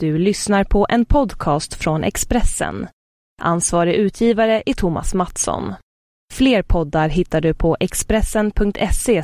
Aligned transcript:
Du 0.00 0.18
lyssnar 0.18 0.64
på 0.64 0.86
en 0.88 1.04
podcast 1.04 1.74
från 1.74 2.04
Expressen. 2.04 2.86
Ansvarig 3.42 3.94
utgivare 3.94 4.62
är 4.66 4.74
Thomas 4.74 5.14
Mattsson. 5.14 5.74
Fler 6.32 6.62
poddar 6.62 7.08
hittar 7.08 7.40
du 7.40 7.54
på 7.54 7.76
expressen.se 7.80 9.22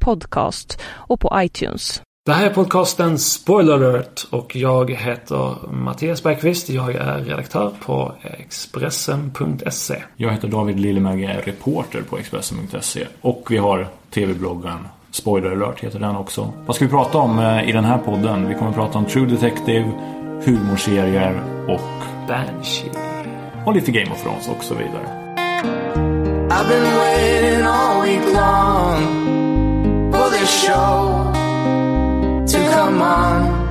podcast 0.00 0.80
och 0.86 1.20
på 1.20 1.32
iTunes. 1.34 2.02
Det 2.26 2.32
här 2.32 2.46
är 2.46 2.54
podcasten 2.54 3.18
Spoiler 3.18 3.72
alert 3.72 4.26
och 4.30 4.56
jag 4.56 4.90
heter 4.90 5.70
Mattias 5.70 6.22
Bergqvist. 6.22 6.68
Jag 6.68 6.94
är 6.94 7.24
redaktör 7.24 7.72
på 7.80 8.14
Expressen.se. 8.22 10.02
Jag 10.16 10.30
heter 10.30 10.48
David 10.48 10.80
Lillemöge, 10.80 11.26
är 11.26 11.42
reporter 11.42 12.02
på 12.02 12.18
Expressen.se 12.18 13.06
och 13.20 13.46
vi 13.50 13.56
har 13.56 13.88
tv-bloggen 14.10 14.88
Spoiler 15.16 15.50
alert 15.50 15.80
heter 15.80 15.98
den 15.98 16.16
också. 16.16 16.52
Vad 16.66 16.76
ska 16.76 16.84
vi 16.84 16.90
prata 16.90 17.18
om 17.18 17.38
eh, 17.38 17.68
i 17.68 17.72
den 17.72 17.84
här 17.84 17.98
podden? 17.98 18.48
Vi 18.48 18.54
kommer 18.54 18.70
att 18.70 18.76
prata 18.76 18.98
om 18.98 19.04
True 19.04 19.26
Detective, 19.26 19.92
humorserier 20.44 21.42
och 21.68 22.06
Banshee. 22.28 22.90
och 23.66 23.74
lite 23.74 23.92
Game 23.92 24.10
of 24.12 24.22
Thrones 24.22 24.48
och 24.48 24.64
så 24.64 24.74
vidare. 24.74 25.06
I've 26.50 26.68
been 26.68 26.98
waiting 26.98 27.66
all 27.66 28.02
week 28.02 28.34
long 28.34 29.02
for 30.12 30.30
this 30.30 30.64
show 30.66 31.32
to 32.46 32.58
come 32.74 33.02
on. 33.02 33.66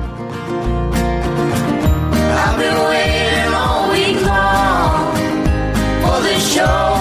I've 2.12 2.58
been 2.58 2.78
waiting 2.88 3.54
all 3.54 3.90
week 3.92 4.26
long 4.26 5.16
for 6.02 6.22
this 6.22 6.54
show 6.54 6.95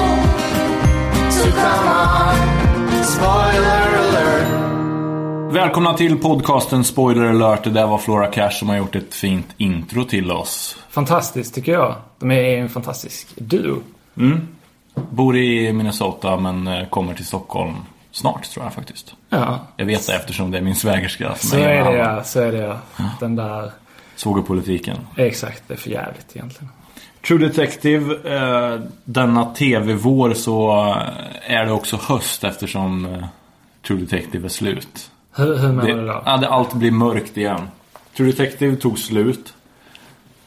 Välkomna 5.65 5.93
till 5.93 6.17
podcasten 6.17 6.83
Spoiler 6.83 7.25
alert. 7.25 7.63
Det 7.63 7.69
där 7.69 7.87
var 7.87 7.97
Flora 7.97 8.27
Cash 8.27 8.49
som 8.51 8.69
har 8.69 8.77
gjort 8.77 8.95
ett 8.95 9.13
fint 9.13 9.47
intro 9.57 10.03
till 10.03 10.31
oss. 10.31 10.77
Fantastiskt 10.89 11.55
tycker 11.55 11.71
jag. 11.71 11.95
De 12.19 12.31
är 12.31 12.57
en 12.57 12.69
fantastisk 12.69 13.27
duo. 13.35 13.81
Bor 14.93 15.37
i 15.37 15.73
Minnesota 15.73 16.37
men 16.37 16.67
eh, 16.67 16.87
kommer 16.87 17.13
till 17.13 17.25
Stockholm 17.25 17.75
snart 18.11 18.43
tror 18.43 18.65
jag 18.65 18.73
faktiskt. 18.73 19.13
Ja, 19.29 19.59
Jag 19.77 19.85
vet 19.85 20.07
det 20.07 20.13
eftersom 20.15 20.51
det 20.51 20.57
är 20.57 20.61
min 20.61 20.75
svägerska 20.75 21.35
som 21.35 21.49
så 21.49 21.57
är 21.57 21.91
det 21.91 21.97
ja. 21.97 22.23
Så 22.23 22.39
är 22.39 22.51
det 22.51 22.57
ja. 22.57 22.79
Den 23.19 23.35
där. 23.35 23.71
Svågerpolitiken. 24.15 24.97
Exakt, 25.15 25.63
det 25.67 25.73
är 25.73 25.77
för 25.77 25.89
jävligt 25.89 26.35
egentligen. 26.35 26.69
True 27.27 27.47
Detective, 27.47 28.35
eh, 28.35 28.79
denna 29.03 29.45
tv-vår 29.45 30.33
så 30.33 30.85
eh, 31.47 31.55
är 31.55 31.65
det 31.65 31.71
också 31.71 31.99
höst 32.01 32.43
eftersom 32.43 33.17
True 33.87 33.99
Detective 33.99 34.45
är 34.45 34.49
slut. 34.49 35.11
Hur, 35.35 35.57
hur 35.57 35.67
menar 35.67 35.87
Det, 35.87 35.93
du 35.93 36.07
då? 36.07 36.21
ja, 36.25 36.37
det, 36.37 36.49
allt 36.49 36.73
blir 36.73 36.91
mörkt 36.91 37.37
igen. 37.37 37.61
True 38.17 38.31
Detective 38.31 38.75
tog 38.75 38.99
slut. 38.99 39.53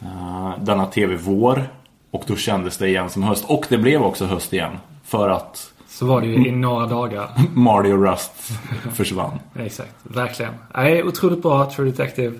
eh, 0.00 0.52
denna 0.60 0.86
tv-vår. 0.86 1.68
Och 2.10 2.24
då 2.26 2.36
kändes 2.36 2.78
det 2.78 2.88
igen 2.88 3.10
som 3.10 3.22
höst. 3.22 3.44
Och 3.48 3.66
det 3.68 3.78
blev 3.78 4.02
också 4.02 4.24
höst 4.26 4.52
igen. 4.52 4.72
För 5.04 5.28
att 5.28 5.72
Så 5.88 6.06
var 6.06 6.20
det 6.20 6.26
ju 6.26 6.48
i 6.48 6.52
några 6.52 6.86
dagar. 6.86 7.30
Marty 7.54 7.92
och 7.92 8.02
Rust 8.10 8.32
försvann. 8.94 9.38
Exakt, 9.58 9.94
verkligen. 10.02 10.52
Nej, 10.74 11.04
otroligt 11.04 11.42
bra 11.42 11.70
True 11.70 11.90
Detective. 11.90 12.36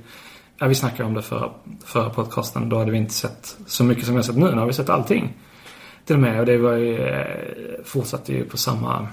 Ja, 0.59 0.67
vi 0.67 0.75
snackade 0.75 1.05
om 1.05 1.15
det 1.15 1.23
för, 1.23 1.53
för 1.85 2.09
podcasten. 2.09 2.69
Då 2.69 2.79
hade 2.79 2.91
vi 2.91 2.99
inte 2.99 3.15
sett 3.15 3.57
så 3.67 3.85
mycket 3.85 4.05
som 4.05 4.15
vi 4.15 4.19
har 4.19 4.23
sett 4.23 4.37
nu. 4.37 4.51
Nu 4.51 4.59
har 4.59 4.67
vi 4.67 4.73
sett 4.73 4.91
allting. 4.91 5.33
Till 6.05 6.17
och 6.17 6.23
med. 6.23 6.41
Och 6.41 6.47
det 6.47 6.59
var 6.59 6.73
ju, 6.73 6.99
eh, 7.09 7.27
fortsatte 7.85 8.33
ju 8.33 8.45
på 8.45 8.57
samma 8.57 9.07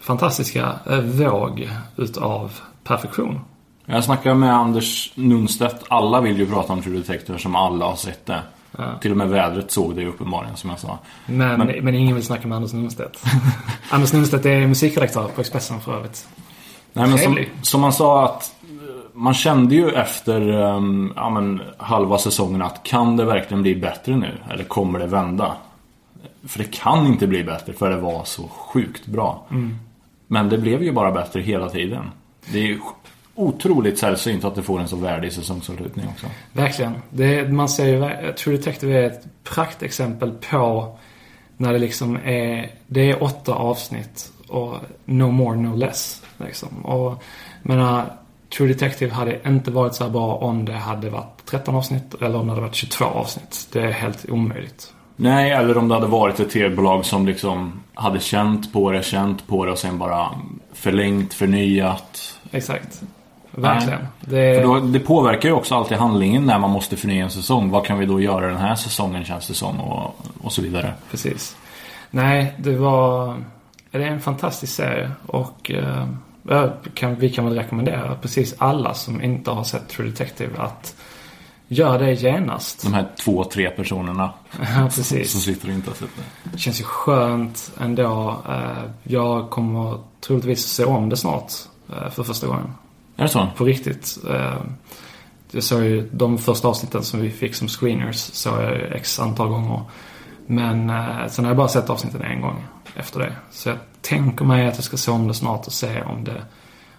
fantastiska 0.00 0.72
eh, 0.90 1.00
våg 1.00 1.70
utav 1.96 2.52
perfektion. 2.84 3.40
Jag 3.86 4.04
snackade 4.04 4.34
med 4.34 4.54
Anders 4.54 5.12
Nunstedt. 5.14 5.84
Alla 5.88 6.20
vill 6.20 6.38
ju 6.38 6.46
prata 6.46 6.72
om 6.72 6.82
True 6.82 6.96
Detective 6.96 7.38
som 7.38 7.56
alla 7.56 7.84
har 7.84 7.96
sett 7.96 8.26
det. 8.26 8.42
Till 9.00 9.10
och 9.10 9.16
med 9.16 9.28
vädret 9.28 9.70
såg 9.70 9.96
det 9.96 10.06
uppenbarligen 10.06 10.56
som 10.56 10.70
jag 10.70 10.78
sa. 10.78 10.98
Men, 11.26 11.58
men, 11.58 11.94
ingen 11.94 12.14
vill 12.14 12.24
snacka 12.24 12.48
med 12.48 12.56
Anders 12.56 12.72
Nunstedt. 12.72 13.24
Anders 13.90 14.12
Nunstedt 14.12 14.46
är 14.46 14.66
musikredaktör 14.66 15.28
på 15.28 15.40
Expressen 15.40 15.80
för 15.80 15.96
övrigt. 15.96 16.28
Nej, 16.92 17.08
men 17.08 17.18
som, 17.18 17.38
som 17.62 17.80
man 17.80 17.92
sa 17.92 18.24
att 18.24 18.54
eh, 18.62 18.68
man 19.12 19.34
kände 19.34 19.74
ju 19.74 19.90
efter 19.90 20.48
um, 20.48 21.12
ja, 21.16 21.30
men, 21.30 21.62
halva 21.76 22.18
säsongen 22.18 22.62
att 22.62 22.82
kan 22.82 23.16
det 23.16 23.24
verkligen 23.24 23.62
bli 23.62 23.76
bättre 23.76 24.16
nu? 24.16 24.38
Eller 24.50 24.64
kommer 24.64 24.98
det 24.98 25.06
vända? 25.06 25.56
För 26.46 26.58
det 26.58 26.70
kan 26.72 27.06
inte 27.06 27.26
bli 27.26 27.44
bättre 27.44 27.72
för 27.72 27.90
det 27.90 27.96
var 27.96 28.24
så 28.24 28.48
sjukt 28.48 29.06
bra. 29.06 29.46
Men 30.26 30.48
det 30.48 30.58
blev 30.58 30.82
ju 30.82 30.92
bara 30.92 31.12
bättre 31.12 31.40
hela 31.40 31.68
tiden. 31.68 32.10
Det 32.52 32.70
är 32.70 32.78
otroligt 33.34 33.98
sällsynt 33.98 34.44
att 34.44 34.54
det 34.54 34.62
får 34.62 34.80
en 34.80 34.88
så 34.88 34.96
värdig 34.96 35.32
säsongsavslutning 35.32 36.06
också. 36.08 36.26
Verkligen. 36.52 36.94
Det, 37.10 37.52
man 37.52 37.68
ser 37.68 37.86
ju, 37.86 37.98
ver- 38.00 38.32
True 38.32 38.56
Detective 38.56 38.98
är 38.98 39.06
ett 39.06 39.24
praktexempel 39.44 40.32
på 40.50 40.96
när 41.56 41.72
det 41.72 41.78
liksom 41.78 42.16
är, 42.24 42.70
det 42.86 43.10
är 43.10 43.22
åtta 43.22 43.54
avsnitt 43.54 44.32
och 44.48 44.74
no 45.04 45.30
more, 45.30 45.56
no 45.56 45.76
less. 45.76 46.22
Liksom. 46.38 46.68
Och, 46.84 47.22
jag 47.62 47.68
menar, 47.76 48.04
True 48.56 48.68
Detective 48.68 49.12
hade 49.12 49.38
inte 49.46 49.70
varit 49.70 49.94
så 49.94 50.04
här 50.04 50.10
bra 50.10 50.34
om 50.34 50.64
det 50.64 50.72
hade 50.72 51.10
varit 51.10 51.46
13 51.46 51.74
avsnitt 51.74 52.14
eller 52.14 52.38
om 52.38 52.46
det 52.46 52.52
hade 52.52 52.62
varit 52.62 52.74
22 52.74 53.04
avsnitt. 53.04 53.68
Det 53.72 53.80
är 53.80 53.90
helt 53.90 54.30
omöjligt. 54.30 54.92
Nej, 55.16 55.50
eller 55.50 55.78
om 55.78 55.88
det 55.88 55.94
hade 55.94 56.06
varit 56.06 56.40
ett 56.40 56.50
tv-bolag 56.50 57.04
som 57.04 57.26
liksom 57.26 57.80
hade 57.94 58.20
känt 58.20 58.72
på 58.72 58.90
det, 58.92 59.02
känt 59.02 59.46
på 59.46 59.64
det 59.64 59.72
och 59.72 59.78
sen 59.78 59.98
bara 59.98 60.28
förlängt, 60.72 61.34
förnyat. 61.34 62.09
Exakt. 62.50 63.02
Verkligen. 63.50 63.98
För 64.20 64.30
Det, 64.30 64.60
då, 64.62 64.80
det 64.80 65.00
påverkar 65.00 65.48
ju 65.48 65.54
också 65.54 65.74
alltid 65.74 65.96
handlingen 65.98 66.44
när 66.46 66.58
man 66.58 66.70
måste 66.70 66.96
förnya 66.96 67.24
en 67.24 67.30
säsong. 67.30 67.70
Vad 67.70 67.86
kan 67.86 67.98
vi 67.98 68.06
då 68.06 68.20
göra 68.20 68.46
den 68.46 68.56
här 68.56 68.74
säsongen 68.74 69.24
känns 69.24 69.48
det 69.48 69.54
som 69.54 69.80
och, 69.80 70.16
och 70.42 70.52
så 70.52 70.62
vidare. 70.62 70.92
Precis. 71.10 71.56
Nej, 72.10 72.54
det 72.58 72.76
var... 72.76 73.36
Det 73.90 73.98
är 73.98 74.06
en 74.06 74.20
fantastisk 74.20 74.74
serie 74.74 75.10
och 75.26 75.70
eh, 75.70 76.06
kan, 76.94 77.14
vi 77.14 77.30
kan 77.30 77.44
väl 77.44 77.54
rekommendera 77.54 78.14
precis 78.14 78.54
alla 78.58 78.94
som 78.94 79.22
inte 79.22 79.50
har 79.50 79.64
sett 79.64 79.88
True 79.88 80.08
Detective 80.10 80.58
att 80.58 80.94
göra 81.68 81.98
det 81.98 82.12
genast. 82.12 82.82
De 82.82 82.94
här 82.94 83.06
två, 83.24 83.44
tre 83.44 83.70
personerna 83.70 84.30
Ja, 84.60 84.66
som 84.76 84.84
precis. 84.88 85.44
sitter 85.44 85.68
och 85.68 85.74
inte 85.74 85.90
har 85.90 85.94
sett 85.94 86.08
det. 86.16 86.50
Det 86.52 86.58
känns 86.58 86.80
ju 86.80 86.84
skönt 86.84 87.72
ändå. 87.80 88.36
Eh, 88.48 88.90
Jag 89.02 89.50
kommer 89.50 89.98
troligtvis 90.20 90.66
se 90.66 90.84
om 90.84 91.08
det 91.08 91.16
snart 91.16 91.52
för 92.10 92.22
första 92.22 92.46
gången. 92.46 92.72
Är 93.16 93.22
det 93.22 93.28
så? 93.28 93.48
På 93.56 93.64
riktigt. 93.64 94.18
Eh, 94.30 94.54
Jag 95.50 95.62
såg 95.62 95.82
ju 95.84 96.08
de 96.12 96.38
första 96.38 96.68
avsnitten 96.68 97.04
som 97.04 97.20
vi 97.20 97.30
fick 97.30 97.54
som 97.54 97.68
screeners 97.68 98.16
såg 98.16 98.62
jag 98.62 98.72
ju 98.72 98.84
x 98.86 99.18
antal 99.20 99.48
gånger. 99.48 99.80
Men 100.46 100.90
eh, 100.90 101.26
sen 101.28 101.44
har 101.44 101.50
jag 101.50 101.56
bara 101.56 101.68
sett 101.68 101.90
avsnitten 101.90 102.22
en 102.22 102.40
gång 102.40 102.64
efter 102.96 103.20
det. 103.20 103.32
Så 103.50 103.68
jag 103.68 103.78
tänker 104.00 104.44
mig 104.44 104.66
att 104.66 104.74
jag 104.74 104.84
ska 104.84 104.96
se 104.96 105.10
om 105.10 105.28
det 105.28 105.34
snart 105.34 105.66
och 105.66 105.72
se 105.72 106.02
om 106.02 106.24
det, 106.24 106.42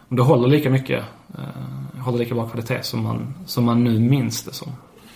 om 0.09 0.17
det 0.17 0.23
håller 0.23 0.47
lika 0.47 0.69
mycket. 0.69 1.03
eh, 1.37 2.01
Håller 2.03 2.17
lika 2.19 2.35
bra 2.35 2.47
kvalitet 2.47 2.83
som 2.83 3.03
man, 3.03 3.33
som 3.45 3.63
man 3.65 3.83
nu 3.83 3.99
minns 3.99 4.43
det 4.43 4.53
som. 4.53 4.71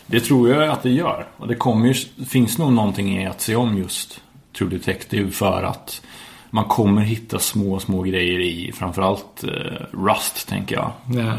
Det 0.07 0.19
tror 0.19 0.49
jag 0.49 0.69
att 0.69 0.83
det 0.83 0.89
gör. 0.89 1.27
Och 1.37 1.47
det 1.47 1.55
kommer 1.55 1.87
ju, 1.87 2.25
finns 2.25 2.57
nog 2.57 2.73
någonting 2.73 3.17
i 3.21 3.27
att 3.27 3.41
se 3.41 3.55
om 3.55 3.77
just 3.77 4.21
True 4.57 4.69
Detective 4.69 5.31
för 5.31 5.63
att 5.63 6.01
man 6.49 6.65
kommer 6.65 7.01
hitta 7.01 7.39
små, 7.39 7.79
små 7.79 8.01
grejer 8.01 8.39
i 8.39 8.71
framförallt 8.75 9.43
eh, 9.43 9.49
Rust, 9.91 10.47
tänker 10.47 10.75
jag. 10.75 10.91
Ja. 11.13 11.21
Eh, 11.21 11.33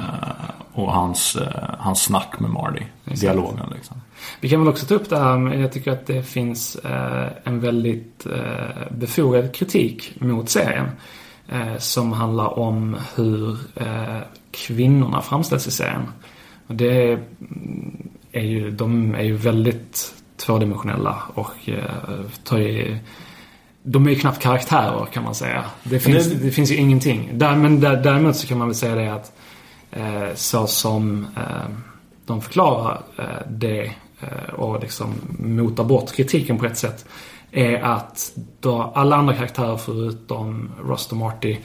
och 0.72 0.92
hans, 0.92 1.36
eh, 1.36 1.74
hans 1.78 2.02
snack 2.02 2.40
med 2.40 2.50
Marty. 2.50 2.82
Dialogen 3.04 3.72
liksom. 3.74 3.96
Vi 4.40 4.48
kan 4.48 4.60
väl 4.60 4.68
också 4.68 4.86
ta 4.86 4.94
upp 4.94 5.10
det 5.10 5.18
här 5.18 5.38
med, 5.38 5.60
jag 5.60 5.72
tycker 5.72 5.92
att 5.92 6.06
det 6.06 6.22
finns 6.22 6.76
eh, 6.76 7.28
en 7.44 7.60
väldigt 7.60 8.26
befogad 8.90 9.54
kritik 9.54 10.12
mot 10.20 10.50
serien. 10.50 10.86
Som 11.78 12.12
handlar 12.12 12.58
om 12.58 12.96
hur 13.16 13.58
kvinnorna 14.50 15.22
framställs 15.22 15.66
i 15.66 15.70
serien. 15.70 16.02
Och 16.66 16.74
det 16.74 17.18
är 18.32 18.42
ju, 18.42 18.70
de 18.70 19.14
är 19.14 19.22
ju 19.22 19.36
väldigt 19.36 20.14
tvådimensionella 20.36 21.22
och 21.34 21.52
tar 22.44 22.58
ju, 22.58 22.98
de 23.88 24.06
är 24.06 24.10
ju 24.10 24.16
knappt 24.16 24.42
karaktärer 24.42 25.06
kan 25.12 25.22
man 25.24 25.34
säga. 25.34 25.64
Det 25.84 26.00
finns, 26.00 26.26
det... 26.26 26.34
det- 26.44 26.50
finns 26.50 26.70
ju 26.72 26.76
ingenting. 26.76 27.30
Där, 27.32 27.56
men 27.56 27.80
där, 27.80 27.96
däremot 27.96 28.36
så 28.36 28.46
kan 28.46 28.58
man 28.58 28.68
väl 28.68 28.74
säga 28.74 28.94
det 28.94 29.12
att 29.14 29.32
eh, 29.90 30.34
så 30.34 30.66
som 30.66 31.26
eh, 31.36 31.42
de 32.26 32.40
förklarar 32.42 33.02
eh, 33.18 33.24
det 33.50 33.84
eh, 34.20 34.54
och 34.54 34.80
liksom 34.80 35.14
motar 35.38 35.84
bort 35.84 36.12
kritiken 36.16 36.58
på 36.58 36.66
ett 36.66 36.76
sätt 36.78 37.04
är 37.52 37.80
att 37.82 38.32
då 38.60 38.92
alla 38.94 39.16
andra 39.16 39.34
karaktärer 39.34 39.76
förutom 39.76 40.70
Rust 40.84 41.12
och 41.12 41.18
Marty 41.18 41.56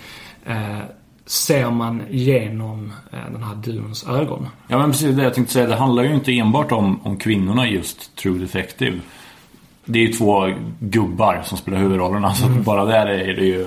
eh, 0.46 0.78
ser 1.26 1.72
man 1.72 2.02
genom 2.10 2.94
eh, 3.12 3.32
den 3.34 3.44
här 3.44 3.56
duons 3.56 4.08
ögon. 4.08 4.48
Ja 4.68 4.78
men 4.78 4.92
precis 4.92 5.16
det 5.16 5.24
jag 5.24 5.34
tänkte 5.34 5.54
säga. 5.54 5.68
Det 5.68 5.76
handlar 5.76 6.04
ju 6.04 6.14
inte 6.16 6.32
enbart 6.38 6.72
om, 6.72 7.02
om 7.04 7.18
kvinnorna 7.18 7.68
just 7.68 8.16
True 8.16 8.40
Detective. 8.40 9.00
Det 9.86 10.00
är 10.00 10.04
ju 10.08 10.14
två 10.14 10.54
gubbar 10.80 11.42
som 11.46 11.58
spelar 11.58 11.78
huvudrollerna. 11.78 12.34
Så 12.34 12.46
att 12.46 12.52
bara 12.52 12.86
där 12.86 13.06
är 13.06 13.34
det 13.34 13.46
ju, 13.46 13.62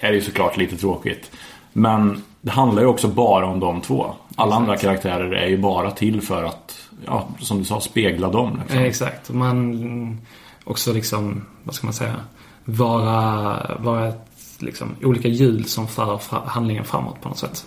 är 0.00 0.08
det 0.08 0.14
ju 0.14 0.20
såklart 0.20 0.56
lite 0.56 0.76
tråkigt. 0.76 1.30
Men 1.72 2.22
det 2.40 2.50
handlar 2.50 2.82
ju 2.82 2.88
också 2.88 3.08
bara 3.08 3.46
om 3.46 3.60
de 3.60 3.80
två. 3.80 4.14
Alla 4.36 4.56
andra 4.56 4.76
karaktärer 4.76 5.32
är 5.32 5.46
ju 5.46 5.58
bara 5.58 5.90
till 5.90 6.20
för 6.22 6.44
att, 6.44 6.78
ja, 7.06 7.28
som 7.38 7.58
du 7.58 7.64
sa, 7.64 7.80
spegla 7.80 8.28
dem. 8.28 8.58
Liksom. 8.62 8.78
Eh, 8.78 8.84
Exakt. 8.84 9.30
Man 9.30 10.20
också 10.64 10.92
liksom, 10.92 11.44
vad 11.62 11.74
ska 11.74 11.86
man 11.86 11.94
säga, 11.94 12.16
vara, 12.64 13.76
vara 13.78 14.08
ett, 14.08 14.28
liksom, 14.58 14.88
olika 15.02 15.28
hjul 15.28 15.64
som 15.64 15.88
för 15.88 16.18
handlingen 16.46 16.84
framåt 16.84 17.20
på 17.20 17.28
något 17.28 17.38
sätt. 17.38 17.66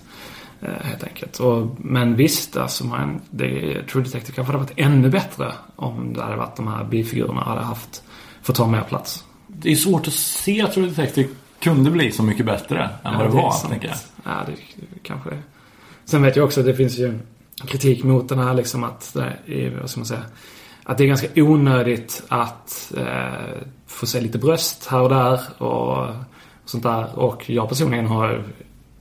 Eh, 0.65 0.85
helt 0.85 1.03
enkelt. 1.03 1.39
Och, 1.39 1.67
men 1.77 2.15
visst, 2.15 2.57
alltså 2.57 2.85
man, 2.85 3.21
det, 3.29 3.47
True 3.91 4.03
Detective 4.03 4.35
kanske 4.35 4.53
hade 4.53 4.63
varit 4.63 4.73
ännu 4.75 5.09
bättre 5.09 5.51
om 5.75 6.13
det 6.13 6.21
hade 6.21 6.35
varit 6.35 6.55
de 6.55 6.67
här 6.67 6.83
bifigurerna 6.83 7.41
hade 7.41 7.61
haft, 7.61 8.03
fått 8.41 8.55
ta 8.55 8.67
mer 8.67 8.81
plats. 8.81 9.23
Det 9.47 9.71
är 9.71 9.75
svårt 9.75 10.07
att 10.07 10.13
se 10.13 10.61
att 10.61 10.73
True 10.73 10.87
Detective 10.87 11.29
kunde 11.59 11.91
bli 11.91 12.11
så 12.11 12.23
mycket 12.23 12.45
bättre 12.45 12.89
än 13.03 13.17
vad 13.17 13.25
det 13.25 13.25
är 13.25 13.41
var, 13.41 13.51
sant. 13.51 13.71
tänker 13.71 13.87
jag. 13.87 13.97
Ja, 14.23 14.31
det, 14.45 14.51
det 14.51 14.99
kanske 15.03 15.29
är. 15.29 15.41
Sen 16.05 16.21
vet 16.21 16.35
jag 16.35 16.45
också 16.45 16.59
att 16.59 16.65
det 16.65 16.75
finns 16.75 16.97
ju 16.97 17.19
kritik 17.67 18.03
mot 18.03 18.29
den 18.29 18.39
här 18.39 18.53
liksom 18.53 18.83
att 18.83 19.13
det 19.13 19.37
är, 19.45 19.79
vad 19.79 19.89
ska 19.89 19.99
man 19.99 20.05
säga, 20.05 20.23
att 20.83 20.97
det 20.97 21.03
är 21.03 21.07
ganska 21.07 21.27
onödigt 21.35 22.23
att 22.27 22.93
eh, 22.97 23.59
få 23.87 24.05
se 24.05 24.21
lite 24.21 24.37
bröst 24.37 24.87
här 24.87 25.01
och 25.01 25.09
där 25.09 25.61
och 25.63 26.15
sånt 26.65 26.83
där. 26.83 27.19
Och 27.19 27.49
jag 27.49 27.69
personligen 27.69 28.07
har 28.07 28.43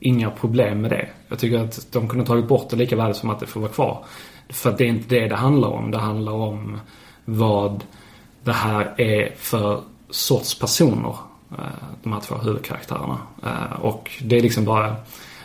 inga 0.04 0.30
problem 0.30 0.80
med 0.80 0.90
det. 0.90 1.06
Jag 1.28 1.38
tycker 1.38 1.58
att 1.58 1.86
de 1.92 2.08
kunde 2.08 2.26
tagit 2.26 2.48
bort 2.48 2.70
det 2.70 2.76
lika 2.76 2.96
väl 2.96 3.14
som 3.14 3.30
att 3.30 3.40
det 3.40 3.46
får 3.46 3.60
vara 3.60 3.72
kvar. 3.72 4.04
För 4.48 4.70
att 4.70 4.78
det 4.78 4.84
är 4.84 4.88
inte 4.88 5.14
det 5.14 5.28
det 5.28 5.36
handlar 5.36 5.68
om. 5.68 5.90
Det 5.90 5.98
handlar 5.98 6.32
om 6.32 6.80
vad 7.24 7.84
det 8.44 8.52
här 8.52 9.00
är 9.00 9.32
för 9.36 9.80
sorts 10.10 10.58
personer. 10.58 11.14
eh, 11.50 11.64
De 12.02 12.12
här 12.12 12.20
två 12.20 12.34
huvudkaraktärerna. 12.34 13.18
Eh, 13.44 13.80
Och 13.80 14.10
det 14.22 14.36
är 14.36 14.40
liksom 14.42 14.64
bara 14.64 14.86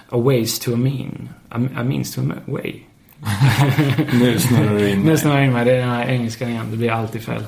a 0.10 0.18
ways 0.18 0.60
to 0.60 0.74
a 0.74 0.78
mean. 0.78 1.30
A, 1.50 1.84
means 1.84 2.16
to 2.16 2.22
a 2.22 2.34
way. 2.46 2.76
Nu 4.14 4.40
snurrar 4.40 4.76
du 4.78 4.90
in 4.90 5.02
Nu 5.02 5.18
snurrar 5.18 5.36
jag 5.38 5.46
in 5.46 5.54
mig. 5.54 5.66
Det 5.66 5.72
är 5.72 5.80
den 5.80 5.90
här 5.90 6.08
engelskan 6.10 6.50
igen. 6.50 6.66
Det 6.72 6.78
blir 6.78 6.92
alltid 6.92 7.22
fel. 7.22 7.44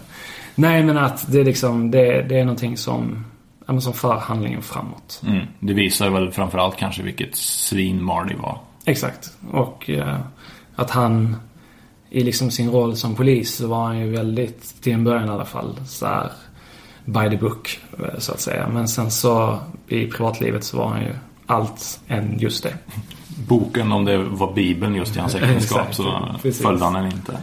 Nej, 0.56 0.84
men 0.84 0.98
att 0.98 1.32
det 1.32 1.40
är 1.40 1.44
liksom, 1.46 1.92
det, 1.92 2.22
det 2.22 2.40
är 2.40 2.46
någonting 2.46 2.78
som, 2.78 3.26
ja, 3.72 3.74
men 3.74 3.82
som 3.82 3.94
för 3.94 4.18
handlingen 4.18 4.62
framåt. 4.62 5.22
Mm. 5.28 5.46
Det 5.60 5.74
visar 5.74 6.10
väl 6.10 6.32
framförallt 6.32 6.78
kanske 6.78 7.04
vilket 7.04 7.36
svin 7.36 8.04
Marty 8.04 8.36
var. 8.36 8.60
Exakt. 8.86 9.32
Och 9.52 9.90
eh, 9.90 10.18
att 10.76 10.90
han 10.90 11.36
i 12.10 12.24
liksom 12.24 12.52
sin 12.52 12.72
roll 12.72 12.96
som 12.96 13.16
polis 13.16 13.56
så 13.56 13.68
var 13.68 13.86
han 13.86 14.00
ju 14.00 14.12
väldigt, 14.12 14.82
till 14.82 14.94
en 14.94 15.04
början 15.04 15.28
i 15.28 15.32
alla 15.32 15.46
fall, 15.46 15.76
så 15.86 16.06
här 16.06 16.32
by 17.06 17.30
the 17.30 17.38
book 17.38 17.80
eh, 18.00 18.20
så 18.20 18.32
att 18.32 18.40
säga. 18.40 18.68
Men 18.68 18.88
sen 18.88 19.12
så 19.12 19.60
i 19.88 20.08
privatlivet 20.08 20.64
så 20.64 20.78
var 20.78 20.88
han 20.88 21.02
ju 21.02 21.14
allt 21.46 22.00
än 22.08 22.40
just 22.40 22.64
det. 22.64 22.74
Boken, 23.48 23.92
om 23.92 24.06
det 24.06 24.18
var 24.18 24.54
Bibeln 24.54 24.96
just 24.96 25.16
i 25.16 25.20
hans 25.20 25.36
äktenskap, 25.36 25.96
så 25.96 26.36
precis. 26.42 26.62
följde 26.62 26.86
han 26.86 26.94
den 26.94 27.06
inte. 27.06 27.38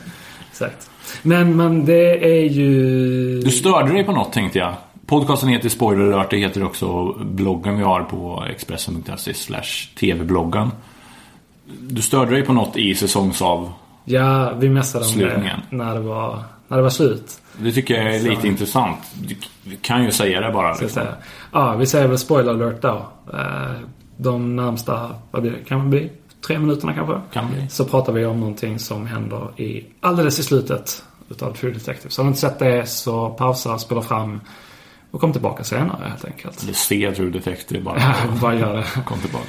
Exakt. 0.51 0.91
Men, 1.23 1.57
men 1.57 1.85
det 1.85 2.41
är 2.41 2.49
ju... 2.49 3.41
Du 3.41 3.51
störde 3.51 3.93
dig 3.93 4.05
på 4.05 4.13
något 4.13 4.33
tänkte 4.33 4.59
jag. 4.59 4.75
Podcasten 5.09 5.49
heter 5.49 5.69
Spoiler 5.69 6.13
alert. 6.13 6.31
Det 6.31 6.37
heter 6.37 6.65
också 6.65 7.13
bloggen 7.13 7.77
vi 7.79 7.83
har 7.85 8.03
på 8.03 8.45
Expressen.se 8.51 9.35
slash 9.35 9.89
TV-bloggen. 10.01 10.71
Du 11.81 12.03
störde 12.03 12.31
dig 12.31 12.43
på 12.45 12.53
något 12.53 12.77
i 12.77 12.95
säsongsav. 12.95 13.73
Ja, 14.05 14.53
vi 14.59 14.69
messade 14.69 15.05
om 15.05 15.11
Slutningen. 15.11 15.61
det 15.71 15.77
när 15.77 15.95
det 15.95 16.01
var, 16.01 16.43
när 16.69 16.77
det 16.77 16.83
var 16.83 16.91
slut. 16.91 17.41
Det 17.59 17.73
tycker 17.73 17.95
jag 17.95 18.15
är 18.15 18.21
lite 18.21 18.41
Så. 18.41 18.47
intressant. 18.47 18.99
Du, 19.65 19.77
kan 19.77 20.05
ju 20.05 20.11
säga 20.13 20.41
det 20.41 20.53
bara. 20.53 20.71
Liksom. 20.71 20.89
säga. 20.89 21.15
Ja, 21.53 21.75
vi 21.75 21.87
säger 21.87 22.09
väl 22.09 22.19
spoiler 22.19 22.51
alert 22.53 22.83
då. 22.83 23.07
Eh, 23.33 23.73
De 24.17 24.57
närmsta, 24.57 25.11
vad 25.31 25.43
blir 25.43 25.51
det? 25.53 25.59
Kan 25.69 25.81
det 25.81 25.87
bli? 25.89 26.11
Tre 26.47 26.59
minuterna 26.59 26.93
kanske? 26.95 27.21
Kan 27.33 27.51
bli. 27.51 27.69
Så 27.69 27.85
pratar 27.85 28.13
vi 28.13 28.25
om 28.27 28.41
någonting 28.41 28.79
som 28.79 29.07
händer 29.07 29.61
i 29.61 29.85
alldeles 30.01 30.39
i 30.39 30.43
slutet 30.43 31.05
utav 31.29 31.53
True 31.53 31.73
Detective. 31.73 32.11
Så 32.11 32.23
har 32.23 32.25
du 32.25 32.29
inte 32.29 32.41
sett 32.41 32.59
det 32.59 32.87
så 32.89 33.31
pausa, 33.31 33.79
spela 33.79 34.03
fram 34.03 34.41
och 35.11 35.21
kom 35.21 35.33
tillbaka 35.33 35.65
senare 35.65 36.09
helt 36.09 36.25
enkelt. 36.25 36.63
Eller 36.63 36.73
se 36.73 37.13
True 37.13 37.31
Detective 37.31 37.81
bara. 37.81 37.97
Ja, 38.01 38.15
bara 38.41 38.55
gör 38.55 38.77
det. 38.77 38.85
Kom 39.07 39.19
tillbaka. 39.19 39.45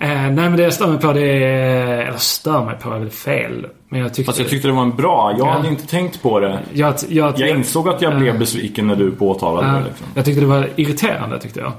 Eh, 0.00 0.08
nej 0.08 0.30
men 0.30 0.56
det 0.56 0.62
jag 0.62 0.72
stör 0.72 0.86
mig 0.88 0.98
på 0.98 1.12
det 1.12 1.44
är, 1.44 1.86
eller 2.06 2.18
stör 2.18 2.64
mig 2.64 2.74
på 2.82 2.90
är 2.90 2.98
väl 2.98 3.10
fel. 3.10 3.66
Men 3.88 4.00
jag 4.00 4.14
tyckte... 4.14 4.28
Fast 4.28 4.38
jag 4.38 4.48
tyckte 4.48 4.68
det 4.68 4.74
var 4.74 4.82
en 4.82 4.96
bra. 4.96 5.34
Jag 5.38 5.46
Ja. 5.48 5.52
hade 5.52 5.68
inte 5.68 5.86
tänkt 5.86 6.22
på 6.22 6.40
det. 6.40 6.60
jag, 6.72 6.94
jag, 7.08 7.38
Jag 7.38 7.48
insåg 7.48 7.88
att 7.88 8.02
jag 8.02 8.18
blev 8.18 8.38
besviken 8.38 8.86
när 8.86 8.96
du 8.96 9.10
påtalade 9.10 9.66
Ja, 9.68 9.72
det. 9.74 9.84
Liksom. 9.88 10.06
Jag 10.14 10.24
tyckte 10.24 10.40
det 10.40 10.46
var 10.46 10.68
irriterande 10.76 11.40
tyckte 11.40 11.60
jag. 11.60 11.72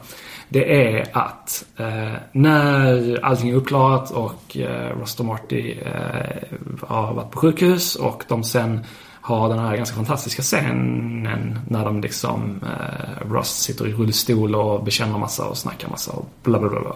Det 0.50 0.95
är 0.98 1.06
att 1.13 1.66
eh, 1.77 1.86
när 2.31 3.19
allting 3.25 3.50
är 3.50 3.54
uppklarat 3.56 4.12
och 4.12 4.57
eh, 4.57 4.98
Rost 5.00 5.19
och 5.19 5.25
Marty 5.25 5.71
eh, 5.86 6.88
har 6.88 7.13
varit 7.13 7.31
på 7.31 7.39
sjukhus 7.39 7.95
och 7.95 8.24
de 8.27 8.44
sen 8.44 8.80
har 9.29 9.49
den 9.49 9.59
här 9.59 9.77
ganska 9.77 9.95
fantastiska 9.95 10.41
scenen 10.41 11.59
när 11.67 11.85
de 11.85 12.01
liksom 12.01 12.59
eh, 12.63 13.27
Rost 13.31 13.61
sitter 13.61 13.87
i 13.87 13.93
rullstol 13.93 14.55
och 14.55 14.83
bekänner 14.83 15.17
massa 15.17 15.45
och 15.45 15.57
snackar 15.57 15.89
massa 15.89 16.11
och 16.11 16.29
bla 16.43 16.59
bla 16.59 16.69
bla. 16.69 16.79
bla. 16.79 16.95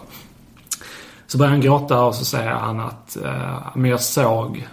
Så 1.26 1.38
börjar 1.38 1.50
han 1.50 1.60
gråta 1.60 2.04
och 2.04 2.14
så 2.14 2.24
säger 2.24 2.50
han 2.50 2.80
att 2.80 3.16
eh, 3.16 3.66
men 3.74 3.90
jag 3.90 4.00
såg 4.00 4.68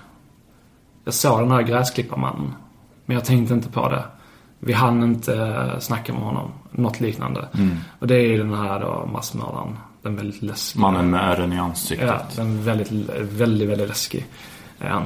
jag 1.03 1.13
såg 1.13 1.39
den 1.39 1.51
här 1.51 1.61
gräsklipparmannen. 1.61 2.53
Men 3.05 3.15
jag 3.15 3.25
tänkte 3.25 3.53
inte 3.53 3.69
på 3.69 3.89
det. 3.89 4.03
Vi 4.59 4.73
hann 4.73 5.03
inte 5.03 5.35
eh, 5.35 5.79
snacka 5.79 6.13
med 6.13 6.21
honom. 6.21 6.51
Något 6.71 6.99
liknande. 6.99 7.47
Och 7.99 8.07
det 8.07 8.15
är 8.15 8.27
ju 8.27 8.37
den 8.37 8.53
här 8.53 8.79
då 8.79 9.09
massmördaren. 9.13 9.77
Den 10.01 10.15
väldigt 10.15 10.41
läskiga. 10.41 10.81
Mannen 10.81 11.09
med 11.09 11.31
ärren 11.31 11.53
i 11.53 11.57
ansiktet. 11.57 12.07
Ja, 12.07 12.21
den 12.35 12.63
väldigt, 12.63 12.91
väldigt, 13.19 13.69
väldigt 13.69 13.87
läskig 13.87 14.25
är 14.79 14.89
han. 14.89 15.03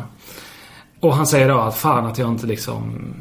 Och 1.06 1.16
han 1.16 1.28
säger 1.28 1.48
då 1.50 1.60
att 1.60 1.76
fan 1.78 2.06
att 2.06 2.18
jag 2.18 2.30
inte 2.30 2.48
liksom... 2.48 3.14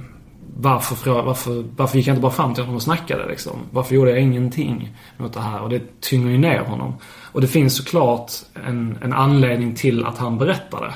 Varför, 0.56 1.22
varför, 1.22 1.64
varför 1.76 1.98
gick 1.98 2.06
jag 2.06 2.12
inte 2.12 2.22
bara 2.22 2.32
fram 2.32 2.54
till 2.54 2.62
honom 2.62 2.76
och 2.76 2.82
snackade 2.82 3.28
liksom? 3.28 3.52
Varför 3.70 3.94
gjorde 3.94 4.10
jag 4.10 4.20
ingenting 4.20 4.96
mot 5.16 5.32
det 5.32 5.40
här? 5.40 5.60
Och 5.62 5.68
det 5.68 6.00
tynger 6.00 6.30
ju 6.30 6.38
ner 6.38 6.58
honom. 6.60 6.94
Och 7.32 7.40
det 7.40 7.46
finns 7.46 7.76
såklart 7.76 8.32
en, 8.66 8.98
en 9.02 9.12
anledning 9.12 9.74
till 9.74 10.04
att 10.04 10.18
han 10.18 10.38
berättar 10.38 10.80
det. 10.80 10.94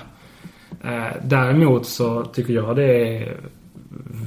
Eh, 0.88 1.12
däremot 1.24 1.86
så 1.86 2.24
tycker 2.24 2.52
jag 2.52 2.76
det 2.76 3.16
är 3.16 3.40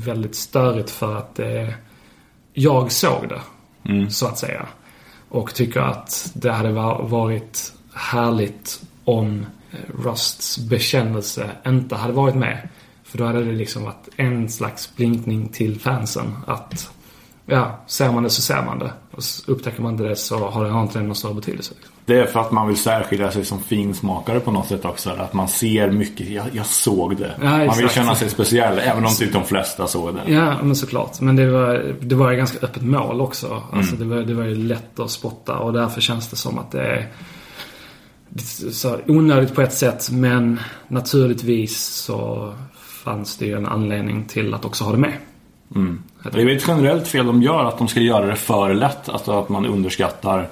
väldigt 0.06 0.36
störigt 0.36 0.90
för 0.90 1.18
att 1.18 1.36
det, 1.36 1.74
jag 2.54 2.92
såg 2.92 3.30
det. 3.30 3.42
Så 4.10 4.28
att 4.28 4.38
säga. 4.38 4.66
Och 5.30 5.54
tycker 5.54 5.80
att 5.80 6.32
det 6.34 6.52
hade 6.52 6.72
va- 6.72 7.02
varit 7.02 7.74
härligt 7.94 8.82
om 9.06 9.40
eh, 9.40 9.46
Rusts 10.04 10.58
bekännelse 10.58 11.50
inte 11.68 11.96
hade 11.96 12.14
varit 12.14 12.36
med. 12.36 12.70
För 13.04 13.18
då 13.18 13.26
hade 13.26 13.44
det 13.44 13.52
liksom 13.52 13.84
varit 13.84 14.10
en 14.16 14.50
slags 14.50 14.96
blinkning 14.96 15.48
till 15.50 15.80
fansen. 15.80 16.36
Att 16.48 16.92
ja, 17.46 17.80
ser 17.88 18.12
man 18.12 18.24
det 18.24 18.30
så 18.30 18.42
ser 18.42 18.62
man 18.62 18.80
det. 18.80 18.92
Och 19.12 19.24
upptäcker 19.48 19.82
man 19.82 19.92
inte 19.92 20.04
det 20.04 20.16
så 20.16 20.50
har 20.50 20.66
det 20.66 20.82
inte 20.82 21.02
någon 21.02 21.16
större 21.16 21.34
betydelse. 21.34 21.74
Det 22.06 22.20
är 22.20 22.26
för 22.26 22.40
att 22.40 22.52
man 22.52 22.68
vill 22.68 22.78
särskilja 22.78 23.32
sig 23.32 23.46
som 23.46 23.60
finsmakare 23.60 24.40
på 24.40 24.52
något 24.52 24.68
sätt 24.68 24.86
också. 24.86 25.10
Att 25.10 25.34
man 25.34 25.48
ser 25.48 25.92
mycket. 25.92 26.30
Jag, 26.30 26.46
jag 26.52 26.66
såg 26.66 27.18
det. 27.18 27.36
Ja, 27.42 27.66
man 27.66 27.78
vill 27.78 27.90
känna 27.90 28.16
sig 28.16 28.30
speciell. 28.30 28.80
Även 28.80 29.06
om 29.06 29.12
typ 29.12 29.34
de 29.34 29.46
flesta 29.46 29.88
såg 29.88 30.16
det. 30.16 30.34
Ja, 30.34 30.64
men 30.64 30.76
såklart. 30.76 31.22
Men 31.22 31.36
det 31.36 31.52
var, 31.52 31.96
det 32.02 32.16
var 32.16 32.34
ganska 32.34 32.66
öppet 32.66 32.84
mål 32.84 33.22
också. 33.22 33.64
Alltså 33.72 33.96
det, 33.96 34.06
var, 34.06 34.18
det 34.18 34.34
var 34.34 34.44
ju 34.44 34.56
lätt 34.56 35.00
att 35.00 35.12
spotta 35.12 35.58
och 35.58 35.74
därför 35.74 36.02
känns 36.02 36.30
det 36.30 36.36
som 36.36 36.60
att 36.60 36.72
det 36.72 36.82
är 36.82 37.08
så 38.72 38.98
onödigt 39.08 39.56
på 39.56 39.62
ett 39.62 39.74
sätt. 39.74 40.10
Men 40.12 40.60
naturligtvis 40.88 41.86
så 41.86 42.54
fanns 43.04 43.38
det 43.38 43.46
ju 43.46 43.58
en 43.58 43.66
anledning 43.66 44.26
till 44.26 44.54
att 44.54 44.66
också 44.66 44.84
ha 44.84 44.92
det 44.92 44.98
med. 44.98 45.14
Det 46.32 46.42
är 46.42 46.50
ett 46.50 46.68
generellt 46.68 47.08
fel 47.08 47.26
de 47.26 47.42
gör. 47.42 47.66
Att 47.66 47.78
de 47.78 47.88
ska 47.88 48.00
göra 48.00 48.26
det 48.26 48.36
för 48.36 48.74
lätt. 48.74 49.10
Alltså 49.10 49.40
att 49.40 49.50
man 49.50 49.66
underskattar 49.66 50.48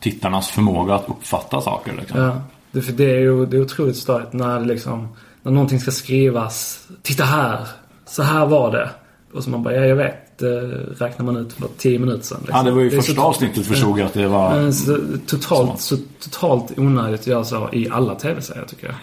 tittarnas 0.00 0.50
förmåga 0.50 0.94
att 0.94 1.08
uppfatta 1.08 1.60
saker. 1.60 1.92
Liksom. 1.98 2.20
Ja, 2.20 2.42
det, 2.72 2.82
för 2.82 2.92
det 2.92 3.10
är 3.10 3.18
ju 3.18 3.46
det 3.46 3.56
är 3.56 3.62
otroligt 3.62 3.96
störigt 3.96 4.32
när 4.32 4.60
liksom, 4.60 5.08
när 5.42 5.52
någonting 5.52 5.80
ska 5.80 5.90
skrivas. 5.90 6.88
Titta 7.02 7.24
här! 7.24 7.66
Så 8.06 8.22
här 8.22 8.46
var 8.46 8.72
det. 8.72 8.90
Och 9.32 9.44
så 9.44 9.50
man 9.50 9.62
bara, 9.62 9.74
ja 9.74 9.84
jag 9.84 9.96
vet. 9.96 10.29
Det 10.40 10.60
räknar 10.98 11.26
man 11.26 11.36
ut 11.36 11.52
för 11.52 11.68
tio 11.78 11.98
minuter 11.98 12.24
sedan. 12.24 12.38
Liksom. 12.40 12.56
Ja, 12.56 12.62
det 12.62 12.70
var 12.70 12.80
ju 12.82 12.90
så 12.90 13.02
första 13.02 13.22
avsnittet 13.22 13.66
förstod 13.66 13.98
jag 13.98 14.06
att 14.06 14.14
det 14.14 14.28
var... 14.28 14.54
Men 14.54 14.72
så, 14.72 14.98
totalt, 15.26 15.80
så 15.80 15.96
totalt 16.20 16.78
onödigt 16.78 17.20
att 17.20 17.26
göra 17.26 17.44
så 17.44 17.68
i 17.72 17.88
alla 17.90 18.14
tv-serier 18.14 18.64
tycker 18.64 18.86
jag. 18.86 18.94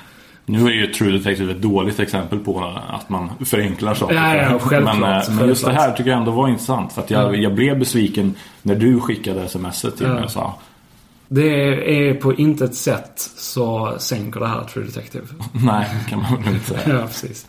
Nu 0.50 0.68
är 0.68 0.72
ju 0.72 0.88
True 0.88 1.12
Detective 1.12 1.52
ett 1.52 1.62
dåligt 1.62 2.00
exempel 2.00 2.40
på 2.40 2.74
att 2.90 3.10
man 3.10 3.30
förenklar 3.46 3.94
saker. 3.94 4.16
Ja, 4.16 4.36
ja, 4.36 4.60
självklart, 4.60 5.00
men, 5.00 5.04
eh, 5.04 5.10
men 5.10 5.20
just 5.20 5.30
det 5.30 5.46
självklart. 5.46 5.76
här 5.76 5.92
tycker 5.92 6.10
jag 6.10 6.20
ändå 6.20 6.32
var 6.32 6.48
intressant. 6.48 6.94
För 6.94 7.02
att 7.02 7.12
jag, 7.12 7.36
jag 7.36 7.56
blev 7.56 7.80
besviken 7.80 8.36
när 8.62 8.76
du 8.76 9.00
skickade 9.00 9.48
smset 9.48 9.98
till 9.98 10.08
mig 10.08 10.24
och 10.24 10.32
sa 10.32 10.56
Det 11.28 12.10
är 12.10 12.14
på 12.14 12.34
intet 12.34 12.76
sätt 12.76 13.30
så 13.38 13.96
sänker 14.00 14.40
det 14.40 14.48
här 14.48 14.64
True 14.64 14.86
Detective. 14.86 15.26
Nej, 15.52 15.88
det 16.04 16.10
kan 16.10 16.20
man 16.22 16.44
väl 16.44 16.54
inte 16.54 16.66
säga. 16.66 17.00
ja, 17.00 17.08
precis. 17.08 17.48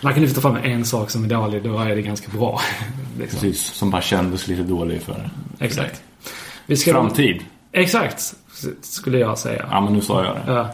Man 0.00 0.12
kan 0.14 0.22
lyfta 0.22 0.40
fram 0.40 0.56
en 0.56 0.84
sak 0.84 1.10
som 1.10 1.24
är 1.24 1.28
dålig, 1.28 1.62
då 1.62 1.78
är 1.78 1.96
det 1.96 2.02
ganska 2.02 2.38
bra. 2.38 2.60
liksom. 3.18 3.40
Precis, 3.40 3.62
som 3.62 3.90
bara 3.90 4.02
kändes 4.02 4.48
lite 4.48 4.62
dålig 4.62 5.02
för 5.02 5.30
Exakt. 5.58 6.02
Vi 6.66 6.76
ska 6.76 6.92
framtid. 6.92 7.44
Exakt. 7.72 8.34
skulle 8.80 9.18
jag 9.18 9.38
säga. 9.38 9.66
Ja, 9.70 9.80
men 9.80 9.92
nu 9.92 10.00
sa 10.00 10.24
jag 10.24 10.36
det. 10.36 10.52
Ja. 10.52 10.68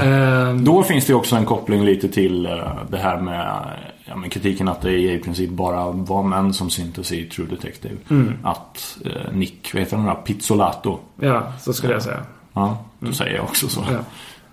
Ehm, 0.04 0.64
Då 0.64 0.82
finns 0.82 1.06
det 1.06 1.14
också 1.14 1.36
en 1.36 1.44
koppling 1.46 1.84
lite 1.84 2.08
till 2.08 2.46
eh, 2.46 2.52
det 2.90 2.98
här 2.98 3.20
med, 3.20 3.64
ja, 4.04 4.16
med 4.16 4.32
kritiken 4.32 4.68
att 4.68 4.80
det 4.82 4.92
i 4.92 5.18
princip 5.18 5.50
bara 5.50 5.90
var 5.90 6.22
män 6.22 6.54
som 6.54 6.70
syntes 6.70 7.12
i 7.12 7.24
True 7.24 7.46
Detective. 7.50 7.94
Att 8.42 8.98
eh, 9.04 9.32
Nick, 9.32 9.70
vad 9.74 9.82
heter 9.82 9.96
han 9.96 10.06
då? 10.06 10.14
Pizzolato. 10.14 10.98
ja, 11.20 11.52
så 11.60 11.72
skulle 11.72 11.92
jag 11.92 12.02
säga. 12.02 12.20
Ja, 12.52 12.84
då 12.98 13.12
säger 13.12 13.36
jag 13.36 13.44
också 13.44 13.68
så. 13.68 13.84
Ja. 13.90 13.98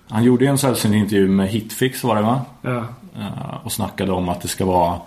Han 0.07 0.23
gjorde 0.23 0.45
ju 0.45 0.51
en 0.51 0.57
sällsynt 0.57 0.95
intervju 0.95 1.27
med 1.27 1.47
Hitfix 1.49 2.03
var 2.03 2.15
det 2.15 2.21
va? 2.21 2.41
Ja, 2.61 2.85
Eh, 3.19 3.55
Och 3.63 3.71
snackade 3.71 4.11
om 4.11 4.29
att 4.29 4.41
det 4.41 4.47
ska 4.47 4.65
vara 4.65 4.99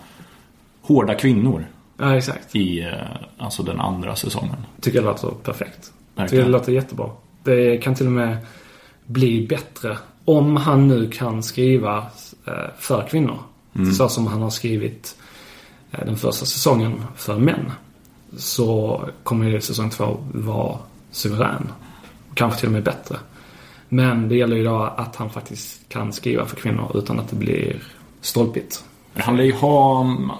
hårda 0.82 1.14
kvinnor 1.14 1.66
ja 1.98 2.16
exakt. 2.16 2.56
i 2.56 2.80
eh, 2.80 2.92
alltså 3.38 3.62
den 3.62 3.80
andra 3.80 4.16
säsongen. 4.16 4.56
Tycker 4.80 4.98
jag 4.98 5.04
låter 5.04 5.28
perfekt. 5.30 5.80
Tycker 5.82 5.92
Verkligen. 6.22 6.44
det 6.44 6.50
låter 6.50 6.72
jättebra. 6.72 7.10
Det 7.42 7.78
kan 7.78 7.94
till 7.94 8.06
och 8.06 8.12
med 8.12 8.36
bli 9.06 9.46
bättre 9.46 9.98
om 10.24 10.56
han 10.56 10.88
nu 10.88 11.10
kan 11.10 11.42
skriva 11.42 11.96
eh, 12.46 12.52
för 12.78 13.06
kvinnor. 13.08 13.38
Så 13.98 14.08
som 14.08 14.26
han 14.26 14.42
har 14.42 14.50
skrivit 14.50 15.16
den 15.90 16.16
första 16.16 16.46
säsongen 16.46 17.04
för 17.16 17.38
män. 17.38 17.72
Så 18.36 19.00
kommer 19.22 19.46
ju 19.50 19.60
säsong 19.60 19.90
två 19.90 20.16
vara 20.34 20.78
suverän. 21.10 21.68
Kanske 22.34 22.58
till 22.60 22.68
och 22.68 22.72
med 22.72 22.82
bättre. 22.82 23.16
Men 23.88 24.28
det 24.28 24.36
gäller 24.36 24.56
ju 24.56 24.64
då 24.64 24.76
att 24.96 25.16
han 25.16 25.30
faktiskt 25.30 25.88
kan 25.88 26.12
skriva 26.12 26.46
för 26.46 26.56
kvinnor 26.56 26.92
utan 26.94 27.18
att 27.18 27.28
det 27.30 27.36
blir 27.36 27.82
stolpigt. 28.20 28.84
Han 29.14 29.36
lär 29.36 29.44
ju 29.44 29.52
ha 29.52 30.00
mm, 30.00 30.30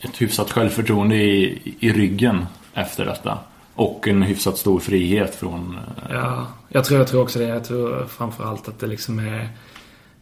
ett 0.00 0.22
hyfsat 0.22 0.50
självförtroende 0.50 1.16
i, 1.16 1.76
i 1.80 1.92
ryggen 1.92 2.46
efter 2.74 3.04
detta. 3.04 3.38
Och 3.74 4.08
en 4.08 4.22
hyfsat 4.22 4.58
stor 4.58 4.80
frihet 4.80 5.34
från... 5.34 5.78
eh, 6.10 6.14
Ja, 6.14 6.46
jag 6.68 6.84
tror, 6.84 6.98
jag 6.98 7.08
tror 7.08 7.22
också 7.22 7.38
det. 7.38 7.44
Jag 7.44 7.64
tror 7.64 8.06
framförallt 8.06 8.68
att 8.68 8.78
det 8.78 8.86
liksom 8.86 9.18
är... 9.18 9.48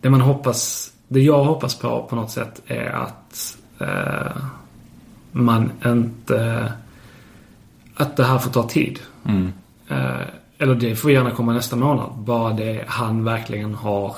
Det 0.01 0.11
man 0.11 0.21
hoppas... 0.21 0.93
Det 1.09 1.21
jag 1.21 1.45
hoppas 1.45 1.75
på 1.75 2.07
på 2.11 2.17
något 2.17 2.31
sätt 2.31 2.63
är 2.67 2.91
att 2.91 3.59
eh, 3.79 4.43
man 5.33 5.73
inte... 5.87 6.73
Att 7.95 8.17
det 8.17 8.25
här 8.25 8.39
får 8.39 8.51
ta 8.51 8.69
tid. 8.69 8.99
Mm. 9.25 9.53
Eh, 9.89 10.21
eller 10.61 10.75
det 10.75 10.97
får 10.97 11.11
gärna 11.11 11.31
komma 11.31 11.53
nästa 11.53 11.77
månad. 11.77 12.11
Bara 12.19 12.53
det 12.53 12.85
han 12.87 13.25
verkligen 13.25 13.75
har... 13.75 14.17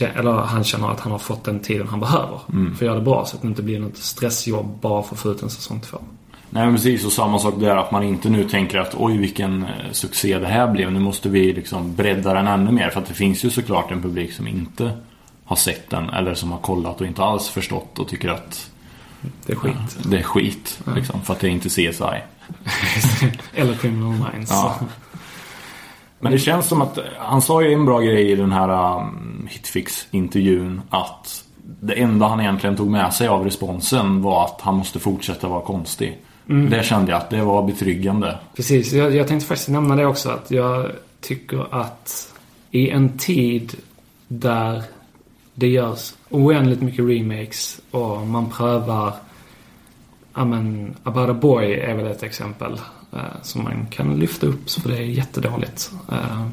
Eller 0.00 0.32
han 0.32 0.64
känner 0.64 0.90
att 0.90 1.00
han 1.00 1.12
har 1.12 1.18
fått 1.18 1.44
den 1.44 1.60
tiden 1.60 1.88
han 1.88 2.00
behöver. 2.00 2.38
För 2.48 2.74
att 2.74 2.80
göra 2.80 2.94
det 2.94 3.00
bra. 3.00 3.24
Så 3.26 3.36
att 3.36 3.42
det 3.42 3.48
inte 3.48 3.62
blir 3.62 3.78
något 3.80 3.96
stressjobb 3.96 4.80
bara 4.80 5.02
för 5.02 5.14
att 5.14 5.20
få 5.20 5.30
ut 5.30 5.42
en 5.42 5.50
säsong 5.50 5.80
två. 5.80 5.98
Nej 6.50 6.66
men 6.66 6.74
precis, 6.74 7.04
och 7.06 7.12
samma 7.12 7.38
sak 7.38 7.54
där 7.60 7.76
att 7.76 7.90
man 7.90 8.02
inte 8.02 8.28
nu 8.30 8.48
tänker 8.48 8.78
att 8.78 8.94
oj 8.94 9.16
vilken 9.16 9.62
eh, 9.64 9.70
succé 9.92 10.38
det 10.38 10.46
här 10.46 10.68
blev. 10.72 10.92
Nu 10.92 11.00
måste 11.00 11.28
vi 11.28 11.52
liksom 11.52 11.94
bredda 11.94 12.34
den 12.34 12.46
ännu 12.46 12.72
mer. 12.72 12.90
För 12.90 13.00
att 13.00 13.06
det 13.06 13.14
finns 13.14 13.44
ju 13.44 13.50
såklart 13.50 13.90
en 13.90 14.02
publik 14.02 14.32
som 14.32 14.46
inte 14.46 14.90
har 15.44 15.56
sett 15.56 15.90
den. 15.90 16.10
Eller 16.10 16.34
som 16.34 16.52
har 16.52 16.58
kollat 16.58 17.00
och 17.00 17.06
inte 17.06 17.22
alls 17.24 17.48
förstått 17.48 17.98
och 17.98 18.08
tycker 18.08 18.28
att 18.28 18.70
Det 19.46 19.52
är 19.52 19.56
skit. 19.56 19.98
det 20.04 20.18
är 20.18 20.22
skit. 20.22 20.80
Liksom, 20.96 21.20
för 21.22 21.32
att 21.32 21.40
det 21.40 21.46
är 21.46 21.50
inte 21.50 21.68
CSI. 21.68 22.22
eller 23.54 23.74
Criminal 23.74 24.14
Minds. 24.32 24.50
Ja. 24.50 24.78
Men 26.20 26.32
det 26.32 26.38
känns 26.38 26.66
som 26.66 26.82
att 26.82 26.98
han 27.18 27.42
sa 27.42 27.62
ju 27.62 27.72
en 27.72 27.84
bra 27.84 28.00
grej 28.00 28.30
i 28.30 28.36
den 28.36 28.52
här 28.52 28.98
um, 28.98 29.48
Hitfix-intervjun 29.50 30.82
att 30.90 31.44
det 31.80 31.94
enda 31.94 32.26
han 32.26 32.40
egentligen 32.40 32.76
tog 32.76 32.90
med 32.90 33.14
sig 33.14 33.28
av 33.28 33.44
responsen 33.44 34.22
var 34.22 34.44
att 34.44 34.60
han 34.60 34.74
måste 34.74 34.98
fortsätta 34.98 35.48
vara 35.48 35.60
konstig. 35.60 36.18
Det 36.70 36.84
kände 36.84 37.10
jag 37.10 37.18
att 37.18 37.30
det 37.30 37.42
var 37.42 37.62
betryggande. 37.62 38.38
Precis, 38.56 38.92
jag, 38.92 39.14
jag 39.14 39.28
tänkte 39.28 39.48
faktiskt 39.48 39.68
nämna 39.68 39.96
det 39.96 40.06
också. 40.06 40.30
Att 40.30 40.50
jag 40.50 40.90
tycker 41.20 41.74
att 41.74 42.34
i 42.70 42.90
en 42.90 43.18
tid 43.18 43.74
där 44.28 44.82
det 45.54 45.68
görs 45.68 46.14
oändligt 46.30 46.82
mycket 46.82 47.04
remakes 47.04 47.80
och 47.90 48.26
man 48.26 48.50
prövar 48.50 49.12
Ja 50.38 50.44
men, 50.44 50.94
About 51.02 51.30
a 51.30 51.34
Boy 51.34 51.74
är 51.74 51.94
väl 51.94 52.06
ett 52.06 52.22
exempel 52.22 52.80
som 53.42 53.64
man 53.64 53.86
kan 53.90 54.18
lyfta 54.18 54.46
upp 54.46 54.70
för 54.70 54.88
det 54.88 54.96
är 54.96 55.02
jättedåligt. 55.02 55.92
Eh, 56.12 56.46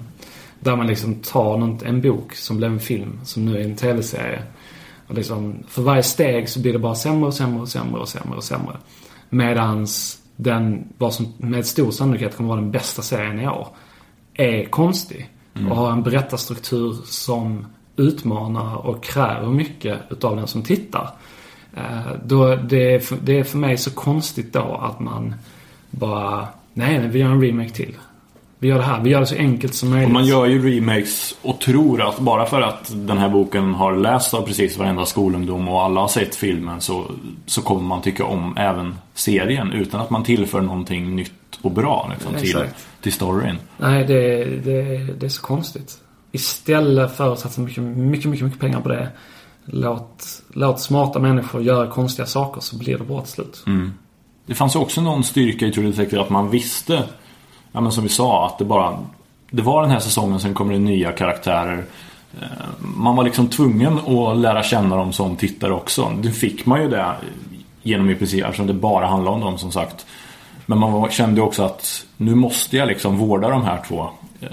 där 0.59 0.75
man 0.75 0.87
liksom 0.87 1.15
tar 1.15 1.83
en 1.85 2.01
bok 2.01 2.35
som 2.35 2.57
blev 2.57 2.71
en 2.71 2.79
film, 2.79 3.19
som 3.23 3.45
nu 3.45 3.57
är 3.57 3.63
en 3.63 3.75
tv-serie. 3.75 4.43
Och 5.07 5.15
liksom, 5.15 5.55
för 5.67 5.81
varje 5.81 6.03
steg 6.03 6.49
så 6.49 6.59
blir 6.59 6.73
det 6.73 6.79
bara 6.79 6.95
sämre 6.95 7.27
och 7.27 7.33
sämre 7.33 7.61
och 7.61 7.69
sämre 7.69 8.01
och 8.01 8.09
sämre 8.09 8.37
och 8.37 8.43
sämre. 8.43 8.77
Medans 9.29 10.19
den, 10.35 10.87
vad 10.97 11.13
som 11.13 11.33
med 11.37 11.65
stor 11.65 11.91
sannolikhet 11.91 12.37
kommer 12.37 12.49
vara 12.49 12.61
den 12.61 12.71
bästa 12.71 13.01
serien 13.01 13.39
i 13.39 13.47
år, 13.47 13.67
är 14.33 14.65
konstig. 14.65 15.29
Och 15.69 15.75
har 15.75 15.91
en 15.91 16.03
berättarstruktur 16.03 16.95
som 17.05 17.65
utmanar 17.95 18.75
och 18.75 19.03
kräver 19.03 19.47
mycket 19.47 19.99
utav 20.09 20.35
den 20.35 20.47
som 20.47 20.63
tittar. 20.63 21.09
Eh, 21.77 22.13
Då 22.25 22.55
det, 22.55 22.95
är 22.95 22.99
för, 22.99 23.17
det 23.23 23.39
är 23.39 23.43
för 23.43 23.57
mig 23.57 23.77
så 23.77 23.91
konstigt 23.91 24.53
då 24.53 24.79
att 24.81 24.99
man 24.99 25.35
bara, 25.99 26.47
nej 26.73 26.99
men 26.99 27.11
vi 27.11 27.19
gör 27.19 27.29
en 27.29 27.41
remake 27.41 27.69
till. 27.69 27.95
Vi 28.59 28.69
gör 28.69 28.77
det 28.77 28.83
här, 28.83 29.01
vi 29.01 29.09
gör 29.09 29.19
det 29.19 29.25
så 29.25 29.35
enkelt 29.35 29.73
som 29.73 29.89
möjligt. 29.89 30.07
Och 30.07 30.13
man 30.13 30.25
gör 30.25 30.45
ju 30.45 30.75
remakes 30.75 31.35
och 31.41 31.59
tror 31.59 32.01
att 32.01 32.19
bara 32.19 32.45
för 32.45 32.61
att 32.61 32.91
den 32.95 33.17
här 33.17 33.29
boken 33.29 33.73
har 33.73 33.95
lästs 33.95 34.33
av 34.33 34.41
precis 34.41 34.77
varenda 34.77 35.05
skolungdom 35.05 35.67
och 35.67 35.83
alla 35.83 36.01
har 36.01 36.07
sett 36.07 36.35
filmen 36.35 36.81
så, 36.81 37.05
så 37.45 37.61
kommer 37.61 37.81
man 37.81 38.01
tycka 38.01 38.25
om 38.25 38.57
även 38.57 38.95
serien 39.13 39.71
utan 39.71 40.01
att 40.01 40.09
man 40.09 40.23
tillför 40.23 40.61
någonting 40.61 41.15
nytt 41.15 41.59
och 41.61 41.71
bra 41.71 42.11
liksom, 42.13 42.33
till, 42.33 42.57
Exakt. 42.57 42.87
till 43.01 43.13
storyn. 43.13 43.55
Nej, 43.77 44.05
det, 44.05 44.45
det, 44.45 44.97
det 45.19 45.25
är 45.25 45.29
så 45.29 45.41
konstigt. 45.41 45.97
Istället 46.31 47.17
för 47.17 47.33
att 47.33 47.39
satsa 47.39 47.61
mycket, 47.61 47.83
mycket, 47.83 48.29
mycket, 48.29 48.45
mycket 48.45 48.59
pengar 48.59 48.81
på 48.81 48.89
det. 48.89 49.09
Låt, 49.65 50.25
låt 50.53 50.81
smarta 50.81 51.19
människor 51.19 51.61
göra 51.61 51.87
konstiga 51.87 52.25
saker 52.25 52.61
så 52.61 52.77
blir 52.77 52.97
det 52.97 53.03
bra 53.03 53.21
till 53.21 53.31
slut. 53.31 53.63
Det 54.45 54.53
fanns 54.55 54.75
ju 54.75 54.79
också 54.79 55.01
någon 55.01 55.23
styrka 55.23 55.65
i 55.65 55.71
True 55.71 55.87
Detective 55.87 56.21
att 56.21 56.29
man 56.29 56.49
visste, 56.49 57.03
ja 57.71 57.81
men 57.81 57.91
som 57.91 58.03
vi 58.03 58.09
sa, 58.09 58.45
att 58.45 58.57
det 58.57 58.65
bara 58.65 58.99
Det 59.51 59.61
var 59.61 59.81
den 59.81 59.91
här 59.91 59.99
säsongen, 59.99 60.39
sen 60.39 60.53
kommer 60.53 60.73
det 60.73 60.79
nya 60.79 61.11
karaktärer. 61.11 61.83
Eh, 62.41 62.47
Man 62.79 63.15
var 63.15 63.23
liksom 63.23 63.47
tvungen 63.47 63.99
att 63.99 64.37
lära 64.37 64.63
känna 64.63 64.95
dem 64.95 65.13
som 65.13 65.35
tittare 65.35 65.73
också. 65.73 66.09
Nu 66.09 66.31
fick 66.31 66.65
man 66.65 66.81
ju 66.81 66.89
det 66.89 67.11
genom 67.83 68.09
i 68.09 68.15
princip, 68.15 68.43
eftersom 68.45 68.67
det 68.67 68.73
bara 68.73 69.07
handlar 69.07 69.31
om 69.31 69.39
dem 69.41 69.57
som 69.57 69.71
sagt. 69.71 70.05
Men 70.65 70.77
man 70.77 71.11
kände 71.11 71.41
också 71.41 71.63
att 71.63 72.05
nu 72.17 72.35
måste 72.35 72.77
jag 72.77 72.87
liksom 72.87 73.17
vårda 73.17 73.49
de 73.49 73.63
här 73.63 73.81
två. 73.87 74.09
Eh, 74.41 74.47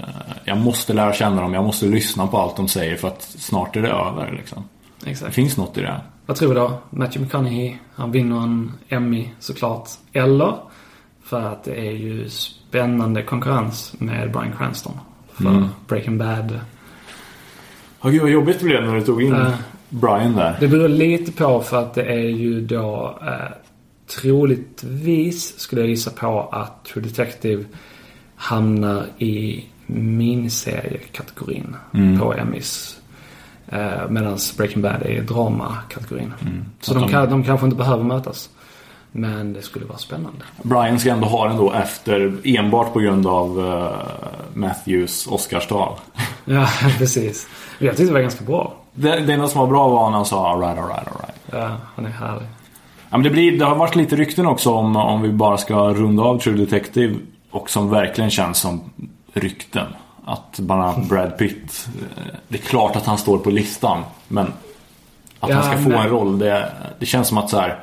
Jag 0.45 0.57
måste 0.57 0.93
lära 0.93 1.13
känna 1.13 1.41
dem, 1.41 1.53
jag 1.53 1.63
måste 1.63 1.85
lyssna 1.85 2.27
på 2.27 2.37
allt 2.37 2.55
de 2.55 2.67
säger 2.67 2.95
för 2.95 3.07
att 3.07 3.21
snart 3.21 3.75
är 3.75 3.81
det 3.81 3.89
över. 3.89 4.31
Liksom. 4.31 4.63
Det 4.99 5.31
finns 5.31 5.57
något 5.57 5.77
i 5.77 5.81
det. 5.81 6.01
Vad 6.25 6.37
tror 6.37 6.49
vi 6.49 6.55
då? 6.55 6.79
Matthew 6.89 7.19
McConaughey, 7.25 7.75
han 7.95 8.11
vinner 8.11 8.43
en 8.43 8.71
Emmy 8.89 9.29
såklart. 9.39 9.89
Eller 10.13 10.55
för 11.23 11.41
att 11.41 11.63
det 11.63 11.75
är 11.87 11.91
ju 11.91 12.29
spännande 12.29 13.23
konkurrens 13.23 13.95
med 13.97 14.31
Bryan 14.31 14.53
Cranston. 14.57 14.93
För 15.33 15.49
Mm. 15.49 15.67
Breaking 15.87 16.17
Bad. 16.17 16.59
Ja, 18.01 18.09
gud 18.09 18.21
vad 18.21 18.31
jobbigt 18.31 18.59
det 18.59 18.65
blev 18.65 18.83
när 18.83 18.95
du 18.95 19.01
tog 19.01 19.21
in 19.23 19.33
Eh. 19.33 19.53
Brian 19.89 20.35
där. 20.35 20.57
Det 20.59 20.67
beror 20.67 20.87
lite 20.87 21.31
på 21.31 21.61
för 21.61 21.77
att 21.81 21.93
det 21.93 22.03
är 22.03 22.29
ju 22.29 22.61
då 22.61 23.19
eh, 23.21 23.53
troligtvis 24.21 25.59
skulle 25.59 25.81
jag 25.81 25.89
gissa 25.89 26.11
på 26.11 26.49
att 26.51 26.85
True 26.85 27.03
Detective 27.03 27.65
hamnar 28.35 29.05
i 29.17 29.65
miniseriekategorin 29.87 31.75
på 32.19 32.33
Emmys. 32.33 33.00
Eh, 33.71 34.09
Medan 34.09 34.37
Breaking 34.57 34.81
Bad 34.81 35.01
är 35.03 35.21
dramakategorin. 35.21 36.33
Så 36.81 36.91
Att 36.91 36.99
de, 36.99 37.05
de- 37.05 37.11
kan, 37.11 37.29
de 37.29 37.43
kanske 37.43 37.65
inte 37.65 37.77
behöver 37.77 38.03
mötas. 38.03 38.49
Men 39.11 39.53
det 39.53 39.61
skulle 39.61 39.85
vara 39.85 39.97
spännande. 39.97 40.43
Brian 40.63 40.99
ska 40.99 41.09
ändå 41.11 41.27
ha 41.27 41.47
den 41.47 41.57
då 41.57 41.71
efter, 41.73 42.33
enbart 42.43 42.93
på 42.93 42.99
grund 42.99 43.27
av 43.27 43.59
uh, 43.59 43.91
Matthews 44.53 45.27
Oscarstal. 45.27 45.93
Ja, 46.45 46.67
precis. 46.97 47.47
Jag 47.79 47.89
tyckte 47.97 48.03
det 48.09 48.13
var 48.13 48.19
ganska 48.21 48.45
bra. 48.45 48.73
Det, 48.93 49.19
det 49.19 49.33
enda 49.33 49.47
som 49.47 49.59
var 49.61 49.67
bra 49.67 49.87
var 49.87 50.09
när 50.09 50.17
han 50.17 50.25
sa 50.25 50.51
alright, 50.51 50.77
alright, 50.79 51.07
alright. 51.07 51.35
Ja, 51.51 51.77
han 51.95 52.05
är 52.05 52.09
härlig. 52.09 52.45
Ja, 53.09 53.17
men 53.17 53.23
det, 53.23 53.29
blir, 53.29 53.59
det 53.59 53.65
har 53.65 53.75
varit 53.75 53.95
lite 53.95 54.15
rykten 54.15 54.45
också 54.45 54.73
om, 54.73 54.95
om 54.95 55.21
vi 55.21 55.29
bara 55.31 55.57
ska 55.57 55.75
runda 55.93 56.23
av 56.23 56.39
True 56.39 56.57
Detective 56.57 57.15
och 57.51 57.69
som 57.69 57.89
verkligen 57.89 58.29
känns 58.29 58.57
som 58.57 58.81
rykten. 59.33 59.85
Att 60.31 60.59
annat 60.59 61.09
Brad 61.09 61.37
Pitt, 61.37 61.87
eh, 62.17 62.23
det 62.47 62.57
är 62.57 62.61
klart 62.61 62.95
att 62.95 63.05
han 63.05 63.17
står 63.17 63.37
på 63.37 63.49
listan 63.49 64.03
men 64.27 64.45
att 65.39 65.49
Ja, 65.49 65.55
han 65.55 65.63
ska 65.63 65.83
få 65.83 65.89
nej. 65.89 65.97
en 65.97 66.09
roll, 66.09 66.39
det, 66.39 66.71
det 66.99 67.05
känns 67.05 67.27
som 67.27 67.37
att 67.37 67.49
så 67.49 67.59
här, 67.59 67.79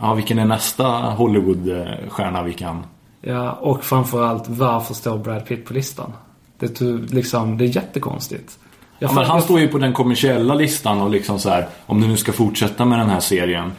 ja 0.00 0.14
vilken 0.14 0.38
är 0.38 0.44
nästa 0.44 0.86
Hollywood-stjärna 0.88 2.42
vi 2.42 2.52
kan 2.52 2.82
Ja, 3.20 3.52
och 3.52 3.84
framförallt 3.84 4.48
varför 4.48 4.94
står 4.94 5.18
Brad 5.18 5.46
Pitt 5.46 5.66
på 5.66 5.74
listan? 5.74 6.12
Det, 6.58 6.80
liksom, 7.12 7.58
det 7.58 7.64
är 7.64 7.76
jättekonstigt. 7.76 8.58
Ja, 8.98 9.12
men 9.12 9.24
han 9.24 9.42
står 9.42 9.60
ju 9.60 9.68
på 9.68 9.78
den 9.78 9.92
kommersiella 9.92 10.54
listan 10.54 11.00
och 11.00 11.10
liksom 11.10 11.38
så 11.38 11.50
här, 11.50 11.66
om 11.86 12.00
du 12.00 12.06
nu 12.06 12.16
ska 12.16 12.32
fortsätta 12.32 12.84
med 12.84 12.98
den 12.98 13.10
här 13.10 13.20
serien. 13.20 13.72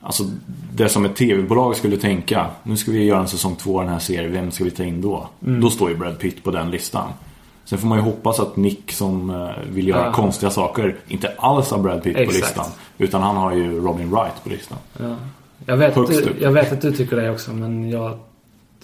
Alltså 0.00 0.24
det 0.72 0.88
som 0.88 1.04
ett 1.04 1.16
tv-bolag 1.16 1.76
skulle 1.76 1.96
tänka. 1.96 2.46
Nu 2.62 2.76
ska 2.76 2.90
vi 2.90 3.04
göra 3.04 3.20
en 3.20 3.28
säsong 3.28 3.56
två 3.56 3.78
av 3.78 3.84
den 3.84 3.92
här 3.92 4.00
serien. 4.00 4.32
Vem 4.32 4.50
ska 4.50 4.64
vi 4.64 4.70
ta 4.70 4.84
in 4.84 5.02
då? 5.02 5.28
Mm. 5.46 5.60
Då 5.60 5.70
står 5.70 5.90
ju 5.90 5.96
Brad 5.96 6.18
Pitt 6.18 6.44
på 6.44 6.50
den 6.50 6.70
listan. 6.70 7.08
Sen 7.68 7.78
får 7.78 7.88
man 7.88 7.98
ju 7.98 8.04
hoppas 8.04 8.40
att 8.40 8.56
Nick 8.56 8.92
som 8.92 9.30
eh, 9.30 9.50
vill 9.70 9.88
göra 9.88 10.04
Ja. 10.04 10.12
konstiga 10.12 10.50
saker 10.50 10.96
inte 11.08 11.32
alls 11.38 11.70
har 11.70 11.78
Brad 11.78 12.02
Pitt 12.02 12.14
på 12.14 12.20
Exakt. 12.22 12.38
listan. 12.40 12.66
Utan 12.98 13.22
han 13.22 13.36
har 13.36 13.52
ju 13.54 13.80
Robin 13.80 14.10
Wright 14.10 14.44
på 14.44 14.48
listan. 14.48 14.78
Ja. 14.98 15.16
Jag, 15.66 15.76
vet, 15.76 15.94
Högst 15.94 16.24
du, 16.24 16.30
upp. 16.30 16.36
jag 16.40 16.52
vet 16.52 16.72
att 16.72 16.80
du 16.80 16.92
tycker 16.92 17.16
det 17.16 17.30
också 17.30 17.52
men 17.52 17.90
jag... 17.90 18.18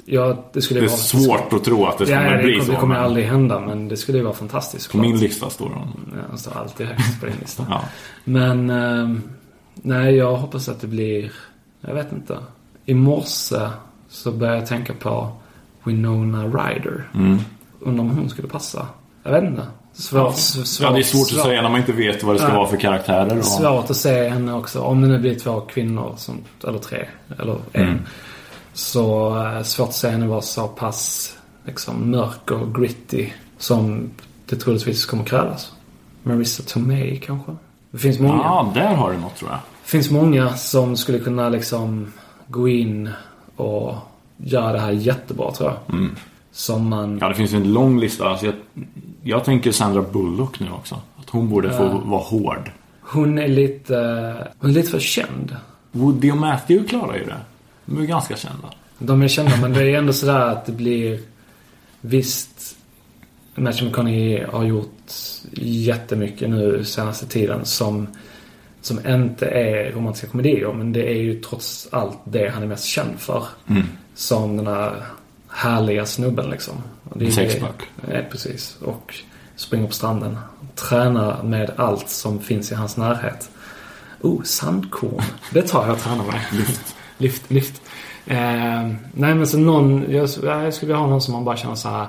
jag 0.04 0.36
det 0.52 0.62
skulle 0.62 0.80
Det 0.80 0.86
är 0.86 0.88
vara... 0.88 0.98
svårt 0.98 1.52
att 1.52 1.64
tro 1.64 1.86
att 1.86 1.98
det 1.98 2.08
Ja, 2.10 2.16
kommer 2.16 2.36
det, 2.36 2.42
bli 2.42 2.60
så. 2.60 2.70
det 2.72 2.76
kommer 2.78 2.94
men 2.94 3.04
aldrig 3.04 3.26
hända 3.26 3.60
men 3.60 3.88
det 3.88 3.96
skulle 3.96 4.18
ju 4.18 4.24
vara 4.24 4.34
fantastiskt. 4.34 4.92
På 4.92 4.98
min 4.98 5.18
lista 5.18 5.50
står 5.50 5.68
han. 5.70 5.88
Ja, 6.16 6.22
han 6.28 6.38
står 6.38 6.52
alltid 6.56 6.86
högst 6.86 7.20
på 7.20 7.26
din 7.26 7.34
lista. 7.40 7.66
Ja. 7.70 7.80
Men... 8.24 8.70
ehm, 8.70 9.22
nej, 9.74 10.14
jag 10.16 10.36
hoppas 10.36 10.68
att 10.68 10.80
det 10.80 10.86
blir... 10.86 11.32
Jag 11.80 11.94
vet 11.94 12.12
inte. 12.12 12.38
I 12.86 12.94
morse 12.94 13.68
så 14.08 14.32
började 14.32 14.58
jag 14.58 14.66
tänka 14.68 14.92
på 14.92 15.28
Winona 15.84 16.44
Ryder. 16.46 17.08
Mm. 17.14 17.38
Undrar 17.82 18.04
om 18.04 18.10
hon 18.10 18.28
skulle 18.30 18.48
passa. 18.48 18.86
Jag 19.22 19.32
vet 19.32 19.44
inte. 19.44 19.66
Svårt, 19.92 20.36
svårt, 20.36 20.86
ja, 20.88 20.90
det 20.90 20.98
är 20.98 21.02
svårt 21.02 21.38
att 21.38 21.46
säga 21.46 21.62
när 21.62 21.68
man 21.68 21.80
inte 21.80 21.92
vet 21.92 22.22
vad 22.22 22.34
det 22.34 22.38
ska 22.38 22.48
Ja. 22.48 22.54
vara 22.54 22.68
för 22.68 22.76
karaktärer. 22.76 23.38
Och... 23.38 23.44
Svårt 23.44 23.90
att 23.90 23.96
se 23.96 24.28
henne 24.28 24.52
också. 24.54 24.80
Om 24.80 25.02
det 25.02 25.08
nu 25.08 25.18
blir 25.18 25.38
två 25.38 25.60
kvinnor, 25.60 26.14
som, 26.16 26.38
eller 26.68 26.78
tre, 26.78 27.06
eller 27.38 27.56
en. 27.72 27.82
Mm. 27.82 27.98
Så 28.72 29.36
eh, 29.44 29.62
svårt 29.62 29.88
att 29.88 29.94
se 29.94 30.08
henne 30.08 30.26
vara 30.26 30.40
så 30.42 30.68
pass 30.68 31.34
liksom, 31.64 32.10
mörk 32.10 32.50
och 32.50 32.74
gritty 32.74 33.28
som 33.58 34.10
det 34.46 34.56
troligtvis 34.56 35.06
kommer 35.06 35.24
krävas. 35.24 35.72
Marissa 36.22 36.62
Tomei 36.62 37.16
kanske? 37.16 37.52
Det 37.90 37.98
finns 37.98 38.18
många. 38.18 38.34
Ja, 38.42 38.70
där 38.74 38.94
har 38.94 39.12
du 39.12 39.18
något 39.18 39.36
tror 39.36 39.50
jag. 39.50 39.58
Det 39.84 39.90
finns 39.90 40.10
många 40.10 40.56
som 40.56 40.96
skulle 40.96 41.18
kunna 41.18 41.48
liksom 41.48 42.12
gå 42.48 42.68
in 42.68 43.10
och 43.56 43.94
göra 44.36 44.72
det 44.72 44.80
här 44.80 44.90
jättebra 44.90 45.52
tror 45.52 45.70
jag. 45.70 45.94
Mm. 45.98 46.16
Som 46.52 46.88
man... 46.88 47.18
Ja, 47.20 47.28
det 47.28 47.34
finns 47.34 47.52
en 47.52 47.72
lång 47.72 48.00
lista. 48.00 48.28
Alltså, 48.28 48.46
jag, 48.46 48.54
jag 49.22 49.44
tänker 49.44 49.72
Sandra 49.72 50.02
Bullock 50.02 50.60
nu 50.60 50.70
också. 50.70 51.00
Att 51.16 51.30
hon 51.30 51.48
borde 51.48 51.70
få 51.70 51.88
vara 51.88 52.22
hård. 52.22 52.70
Hon 53.00 53.38
är 53.38 53.48
lite... 53.48 53.94
Hon 54.58 54.70
är 54.70 54.74
lite 54.74 54.90
för 54.90 55.00
känd. 55.00 55.56
Woody 55.92 56.30
och 56.30 56.36
Matthew 56.36 56.88
klarar 56.88 57.16
ju 57.16 57.24
det. 57.24 57.40
De 57.84 58.02
är 58.02 58.06
ganska 58.06 58.36
kända. 58.36 58.70
De 58.98 59.22
är 59.22 59.28
kända 59.28 59.56
men 59.56 59.72
det 59.72 59.82
är 59.82 59.98
ändå 59.98 60.12
sådär 60.12 60.40
att 60.40 60.66
det 60.66 60.72
blir... 60.72 61.20
Visst, 62.00 62.76
Matthew 63.54 63.84
McConaughey 63.84 64.44
har 64.44 64.64
gjort 64.64 65.12
jättemycket 65.52 66.50
nu 66.50 66.84
senaste 66.84 67.26
tiden 67.26 67.64
som, 67.64 68.06
som 68.80 69.06
inte 69.06 69.46
är 69.46 69.92
romantiska 69.92 70.26
komedier. 70.26 70.72
Men 70.72 70.92
det 70.92 71.08
är 71.08 71.22
ju 71.22 71.40
trots 71.40 71.88
allt 71.92 72.18
det 72.24 72.48
han 72.48 72.62
är 72.62 72.66
mest 72.66 72.84
känd 72.84 73.18
för. 73.18 73.44
Mm. 73.68 73.82
Som 74.14 74.56
den 74.56 74.66
här 74.66 75.02
härliga 75.52 76.06
snubben 76.06 76.50
liksom. 76.50 76.74
Sexpack. 77.32 77.82
Ja, 78.12 78.18
precis. 78.30 78.76
Och 78.84 79.14
springer 79.56 79.86
på 79.86 79.92
stranden. 79.92 80.38
Tränar 80.74 81.42
med 81.42 81.70
allt 81.76 82.08
som 82.08 82.40
finns 82.40 82.72
i 82.72 82.74
hans 82.74 82.96
närhet. 82.96 83.50
Oh, 84.20 84.42
sandkorn. 84.42 85.22
Det 85.50 85.62
tar 85.62 85.86
jag 85.86 85.92
och 85.92 86.00
tränar 86.00 86.24
med. 86.24 86.40
Lyft. 86.52 86.94
Lyft, 87.18 87.50
lyft. 87.50 87.82
Eh, 88.26 88.36
nej 89.12 89.34
men 89.34 89.46
så 89.46 89.58
någon, 89.58 90.12
jag, 90.12 90.28
jag 90.42 90.74
skulle 90.74 90.86
vilja 90.86 90.96
ha 90.96 91.06
någon 91.06 91.20
som 91.22 91.34
man 91.34 91.44
bara 91.44 91.56
känner 91.56 91.74
så 91.74 91.88
här. 91.88 92.06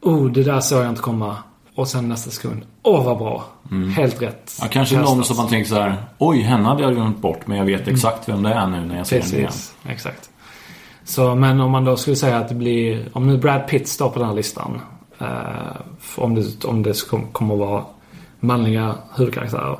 Oh, 0.00 0.32
det 0.32 0.42
där 0.42 0.60
såg 0.60 0.82
jag 0.82 0.88
inte 0.88 1.02
komma. 1.02 1.36
Och 1.74 1.88
sen 1.88 2.08
nästa 2.08 2.30
sekund. 2.30 2.62
Åh, 2.82 3.04
vad 3.04 3.18
bra. 3.18 3.44
Helt 3.96 4.22
rätt. 4.22 4.22
Mm. 4.22 4.34
Ja, 4.60 4.68
kanske 4.70 4.94
Kastat. 4.94 5.16
någon 5.16 5.24
som 5.24 5.36
man 5.36 5.48
tänker 5.48 5.68
så 5.68 5.74
här. 5.80 6.04
Oj, 6.18 6.40
henne 6.40 6.64
hade 6.68 6.82
jag 6.82 6.94
glömt 6.94 7.18
bort. 7.18 7.46
Men 7.46 7.58
jag 7.58 7.64
vet 7.64 7.88
exakt 7.88 8.28
vem 8.28 8.42
det 8.42 8.52
är 8.52 8.66
nu 8.66 8.80
när 8.80 8.96
jag 8.96 9.06
ser 9.06 9.20
den 9.20 9.34
igen. 9.34 9.52
Exakt. 9.88 10.30
Så, 11.04 11.34
men 11.34 11.60
om 11.60 11.70
man 11.70 11.84
då 11.84 11.96
skulle 11.96 12.16
säga 12.16 12.36
att 12.36 12.48
det 12.48 12.54
blir, 12.54 13.08
om 13.12 13.26
nu 13.26 13.36
Brad 13.38 13.66
Pitt 13.68 13.88
står 13.88 14.10
på 14.10 14.18
den 14.18 14.28
här 14.28 14.34
listan. 14.34 14.80
Eh, 15.18 15.26
om 16.16 16.34
det, 16.34 16.64
om 16.64 16.82
det 16.82 17.08
kom, 17.08 17.26
kommer 17.32 17.54
att 17.54 17.60
vara 17.60 17.84
manliga 18.40 18.94
huvudkaraktärer. 19.16 19.78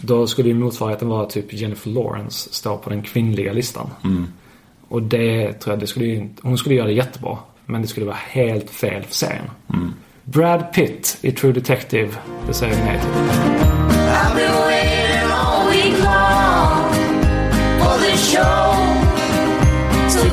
Då 0.00 0.26
skulle 0.26 0.48
ju 0.48 0.54
motsvarigheten 0.54 1.08
vara 1.08 1.26
typ 1.26 1.52
Jennifer 1.52 1.90
Lawrence 1.90 2.48
står 2.52 2.76
på 2.76 2.90
den 2.90 3.02
kvinnliga 3.02 3.52
listan. 3.52 3.90
Mm. 4.04 4.26
Och 4.88 5.02
det 5.02 5.52
tror 5.52 5.72
jag, 5.72 5.80
det 5.80 5.86
skulle 5.86 6.04
ju, 6.06 6.14
inte- 6.16 6.40
hon 6.48 6.58
skulle 6.58 6.74
göra 6.74 6.86
det 6.86 6.92
jättebra. 6.92 7.38
Men 7.66 7.82
det 7.82 7.88
skulle 7.88 8.06
vara 8.06 8.16
helt 8.30 8.70
fel 8.70 9.02
för 9.02 9.14
serien. 9.14 9.50
Mm. 9.74 9.92
Brad 10.24 10.72
Pitt 10.72 11.18
i 11.20 11.32
True 11.32 11.52
Detective, 11.52 12.08
det 12.46 12.54
säger 12.54 12.74
vi 12.76 12.82
nej 12.84 13.00
till. 13.00 13.10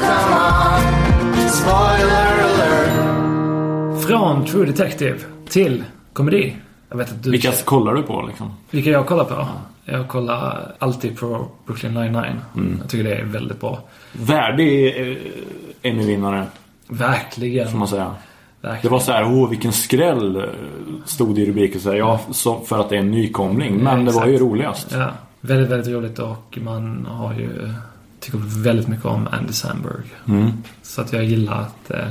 Come 0.08 0.36
on. 0.36 1.50
Spoiler 1.50 2.44
alert. 2.44 4.04
Från 4.08 4.46
True 4.46 4.66
Detective 4.66 5.18
till 5.50 5.84
komedi. 6.14 6.56
Jag 6.90 6.98
vet 6.98 7.12
att 7.12 7.24
du 7.24 7.32
Vilka 7.32 7.52
kollar 7.52 7.94
du 7.94 8.02
på 8.04 8.22
liksom? 8.22 8.54
Vilka 8.70 8.90
jag 8.90 9.06
kollar 9.06 9.24
på? 9.24 9.48
Jag 9.86 10.08
kollar 10.08 10.72
alltid 10.80 11.20
på 11.20 11.48
Brooklyn 11.66 11.94
99. 11.94 12.24
Jag 12.82 12.90
tycker 12.90 13.04
det 13.04 13.16
är 13.16 13.24
väldigt 13.24 13.60
bra. 13.62 13.80
Värdig 14.12 14.88
eh, 15.12 15.18
Emmy-vinnare, 15.92 16.46
Verkligen. 16.88 17.68
får 17.72 17.78
man 17.78 17.88
säga. 17.88 18.16
Det 18.62 18.68
verkligen. 18.68 18.92
var 18.92 19.00
så 19.00 19.12
här, 19.12 19.24
åh 19.26 19.50
vilken 19.50 19.72
skräll 19.74 20.46
stod 21.06 21.36
det 21.36 21.42
i 21.42 21.46
rubriken. 21.46 21.82
Så 21.82 21.90
här, 21.90 21.98
ja, 21.98 22.20
för 22.66 22.80
att 22.80 22.90
det 22.90 22.96
är 22.96 23.00
en 23.00 23.12
nykomling. 23.12 23.78
Men 23.84 24.00
Ja, 24.06 24.12
det 24.12 24.18
var 24.20 24.28
ju 24.28 24.38
roligast. 24.38 24.92
Ja, 24.92 25.10
väldigt, 25.42 25.70
väldigt 25.72 25.94
roligt 25.94 26.20
och 26.20 26.58
man 26.62 27.06
har 27.10 27.34
ju... 27.34 27.70
Tycker 28.24 28.38
väldigt 28.64 28.88
mycket 28.88 29.06
om 29.06 29.28
Andy 29.32 29.54
Samberg. 29.54 30.04
Mm. 30.28 30.52
Så 30.82 31.02
att 31.02 31.14
jag 31.14 31.24
gillar 31.24 31.62
att 31.62 31.92
eh, 31.92 32.08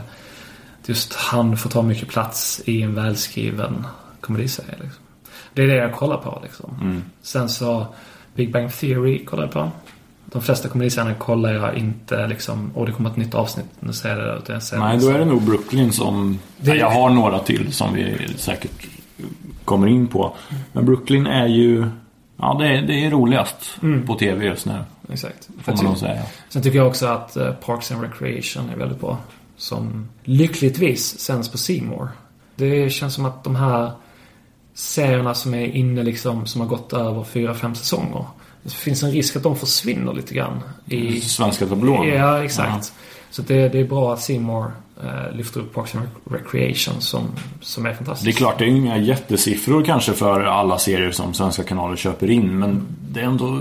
just 0.87 1.15
han 1.15 1.57
får 1.57 1.71
ta 1.71 1.83
mycket 1.83 2.09
plats 2.09 2.63
i 2.67 2.83
en 2.83 2.95
välskriven 2.95 3.87
komediserie. 4.21 4.69
Liksom. 4.81 5.03
Det 5.55 5.63
är 5.63 5.67
det 5.67 5.75
jag 5.75 5.93
kollar 5.95 6.17
på 6.17 6.41
liksom. 6.43 6.79
Mm. 6.81 7.03
Sen 7.23 7.49
så 7.49 7.87
Big 8.35 8.53
Bang 8.53 8.73
Theory 8.73 9.25
kollar 9.25 9.43
jag 9.43 9.53
på. 9.53 9.71
De 10.25 10.43
flesta 10.43 10.69
komediserier 10.69 11.15
kollar 11.15 11.53
jag 11.53 11.75
inte 11.75 12.27
liksom, 12.27 12.71
och 12.75 12.87
det 12.87 12.93
kommer 12.93 13.11
ett 13.11 13.17
nytt 13.17 13.35
avsnitt, 13.35 13.67
nu 13.81 13.93
ser 13.93 14.09
jag 14.09 14.19
det. 14.19 14.37
Utan 14.39 14.61
jag 14.73 14.81
Nej, 14.81 14.99
då 14.99 15.09
är 15.09 15.19
det 15.19 15.25
nog 15.25 15.43
Brooklyn 15.43 15.93
som... 15.93 16.39
Det- 16.57 16.75
Jag 16.77 16.91
har 16.91 17.11
några 17.11 17.39
till 17.39 17.73
som 17.73 17.95
vi 17.95 18.29
säkert 18.37 18.87
kommer 19.65 19.87
in 19.87 20.07
på. 20.07 20.37
Men 20.73 20.87
Brooklyn 20.87 21.27
är 21.27 21.47
ju... 21.47 21.87
Ja, 22.37 22.57
det 22.61 22.67
är, 22.67 22.83
det 22.83 23.05
är 23.07 23.11
roligast 23.11 23.79
Mm. 23.83 24.07
på 24.07 24.15
TV 24.15 24.45
just 24.47 24.67
nu. 24.67 24.79
Exakt. 25.09 25.49
Får 25.63 25.73
man 25.73 25.85
nog 25.85 25.99
säga. 25.99 26.23
Sen 26.49 26.63
tycker 26.63 26.79
jag 26.79 26.87
också 26.87 27.07
att 27.07 27.37
eh, 27.37 27.53
Parks 27.53 27.93
and 27.93 28.03
Recreation 28.03 28.71
är 28.71 28.77
väldigt 28.77 29.01
bra. 29.01 29.19
Som 29.57 30.09
lyckligtvis 30.25 31.19
sänds 31.19 31.49
på 31.49 31.85
More. 31.85 32.09
Det 32.55 32.91
känns 32.91 33.15
som 33.15 33.25
att 33.25 33.45
de 33.45 33.57
här 33.57 33.93
serierna 34.75 35.35
som 35.35 35.55
är 35.55 35.67
inne 35.67 36.03
liksom, 36.03 36.47
som 36.47 36.61
har 36.61 36.69
gått 36.69 36.93
över 36.93 37.25
fyra, 37.25 37.55
fem 37.55 37.75
säsonger. 37.75 38.25
Det 38.63 38.71
finns 38.71 39.03
en 39.03 39.11
risk 39.11 39.37
att 39.37 39.43
de 39.43 39.57
försvinner 39.57 40.13
lite 40.13 40.35
grann. 40.35 40.61
I, 40.87 41.21
Svenska 41.21 41.67
tablån. 41.67 42.09
ja, 42.09 42.45
exakt. 42.45 42.93
Så 43.31 43.43
det, 43.43 43.69
det 43.69 43.81
är 43.81 43.85
bra 43.85 44.13
att 44.13 44.29
More 44.29 44.71
eh, 45.05 45.37
lyfter 45.37 45.61
upp 45.61 45.75
Parks 45.75 45.95
and 45.95 46.07
Recreation 46.31 47.01
som, 47.01 47.29
som 47.61 47.87
är 47.87 47.95
fantastiskt. 47.95 48.25
Det 48.25 48.31
är 48.31 48.47
klart, 48.47 48.59
det 48.59 48.65
är 48.65 48.69
inga 48.69 48.99
jättesiffror 48.99 49.85
kanske 49.85 50.13
för 50.13 50.41
alla 50.41 50.79
serier 50.79 51.11
som 51.11 51.35
svenska 51.35 51.63
kanaler 51.63 51.97
köper 51.97 52.31
in. 52.31 52.59
Men 52.59 52.87
det 53.11 53.21
är 53.21 53.25
ändå 53.25 53.61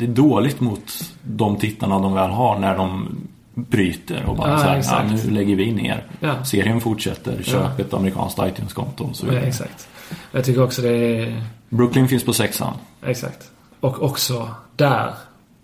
det 0.00 0.06
är 0.06 0.08
dåligt 0.08 0.60
mot 0.60 0.92
de 1.22 1.56
tittarna 1.56 1.98
de 1.98 2.14
väl 2.14 2.30
har 2.30 2.58
när 2.58 2.76
de 2.76 3.08
bryter 3.54 4.24
och 4.26 4.36
bara 4.36 4.50
Ja, 4.50 4.58
så 4.58 4.64
här, 4.64 4.72
ja, 4.72 4.78
exakt. 4.78 5.10
nu 5.24 5.30
lägger 5.30 5.56
vi 5.56 5.72
ner. 5.72 6.04
Ja. 6.20 6.44
Serien 6.44 6.80
fortsätter, 6.80 7.42
köp 7.42 7.78
ett 7.80 7.94
amerikanskt 7.94 8.38
iTunes-konto 8.38 9.04
och 9.04 9.16
så 9.16 9.26
Ja, 9.26 9.30
vidare. 9.30 9.46
exakt. 9.46 9.88
Jag 10.32 10.44
tycker 10.44 10.62
också 10.64 10.82
det 10.82 10.88
är... 11.22 11.42
Brooklyn 11.68 12.08
finns 12.08 12.24
på 12.24 12.32
sexan. 12.32 12.72
Exakt. 13.06 13.50
Och 13.80 14.02
också 14.02 14.48
där, 14.76 15.10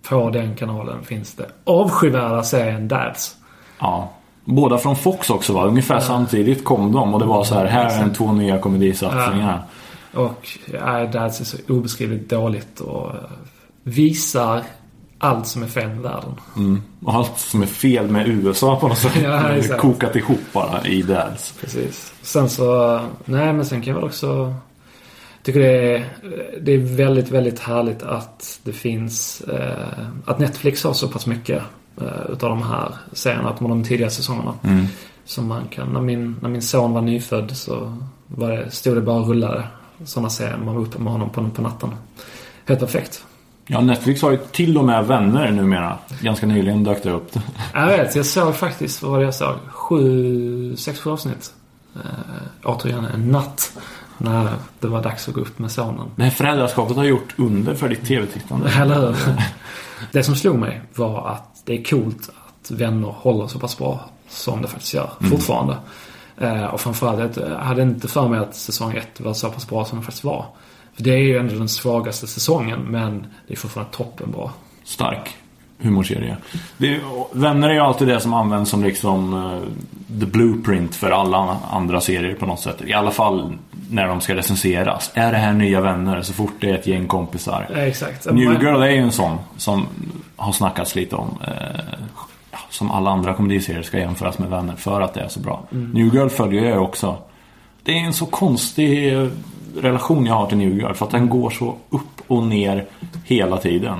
på 0.08 0.30
den 0.30 0.54
kanalen, 0.54 1.04
finns 1.04 1.34
det 1.34 1.46
avskyvärda 1.64 2.42
serien 2.42 2.88
Dads. 2.88 3.36
Ja. 3.78 4.12
Båda 4.44 4.78
från 4.78 4.96
Fox 4.96 5.30
också 5.30 5.52
va? 5.52 5.64
Ungefär 5.64 6.00
samtidigt 6.00 6.64
kom 6.64 6.92
de 6.92 7.14
och 7.14 7.20
det 7.20 7.26
var 7.26 7.44
så 7.44 7.54
här, 7.54 7.66
här 7.66 7.98
är 7.98 8.02
en 8.02 8.12
två 8.12 8.32
nya 8.32 8.58
komedisatsningar. 8.58 9.62
Och 10.14 10.48
ja, 10.72 11.06
Dads 11.06 11.40
är 11.40 11.44
så 11.44 11.56
obeskrivligt 11.68 12.30
dåligt 12.30 12.80
och 12.80 13.12
visar 13.86 14.64
allt 15.18 15.46
som 15.46 15.62
är 15.62 15.66
fel 15.66 15.88
med 15.88 15.98
världen. 15.98 16.34
Mm. 16.56 16.82
Och 17.04 17.14
allt 17.14 17.38
som 17.38 17.62
är 17.62 17.66
fel 17.66 18.10
med 18.10 18.28
USA 18.28 18.80
på 18.80 18.88
något 18.88 18.98
sätt. 18.98 19.12
Ja, 19.22 19.48
exakt. 19.48 19.80
kokat 19.80 20.16
ihop 20.16 20.40
bara 20.52 20.86
i 20.86 21.02
Dads. 21.02 21.54
Precis. 21.60 22.12
Sen 22.22 22.48
så, 22.48 23.00
nej 23.24 23.52
men 23.52 23.66
sen 23.66 23.80
kan 23.80 23.88
jag 23.88 24.00
väl 24.00 24.08
också 24.08 24.54
tycker 25.42 25.60
det 25.60 25.96
är, 25.96 26.04
det 26.60 26.72
är 26.72 26.78
väldigt, 26.78 27.30
väldigt 27.30 27.58
härligt 27.58 28.02
att 28.02 28.60
det 28.62 28.72
finns, 28.72 29.40
eh, 29.40 29.98
att 30.24 30.38
Netflix 30.38 30.84
har 30.84 30.92
så 30.92 31.08
pass 31.08 31.26
mycket 31.26 31.62
eh, 32.00 32.32
utav 32.32 32.50
de 32.50 32.62
här 32.62 32.94
serierna, 33.12 33.48
att 33.48 33.58
de 33.58 33.64
har 33.64 33.76
de 33.76 33.84
tidiga 33.84 34.10
säsongerna. 34.10 34.54
Mm. 34.62 34.86
Som 35.24 35.46
man 35.46 35.68
kan, 35.68 35.92
när 35.92 36.00
min, 36.00 36.36
när 36.42 36.48
min 36.48 36.62
son 36.62 36.92
var 36.92 37.00
nyfödd 37.02 37.56
så 37.56 37.96
var 38.26 38.50
det, 38.50 38.70
stod 38.70 38.96
det 38.96 39.00
bara 39.00 39.20
och 39.20 39.28
rullade 39.28 39.64
sådana 40.04 40.30
serier. 40.30 40.56
Man 40.56 40.74
var 40.74 40.82
uppe 40.82 40.98
med 40.98 41.12
honom 41.12 41.30
på, 41.30 41.50
på 41.50 41.62
natten. 41.62 41.90
Helt 42.64 42.80
perfekt. 42.80 43.24
Ja, 43.66 43.80
Netflix 43.80 44.22
har 44.22 44.30
ju 44.30 44.36
till 44.36 44.78
och 44.78 44.84
med 44.84 45.06
vänner 45.06 45.50
numera. 45.50 45.98
Ganska 46.20 46.46
nyligen 46.46 46.84
dök 46.84 47.02
det 47.02 47.10
upp. 47.10 47.38
Jag 47.74 47.86
vet, 47.86 48.16
jag 48.16 48.26
såg 48.26 48.54
faktiskt, 48.56 49.02
vad 49.02 49.10
var 49.12 49.18
det 49.18 49.24
jag 49.24 49.34
såg? 49.34 49.54
Sju, 49.68 50.76
sex, 50.76 51.00
sju 51.00 51.10
avsnitt. 51.10 51.52
Uh, 51.96 52.02
återigen 52.64 53.04
en 53.04 53.30
natt. 53.30 53.72
När 54.18 54.48
det 54.80 54.88
var 54.88 55.02
dags 55.02 55.28
att 55.28 55.34
gå 55.34 55.40
upp 55.40 55.58
med 55.58 55.70
sonen. 55.70 56.10
Det 56.16 56.22
här 56.22 56.30
föräldraskapet 56.30 56.96
har 56.96 57.04
gjort 57.04 57.34
under 57.36 57.74
för 57.74 57.88
ditt 57.88 58.06
tv-tittande. 58.06 58.70
Eller 58.80 59.06
hur? 59.06 59.16
Det 60.12 60.22
som 60.22 60.36
slog 60.36 60.58
mig 60.58 60.82
var 60.94 61.28
att 61.28 61.62
det 61.64 61.78
är 61.78 61.84
coolt 61.84 62.30
att 62.46 62.70
vänner 62.70 63.08
håller 63.08 63.46
så 63.46 63.58
pass 63.58 63.78
bra 63.78 64.10
som 64.28 64.62
det 64.62 64.68
faktiskt 64.68 64.94
gör. 64.94 65.10
Fortfarande. 65.30 65.76
Eh, 66.36 66.64
och 66.64 66.80
framförallt, 66.80 67.36
jag 67.36 67.58
hade 67.58 67.82
inte 67.82 68.08
för 68.08 68.28
mig 68.28 68.40
att 68.40 68.56
säsong 68.56 68.96
ett 68.96 69.20
var 69.20 69.34
så 69.34 69.50
pass 69.50 69.68
bra 69.68 69.84
som 69.84 69.98
den 69.98 70.04
faktiskt 70.04 70.24
var. 70.24 70.46
För 70.96 71.02
det 71.02 71.10
är 71.10 71.18
ju 71.18 71.38
ändå 71.38 71.54
den 71.54 71.68
svagaste 71.68 72.26
säsongen, 72.26 72.80
men 72.80 73.26
det 73.46 73.54
är 73.54 73.58
fortfarande 73.58 73.92
toppenbra. 73.92 74.50
Stark 74.84 75.36
humorserie. 75.78 76.36
Det 76.78 77.00
vänner 77.32 77.68
är 77.68 77.72
ju 77.74 77.80
alltid 77.80 78.08
det 78.08 78.20
som 78.20 78.34
används 78.34 78.70
som 78.70 78.84
liksom 78.84 79.34
eh, 79.34 80.18
the 80.20 80.26
blueprint 80.26 80.94
för 80.94 81.10
alla 81.10 81.56
andra 81.70 82.00
serier 82.00 82.34
på 82.34 82.46
något 82.46 82.60
sätt. 82.60 82.82
I 82.86 82.92
alla 82.92 83.10
fall 83.10 83.52
när 83.90 84.06
de 84.08 84.20
ska 84.20 84.34
recenseras. 84.34 85.10
Är 85.14 85.32
det 85.32 85.38
här 85.38 85.52
nya 85.52 85.80
vänner 85.80 86.22
så 86.22 86.32
fort 86.32 86.52
det 86.60 86.70
är 86.70 86.74
ett 86.74 86.86
gäng 86.86 87.06
kompisar? 87.06 87.66
Eh, 87.74 87.82
exakt. 87.82 88.24
New 88.26 88.52
Men- 88.52 88.60
Girl 88.62 88.82
är 88.82 88.90
ju 88.90 88.98
en 88.98 89.12
sån 89.12 89.38
som 89.56 89.86
har 90.36 90.52
snackats 90.52 90.94
lite 90.94 91.16
om. 91.16 91.38
Ja, 92.52 92.58
som 92.70 92.90
alla 92.90 93.10
andra 93.10 93.34
komediserier 93.34 93.82
ska 93.82 93.98
jämföras 93.98 94.38
med 94.38 94.50
vänner 94.50 94.76
för 94.76 95.00
att 95.00 95.14
det 95.14 95.20
är 95.20 95.28
så 95.28 95.40
bra. 95.40 95.62
New 95.70 96.14
Girl 96.14 96.28
följer 96.28 96.64
jag 96.64 96.82
också. 96.82 97.18
Det 97.82 97.92
är 97.92 98.04
en 98.04 98.12
så 98.12 98.26
konstig 98.26 99.14
eh, 99.14 99.28
relation 99.82 100.26
jag 100.26 100.34
har 100.34 100.46
till 100.46 100.58
New 100.58 100.78
Girl 100.78 100.92
för 100.92 101.06
att 101.06 101.10
den 101.10 101.28
går 101.28 101.50
så 101.50 101.76
upp 101.90 102.22
och 102.26 102.42
ner 102.42 102.86
hela 103.24 103.56
tiden. 103.56 103.98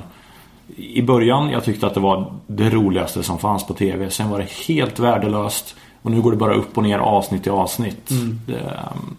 I 0.77 1.03
början 1.03 1.51
jag 1.51 1.65
tyckte 1.65 1.87
att 1.87 1.95
det 1.95 2.01
var 2.01 2.33
det 2.47 2.71
roligaste 2.71 3.23
som 3.23 3.39
fanns 3.39 3.67
på 3.67 3.75
TV. 3.75 4.11
Sen 4.11 4.31
var 4.31 4.39
det 4.39 4.51
helt 4.69 4.99
värdelöst. 4.99 5.77
Och 6.03 6.11
nu 6.11 6.21
går 6.21 6.31
det 6.31 6.37
bara 6.37 6.55
upp 6.55 6.77
och 6.79 6.83
ner 6.83 6.99
avsnitt 6.99 7.43
till 7.43 7.53
avsnitt. 7.53 8.11
Är 8.49 8.91
um, 8.95 9.17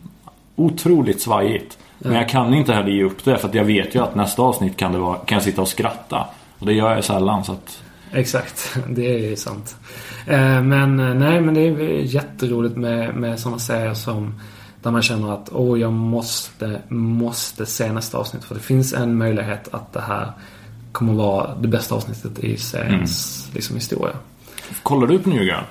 otroligt 0.55 1.21
svajigt. 1.21 1.77
Men 1.99 2.13
jag 2.13 2.29
kan 2.29 2.53
inte 2.53 2.73
heller 2.73 2.91
ge 2.91 3.03
upp 3.03 3.25
det 3.25 3.37
för 3.37 3.47
att 3.47 3.53
jag 3.53 3.63
vet 3.63 3.95
ju 3.95 4.03
att 4.03 4.15
nästa 4.15 4.41
avsnitt 4.41 4.77
kan, 4.77 4.91
det 4.91 4.97
vara, 4.97 5.17
kan 5.17 5.35
jag 5.35 5.43
sitta 5.43 5.61
och 5.61 5.67
skratta. 5.67 6.27
Och 6.59 6.65
det 6.65 6.73
gör 6.73 6.95
jag 6.95 7.03
sällan 7.03 7.43
så 7.43 7.51
att... 7.51 7.83
Exakt, 8.13 8.77
det 8.89 9.13
är 9.15 9.29
ju 9.29 9.35
sant. 9.35 9.75
Eh, 10.27 10.61
Men 10.63 10.99
eh, 10.99 11.13
nej, 11.13 11.41
men 11.41 11.53
det 11.53 11.61
är 11.61 11.79
jätteroligt 12.01 12.75
med, 12.75 13.15
med 13.15 13.39
sådana 13.39 13.59
serier 13.59 13.93
som 13.93 14.39
där 14.81 14.91
man 14.91 15.01
känner 15.01 15.33
att 15.33 15.49
åh, 15.53 15.79
jag 15.79 15.93
måste, 15.93 16.81
måste 16.89 17.65
se 17.65 17.91
nästa 17.91 18.17
avsnitt. 18.17 18.43
För 18.43 18.55
det 18.55 18.61
finns 18.61 18.93
en 18.93 19.17
möjlighet 19.17 19.73
att 19.73 19.93
det 19.93 20.01
här 20.01 20.31
kommer 20.91 21.13
vara 21.13 21.55
det 21.61 21.67
bästa 21.67 21.95
avsnittet 21.95 22.39
i 22.39 22.57
seriens 22.57 23.47
liksom, 23.53 23.75
historia. 23.75 24.13
Kollar 24.83 25.07
du 25.07 25.19
på 25.19 25.29
New 25.29 25.43
Girl? 25.43 25.63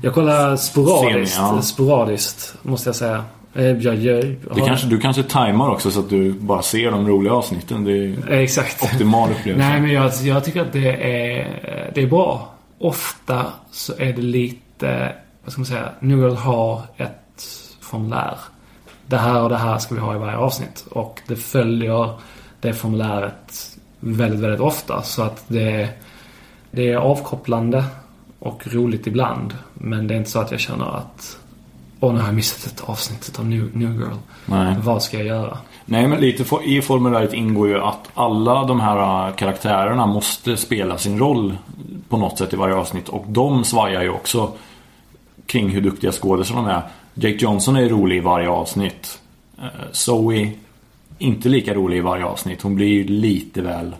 Jag 0.00 0.14
kollar 0.14 0.56
sporadiskt, 0.56 1.34
Semi, 1.34 1.46
ja. 1.56 1.62
sporadiskt 1.62 2.54
måste 2.62 2.88
jag 2.88 2.96
säga. 2.96 3.24
Eh, 3.54 3.64
Jag, 3.66 3.94
jag, 3.96 4.24
Det 4.54 4.60
kanske, 4.66 4.86
du 4.86 5.00
kanske 5.00 5.22
tajmar 5.22 5.70
också 5.70 5.90
så 5.90 6.00
att 6.00 6.10
du 6.10 6.32
bara 6.32 6.62
ser 6.62 6.90
de 6.90 7.08
roliga 7.08 7.32
avsnitten. 7.32 7.84
Det 7.84 7.92
är 7.92 8.32
Eh, 8.32 8.38
Exakt. 8.38 8.82
optimal 8.82 9.30
upplevelse. 9.30 9.68
Nej, 9.68 9.80
men 9.80 9.90
jag, 9.92 10.12
jag 10.22 10.44
tycker 10.44 10.60
att 10.60 10.72
det 10.72 10.88
är, 10.92 11.90
det 11.94 12.02
är 12.02 12.06
bra. 12.06 12.50
Ofta 12.78 13.46
så 13.72 13.92
är 13.98 14.12
det 14.12 14.22
lite, 14.22 15.12
vad 15.44 15.52
ska 15.52 15.60
man 15.60 15.66
säga, 15.66 15.88
New 16.00 16.18
Girl 16.18 16.34
har 16.34 16.82
ett 16.96 17.44
formulär. 17.80 18.38
Det 19.06 19.16
här 19.16 19.42
och 19.42 19.48
det 19.48 19.56
här 19.56 19.78
ska 19.78 19.94
vi 19.94 20.00
ha 20.00 20.14
i 20.14 20.18
varje 20.18 20.36
avsnitt. 20.36 20.86
Och 20.90 21.20
det 21.26 21.36
följer 21.36 22.10
det 22.60 22.72
formuläret 22.72 23.76
väldigt, 24.00 24.40
väldigt 24.40 24.60
ofta. 24.60 25.02
Så 25.02 25.22
att 25.22 25.44
det, 25.48 25.88
det 26.70 26.92
är 26.92 26.96
avkopplande 26.96 27.84
och 28.38 28.66
roligt 28.66 29.06
ibland. 29.06 29.54
Men 29.74 30.06
det 30.06 30.14
är 30.14 30.18
inte 30.18 30.30
så 30.30 30.40
att 30.40 30.50
jag 30.50 30.60
känner 30.60 30.96
att 30.96 31.38
Åh, 32.00 32.12
nu 32.12 32.18
har 32.20 32.26
jag 32.26 32.34
missat 32.34 32.72
ett 32.72 32.88
avsnitt 32.88 33.38
av 33.38 33.46
New, 33.46 33.76
New 33.76 33.92
Girl. 33.92 34.16
Nej. 34.46 34.76
Vad 34.82 35.02
ska 35.02 35.16
jag 35.16 35.26
göra? 35.26 35.58
Nej, 35.84 36.08
men 36.08 36.20
lite 36.20 36.44
for- 36.44 36.64
i 36.64 36.82
formuläret 36.82 37.32
ingår 37.32 37.68
ju 37.68 37.80
att 37.80 38.10
alla 38.14 38.64
de 38.64 38.80
här 38.80 39.28
äh, 39.28 39.34
karaktärerna 39.34 40.06
måste 40.06 40.56
spela 40.56 40.98
sin 40.98 41.18
roll 41.18 41.56
på 42.08 42.16
något 42.16 42.38
sätt 42.38 42.52
i 42.52 42.56
varje 42.56 42.74
avsnitt. 42.74 43.08
Och 43.08 43.24
de 43.28 43.64
svajar 43.64 44.02
ju 44.02 44.10
också 44.10 44.52
kring 45.46 45.68
hur 45.68 45.80
duktiga 45.80 46.12
skådespelare 46.12 46.64
de 46.66 46.70
är. 46.70 46.82
Jake 47.14 47.36
Johnson 47.36 47.76
är 47.76 47.88
rolig 47.88 48.16
i 48.16 48.20
varje 48.20 48.48
avsnitt. 48.48 49.20
Eh, 49.58 49.64
Zoe, 49.92 50.52
inte 51.18 51.48
lika 51.48 51.74
rolig 51.74 51.96
i 51.96 52.00
varje 52.00 52.24
avsnitt. 52.24 52.62
Hon 52.62 52.74
blir 52.74 52.86
ju 52.86 53.04
lite 53.04 53.62
väl 53.62 53.96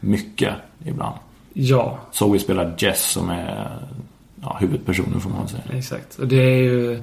mycket 0.00 0.54
ibland. 0.84 1.16
Ja, 1.52 1.98
Zoe 2.12 2.38
spelar 2.38 2.74
Jess 2.78 3.10
som 3.10 3.30
är 3.30 3.78
ja, 4.42 4.56
huvudpersonen 4.60 5.20
får 5.20 5.30
man 5.30 5.48
säga. 5.48 5.62
Exakt. 5.72 6.18
Och 6.18 6.28
det 6.28 6.42
är 6.42 6.62
ju 6.62 7.02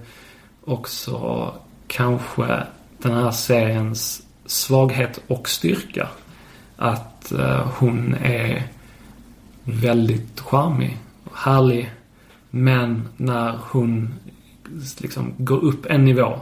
också 0.65 1.53
kanske 1.87 2.63
den 2.97 3.13
här 3.13 3.31
seriens 3.31 4.23
svaghet 4.45 5.19
och 5.27 5.49
styrka. 5.49 6.07
Att 6.77 7.31
eh, 7.31 7.67
hon 7.77 8.15
är 8.23 8.63
väldigt 9.63 10.39
charmig 10.39 10.97
och 11.23 11.37
härlig. 11.37 11.91
Men 12.49 13.07
när 13.17 13.59
hon 13.61 14.13
liksom 14.99 15.33
går 15.37 15.63
upp 15.65 15.85
en 15.85 16.05
nivå 16.05 16.33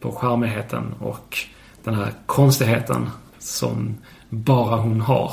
på 0.00 0.12
charmigheten 0.12 0.94
och 1.00 1.38
den 1.84 1.94
här 1.94 2.12
konstigheten 2.26 3.10
som 3.38 3.96
bara 4.28 4.76
hon 4.76 5.00
har. 5.00 5.32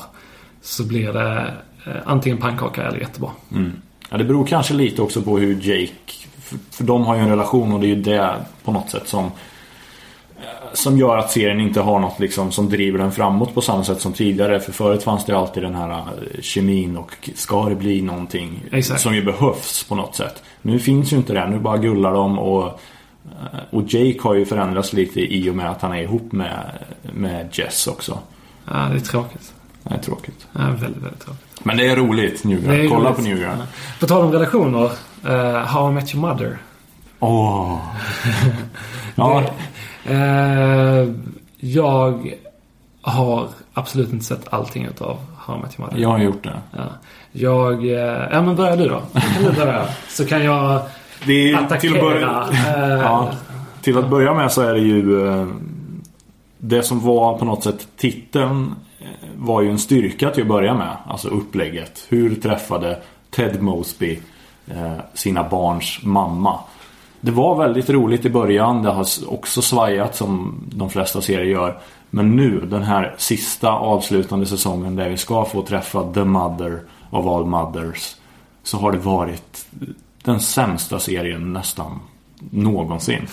Så 0.62 0.88
blir 0.88 1.14
det 1.14 1.54
eh, 1.86 1.94
antingen 2.06 2.38
pannkaka 2.38 2.84
eller 2.84 3.00
jättebra. 3.00 3.30
Mm. 3.52 3.72
Ja, 4.10 4.18
det 4.18 4.24
beror 4.24 4.46
kanske 4.46 4.74
lite 4.74 5.02
också 5.02 5.22
på 5.22 5.38
hur 5.38 5.56
Jake... 5.62 5.94
För, 6.42 6.58
för 6.72 6.84
de 6.84 7.06
har 7.06 7.16
ju 7.16 7.22
en 7.22 7.30
relation 7.30 7.74
och 7.74 7.80
det 7.80 7.86
är 7.86 7.96
ju 7.96 8.02
det 8.02 8.36
på 8.64 8.72
något 8.72 8.90
sätt 8.90 9.08
som... 9.08 9.26
eh, 9.26 10.74
Som 10.74 10.98
gör 10.98 11.18
att 11.18 11.32
serien 11.32 11.60
inte 11.60 11.82
har 11.82 12.00
något 12.00 12.20
liksom 12.20 12.52
som 12.52 12.70
driver 12.70 13.00
den 13.00 13.12
framåt 13.12 13.54
på 13.54 13.62
samma 13.62 13.84
sätt 13.84 14.02
som 14.02 14.14
tidigare. 14.14 14.60
För 14.60 14.72
förut 14.72 15.04
fanns 15.04 15.26
det 15.26 15.38
alltid 15.38 15.64
den 15.64 15.76
här 15.76 15.92
eh, 15.92 16.42
kemin 16.42 16.98
och 16.98 17.30
ska 17.36 17.70
det 17.70 17.76
bli 17.76 18.02
någonting 18.02 18.64
Exakt. 18.72 19.02
som 19.02 19.16
ju 19.16 19.24
behövs 19.24 19.84
på 19.90 19.96
något 19.96 20.16
sätt. 20.16 20.44
Nu 20.68 20.80
finns 20.80 21.14
ju 21.14 21.18
inte 21.18 21.34
det. 21.34 21.48
Nu 21.50 21.60
bara 21.60 21.78
gullar 21.78 22.14
de 22.14 22.40
och... 22.40 22.64
eh, 23.26 23.60
Och 23.70 23.84
Jake 23.94 24.18
har 24.22 24.34
ju 24.34 24.46
förändrats 24.46 24.94
lite 24.94 25.20
i 25.36 25.50
och 25.50 25.56
med 25.56 25.70
att 25.72 25.82
han 25.82 25.92
är 25.94 26.02
ihop 26.02 26.32
med, 26.32 26.72
med 27.14 27.50
Jess 27.52 27.88
också. 27.88 28.20
Ja, 28.66 28.74
det 28.92 28.96
är 28.96 29.00
tråkigt. 29.00 29.54
Det 29.84 29.94
är 29.94 30.00
tråkigt. 30.00 30.48
Ja, 30.54 30.60
väldigt, 30.60 31.04
väldigt 31.04 31.20
tråkigt. 31.26 31.60
Men 31.64 31.78
det 31.78 31.88
är 31.88 31.96
roligt 31.96 32.44
New 32.44 32.64
Det 32.68 32.76
är 32.76 32.80
Girl. 32.80 32.90
Kolla 32.90 33.06
roligt. 33.10 33.16
på 33.18 33.22
New 33.24 33.38
Girl. 33.38 33.50
Ja. 33.60 33.66
På 34.00 34.08
tal 34.08 34.24
om 34.26 34.32
relationer. 34.32 34.92
Uh, 35.28 35.58
How 35.58 35.90
I 35.90 35.94
Met 35.94 36.16
Your 36.16 36.28
Mother. 36.28 36.58
Åh. 37.20 37.78
ja, 39.16 39.44
Eh, 40.06 41.08
jag 41.60 42.34
har 43.02 43.48
absolut 43.74 44.12
inte 44.14 44.26
sett 44.26 44.54
allting 44.54 44.86
utav 44.86 45.18
How 45.48 45.56
I 45.58 45.62
Met 45.62 45.80
Your 45.80 45.88
Mother. 45.90 46.02
jag 46.02 46.10
har 46.10 46.20
gjort 46.20 46.44
det. 46.44 46.54
Ja. 46.72 46.84
Jag... 47.32 47.74
eh, 47.86 48.28
ja, 48.32 48.42
men 48.42 48.56
börja 48.56 48.76
du 48.76 48.88
då. 48.88 49.02
Så 49.14 49.20
kan 49.20 49.44
du 49.44 49.52
börja. 49.52 49.86
Så 50.10 50.26
kan 50.26 50.44
jag 50.44 50.82
Det 51.26 51.52
är 51.52 51.56
attackera. 51.58 51.80
till 51.80 51.96
att, 51.96 52.02
börja, 52.02 52.48
eh, 52.76 52.90
ja, 53.02 53.32
till 53.82 53.98
att 53.98 54.10
börja 54.10 54.34
med 54.34 54.52
så 54.52 54.62
är 54.62 54.74
det 54.74 54.80
ju 54.80 55.28
eh, 55.28 55.48
Det 56.58 56.84
som 56.84 57.00
var 57.00 57.38
på 57.38 57.46
något 57.46 57.64
sätt 57.64 57.88
titeln 57.98 58.76
eh, 59.00 59.06
Var 59.38 59.62
ju 59.62 59.70
en 59.70 59.80
styrka 59.80 60.30
till 60.30 60.42
att 60.44 60.48
börja 60.50 60.74
med 60.74 60.98
Alltså 61.08 61.28
upplägget 61.28 62.06
Hur 62.10 62.36
träffade 62.36 63.00
Ted 63.30 63.62
Mosby 63.62 64.20
eh, 64.68 64.92
Sina 65.14 65.44
barns 65.50 66.00
mamma 66.04 66.60
Det 67.22 67.32
var 67.32 67.56
väldigt 67.56 67.90
roligt 67.90 68.26
i 68.26 68.30
början 68.30 68.84
Det 68.84 68.92
har 68.92 69.06
också 69.28 69.62
svajat 69.62 70.16
som 70.16 70.56
de 70.76 70.90
flesta 70.90 71.22
serier 71.22 71.46
gör 71.46 71.78
Men 72.10 72.36
nu 72.36 72.60
den 72.60 72.84
här 72.84 73.16
sista 73.18 73.72
avslutande 73.72 74.46
säsongen 74.46 74.96
Där 74.96 75.10
vi 75.10 75.18
ska 75.18 75.46
få 75.46 75.62
träffa 75.62 76.14
the 76.14 76.24
mother 76.24 76.80
of 77.10 77.26
all 77.26 77.46
mothers 77.46 78.16
Så 78.64 78.78
har 78.78 78.92
det 78.92 78.98
varit 78.98 79.66
den 80.24 80.40
sämsta 80.40 81.00
serien 81.00 81.54
nästan 81.54 82.00
någonsin. 82.52 83.28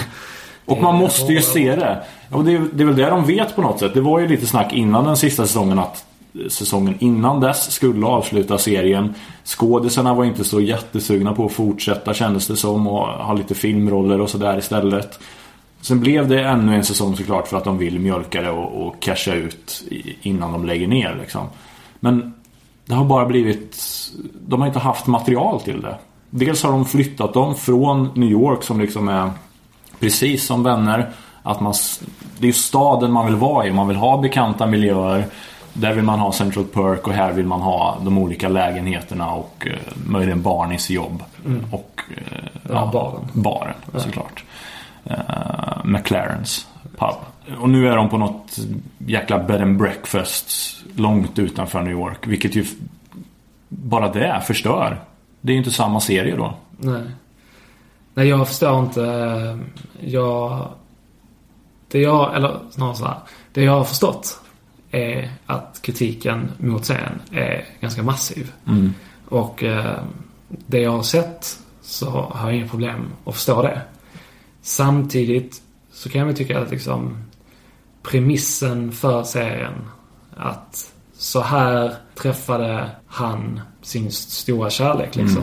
Och 0.64 0.82
man 0.82 0.94
måste 0.94 1.32
ju 1.32 1.42
se 1.42 1.76
det. 1.76 2.02
Och 2.30 2.44
det, 2.44 2.52
är, 2.52 2.68
det 2.72 2.82
är 2.82 2.86
väl 2.86 2.96
det 2.96 3.10
de 3.10 3.24
vet 3.24 3.56
på 3.56 3.62
något 3.62 3.78
sätt. 3.78 3.94
Det 3.94 4.00
var 4.00 4.18
ju 4.18 4.28
lite 4.28 4.46
snack 4.46 4.72
innan 4.72 5.04
den 5.04 5.16
sista 5.16 5.46
säsongen 5.46 5.78
att 5.78 6.04
säsongen 6.48 6.94
innan 6.98 7.40
dess 7.40 7.72
skulle 7.72 8.06
avsluta 8.06 8.58
serien. 8.58 9.14
Skådisarna 9.44 10.14
var 10.14 10.24
inte 10.24 10.44
så 10.44 10.60
jättesugna 10.60 11.32
på 11.32 11.46
att 11.46 11.52
fortsätta 11.52 12.14
kändes 12.14 12.46
det 12.46 12.56
som 12.56 12.86
och 12.86 13.06
ha 13.06 13.32
lite 13.32 13.54
filmroller 13.54 14.20
och 14.20 14.30
sådär 14.30 14.58
istället. 14.58 15.18
Sen 15.80 16.00
blev 16.00 16.28
det 16.28 16.44
ännu 16.44 16.76
en 16.76 16.84
säsong 16.84 17.16
såklart 17.16 17.48
för 17.48 17.56
att 17.56 17.64
de 17.64 17.78
vill 17.78 17.98
mjölka 17.98 18.42
det 18.42 18.50
och, 18.50 18.86
och 18.86 19.02
casha 19.02 19.34
ut 19.34 19.84
innan 20.22 20.52
de 20.52 20.64
lägger 20.64 20.86
ner 20.86 21.16
liksom. 21.20 21.46
Men 22.00 22.34
det 22.86 22.94
har 22.94 23.04
bara 23.04 23.26
blivit... 23.26 23.78
De 24.46 24.60
har 24.60 24.68
inte 24.68 24.78
haft 24.78 25.06
material 25.06 25.60
till 25.60 25.80
det. 25.80 25.98
Dels 26.30 26.62
har 26.62 26.72
de 26.72 26.84
flyttat 26.84 27.34
dem 27.34 27.54
från 27.54 28.10
New 28.14 28.30
York 28.30 28.62
som 28.62 28.80
liksom 28.80 29.08
är 29.08 29.30
precis 30.00 30.46
som 30.46 30.62
vänner. 30.62 31.10
Att 31.42 31.60
man, 31.60 31.74
det 32.38 32.44
är 32.44 32.46
ju 32.46 32.52
staden 32.52 33.12
man 33.12 33.26
vill 33.26 33.36
vara 33.36 33.66
i. 33.66 33.72
Man 33.72 33.88
vill 33.88 33.96
ha 33.96 34.16
bekanta 34.16 34.66
miljöer. 34.66 35.26
Där 35.72 35.92
vill 35.92 36.04
man 36.04 36.18
ha 36.18 36.32
Central 36.32 36.64
Perk 36.64 37.06
och 37.06 37.12
här 37.12 37.32
vill 37.32 37.46
man 37.46 37.60
ha 37.60 37.98
de 38.02 38.18
olika 38.18 38.48
lägenheterna 38.48 39.32
och 39.32 39.66
eh, 39.66 39.92
möjligen 40.06 40.42
Barneys 40.42 40.90
jobb. 40.90 41.22
Och 41.70 42.00
eh, 42.16 42.74
här 42.76 42.92
baren. 42.92 43.28
baren 43.32 43.74
såklart. 43.96 44.44
Eh, 45.04 45.16
McLarens 45.84 46.66
pub. 46.96 47.14
Och 47.60 47.68
nu 47.70 47.88
är 47.88 47.96
de 47.96 48.08
på 48.08 48.18
något 48.18 48.58
jäkla 48.98 49.38
bed 49.38 49.62
and 49.62 49.78
breakfast 49.78 50.76
långt 50.96 51.38
utanför 51.38 51.82
New 51.82 51.92
York. 51.92 52.26
Vilket 52.26 52.54
ju 52.54 52.64
bara 53.68 54.12
det 54.12 54.42
förstör. 54.46 55.00
Det 55.40 55.52
är 55.52 55.54
ju 55.54 55.58
inte 55.58 55.70
samma 55.70 56.00
serie 56.00 56.36
då. 56.36 56.54
Nej. 56.76 57.02
Nej, 58.14 58.28
jag 58.28 58.48
förstår 58.48 58.80
inte. 58.80 59.04
eh, 59.04 59.58
Jag... 60.10 60.68
Det 61.88 61.98
jag, 61.98 62.36
eller 62.36 62.58
snarare 62.70 62.94
så 62.96 63.04
här. 63.04 63.16
Det 63.52 63.62
jag 63.64 63.72
har 63.72 63.84
förstått 63.84 64.40
är 64.90 65.30
att 65.46 65.78
kritiken 65.82 66.50
mot 66.58 66.84
serien 66.84 67.20
är 67.32 67.64
ganska 67.80 68.02
massiv. 68.02 68.52
Mm. 68.66 68.94
Och 69.28 69.64
eh, 69.64 69.98
det 70.48 70.78
jag 70.80 70.90
har 70.90 71.02
sett 71.02 71.58
så 71.82 72.10
har 72.10 72.50
jag 72.50 72.56
inga 72.58 72.68
problem 72.68 73.06
att 73.24 73.34
förstå 73.34 73.62
det. 73.62 73.80
Samtidigt 74.62 75.62
så 76.00 76.08
kan 76.08 76.18
jag 76.18 76.26
väl 76.26 76.36
tycka 76.36 76.60
att 76.60 76.70
liksom 76.70 77.16
premissen 78.02 78.92
för 78.92 79.22
serien 79.22 79.72
att 80.36 80.92
så 81.12 81.40
här 81.40 81.94
träffade 82.14 82.90
han 83.06 83.60
sin 83.82 84.12
stora 84.12 84.70
kärlek 84.70 85.16
liksom. 85.16 85.42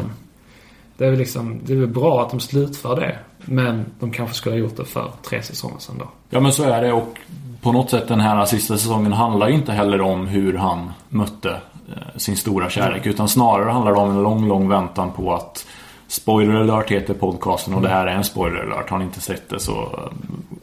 Det 0.98 1.06
är 1.06 1.10
väl 1.10 1.20
liksom, 1.20 1.60
det 1.65 1.74
är 1.74 1.78
väl 1.78 1.88
bra 1.88 2.22
att 2.22 2.30
de 2.30 2.39
slutför 2.39 2.96
det. 2.96 3.20
Men 3.46 3.86
de 4.00 4.12
kanske 4.12 4.36
skulle 4.36 4.56
ha 4.56 4.60
gjort 4.60 4.78
det 4.78 4.86
för 4.86 5.12
tre 5.30 5.43
säsonger 5.43 5.80
sedan 5.80 5.96
då. 6.00 6.10
Ja 6.30 6.39
men 6.39 6.54
så 6.54 6.63
är 6.63 6.82
det 6.82 6.93
och 6.93 7.17
på 7.62 7.72
något 7.72 7.89
sätt 7.89 8.08
den 8.08 8.20
här 8.20 8.46
sista 8.46 8.78
säsongen 8.78 9.13
handlar 9.13 9.48
ju 9.48 9.54
inte 9.54 9.72
heller 9.72 10.02
om 10.02 10.28
hur 10.28 10.54
han 10.54 10.91
mötte 11.10 11.50
eh, 11.50 12.17
sin 12.17 12.38
stora 12.38 12.70
kärlek. 12.70 13.06
Utan 13.06 13.28
snarare 13.28 13.70
handlar 13.70 13.93
det 13.93 14.00
om 14.00 14.10
en 14.10 14.24
lång, 14.24 14.48
lång 14.48 14.70
väntan 14.70 15.12
på 15.12 15.36
att 15.36 15.65
Spoiler 16.08 16.56
alert 16.56 16.91
heter 16.91 17.13
podcasten 17.13 17.74
och 17.74 17.82
det 17.82 17.89
här 17.89 18.08
är 18.08 18.15
en 18.15 18.24
spoiler 18.24 18.60
alert. 18.60 18.89
Har 18.89 18.98
ni 18.98 19.06
inte 19.06 19.22
sett 19.22 19.50
det 19.50 19.60
så 19.60 19.82
eh, 19.82 20.12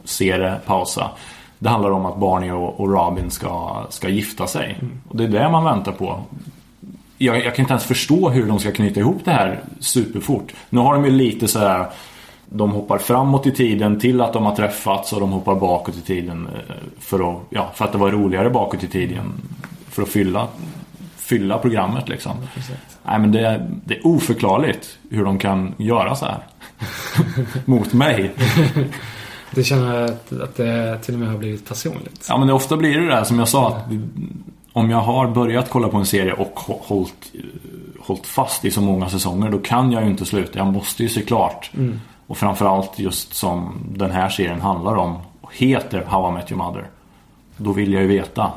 se 0.03 0.37
det, 0.37 0.59
pausa. 0.65 1.11
Det 1.59 1.69
handlar 1.69 1.91
om 1.91 2.05
att 2.05 2.17
Barney 2.17 2.51
och, 2.51 2.89
Robin 2.89 3.31
ska, 3.31 3.83
ska 3.89 4.09
gifta 4.09 4.47
sig. 4.47 4.77
Och 5.07 5.17
det 5.17 5.23
är 5.23 5.27
det 5.27 5.49
man 5.49 5.63
väntar 5.63 5.91
på. 5.91 6.19
Jag, 7.17 7.45
jag 7.45 7.55
kan 7.55 7.63
inte 7.63 7.73
ens 7.73 7.83
förstå 7.83 8.29
hur 8.29 8.47
de 8.47 8.59
ska 8.59 8.71
knyta 8.71 8.99
ihop 8.99 9.21
det 9.23 9.31
här 9.31 9.59
superfort. 9.79 10.53
Nu 10.69 10.79
har 10.79 10.93
de 10.93 11.05
ju 11.05 11.11
lite 11.11 11.47
så 11.47 11.59
här. 11.59 11.87
De 12.49 12.71
hoppar 12.71 12.97
framåt 12.97 13.47
i 13.47 13.51
tiden 13.51 13.99
till 13.99 14.21
att 14.21 14.33
de 14.33 14.45
har 14.45 14.55
träffats 14.55 15.13
och 15.13 15.19
de 15.19 15.31
hoppar 15.31 15.55
bakåt 15.55 15.95
i 15.95 16.01
tiden 16.01 16.47
eh, 16.47 16.75
för 16.99 17.31
att, 17.31 17.37
ja, 17.49 17.71
för 17.73 17.85
att 17.85 17.91
det 17.91 17.97
var 17.97 18.11
roligare 18.11 18.49
bakåt 18.49 18.83
i 18.83 18.87
tiden. 18.87 19.33
För 19.89 20.03
att 20.03 20.09
fylla, 20.09 20.47
fylla 21.25 21.57
programmet 21.57 22.09
liksom. 22.09 22.31
Nej 23.03 23.19
men 23.19 23.31
det, 23.31 23.39
är- 23.47 23.69
det 23.85 23.95
är 23.97 24.07
oförklarligt 24.07 24.97
hur 25.09 25.25
de 25.25 25.39
kan 25.39 25.73
göra 25.77 26.15
så 26.15 26.25
här. 26.25 26.37
Mot 27.65 27.93
mig. 27.93 28.31
Det 29.51 29.63
känner 29.63 30.01
att, 30.05 30.31
att 30.31 30.55
det 30.55 30.99
till 30.99 31.13
och 31.13 31.19
med 31.19 31.29
har 31.29 31.37
blivit 31.37 31.67
personligt. 31.67 32.25
Ja 32.29 32.37
men 32.37 32.47
det 32.47 32.53
ofta 32.53 32.77
blir 32.77 32.99
det 33.01 33.07
där 33.07 33.23
som 33.23 33.39
jag 33.39 33.47
sa 33.47 33.67
att 33.67 33.83
om 34.73 34.89
jag 34.89 34.97
har 35.01 35.27
börjat 35.27 35.69
kolla 35.69 35.87
på 35.87 35.97
en 35.97 36.05
serie 36.05 36.33
och 36.33 36.53
hå- 36.67 36.79
hållit, 36.83 37.31
hållit 37.99 38.25
fast 38.27 38.65
i 38.65 38.71
så 38.71 38.81
många 38.81 39.09
säsonger 39.09 39.49
då 39.51 39.59
kan 39.59 39.91
jag 39.91 40.03
ju 40.03 40.09
inte 40.09 40.25
sluta. 40.25 40.59
Jag 40.59 40.67
måste 40.67 41.03
ju 41.03 41.09
se 41.09 41.21
klart. 41.21 41.71
Och 42.27 42.37
framförallt 42.37 42.99
just 42.99 43.33
som 43.33 43.77
den 43.95 44.11
här 44.11 44.29
serien 44.29 44.61
handlar 44.61 44.95
om 44.95 45.17
och 45.41 45.51
heter 45.55 46.03
How 46.07 46.29
I 46.29 46.33
Met 46.33 46.51
Your 46.51 46.63
Mother. 46.63 46.85
Då 47.57 47.71
vill 47.71 47.93
jag 47.93 48.01
ju 48.01 48.07
veta. 48.07 48.51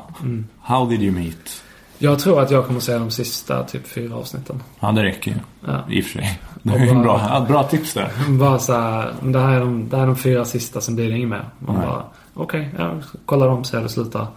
How 0.61 0.85
did 0.85 1.01
you 1.01 1.11
meet? 1.15 1.63
Jag 2.01 2.19
tror 2.19 2.41
att 2.41 2.51
jag 2.51 2.65
kommer 2.65 2.79
se 2.79 2.97
de 2.97 3.11
sista 3.11 3.63
typ 3.63 3.87
fyra 3.87 4.15
avsnitten. 4.15 4.63
Ja 4.79 4.91
det 4.91 5.03
räcker 5.03 5.31
ju. 5.31 5.37
Ja. 5.67 5.83
I 5.89 6.01
och 6.01 6.05
för 6.05 6.11
sig. 6.11 6.39
Det 6.63 6.73
är 6.73 6.87
en 6.87 7.01
bra, 7.01 7.45
bra 7.47 7.63
tips 7.63 7.93
där. 7.93 8.11
Bara 8.29 8.59
så 8.59 8.73
här, 8.73 9.13
det 9.21 9.39
här, 9.39 9.53
är 9.55 9.59
de, 9.59 9.89
det 9.89 9.95
här 9.95 10.03
är 10.03 10.07
de 10.07 10.15
fyra 10.15 10.45
sista, 10.45 10.81
sen 10.81 10.95
blir 10.95 11.09
det 11.09 11.15
inget 11.17 11.29
mer. 11.29 11.45
Man 11.59 11.75
Nej. 11.75 11.87
bara, 11.87 12.03
okej, 12.33 12.69
ja, 12.77 12.93
kolla 13.25 13.45
dem, 13.45 13.63
hur 13.73 13.81
det 13.81 13.89
slutar. 13.89 14.27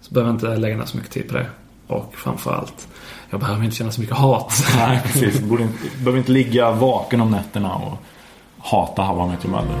Så 0.00 0.14
behöver 0.14 0.30
jag 0.30 0.36
inte 0.36 0.56
lägga 0.56 0.76
ner 0.76 0.84
så 0.84 0.96
mycket 0.96 1.12
tid 1.12 1.28
på 1.28 1.34
det. 1.34 1.46
Och 1.86 2.14
framförallt, 2.16 2.88
jag 3.30 3.40
behöver 3.40 3.64
inte 3.64 3.76
känna 3.76 3.90
så 3.90 4.00
mycket 4.00 4.16
hat. 4.16 4.52
Nej 4.76 5.00
precis. 5.04 5.40
Borde 5.40 5.62
inte, 5.62 5.78
behöver 5.98 6.18
inte 6.18 6.32
ligga 6.32 6.70
vaken 6.70 7.20
om 7.20 7.30
nätterna 7.30 7.74
och 7.74 7.98
hata 8.58 9.02
I 9.02 9.28
Met 9.28 9.44
Your 9.44 9.56
Mother. 9.56 9.74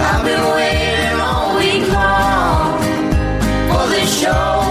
I've 0.00 0.24
been 0.24 0.44
waiting 0.44 1.20
all 1.20 1.58
week 1.58 1.92
long 1.92 2.82
for 3.68 3.94
this 3.94 4.24
show 4.24 4.69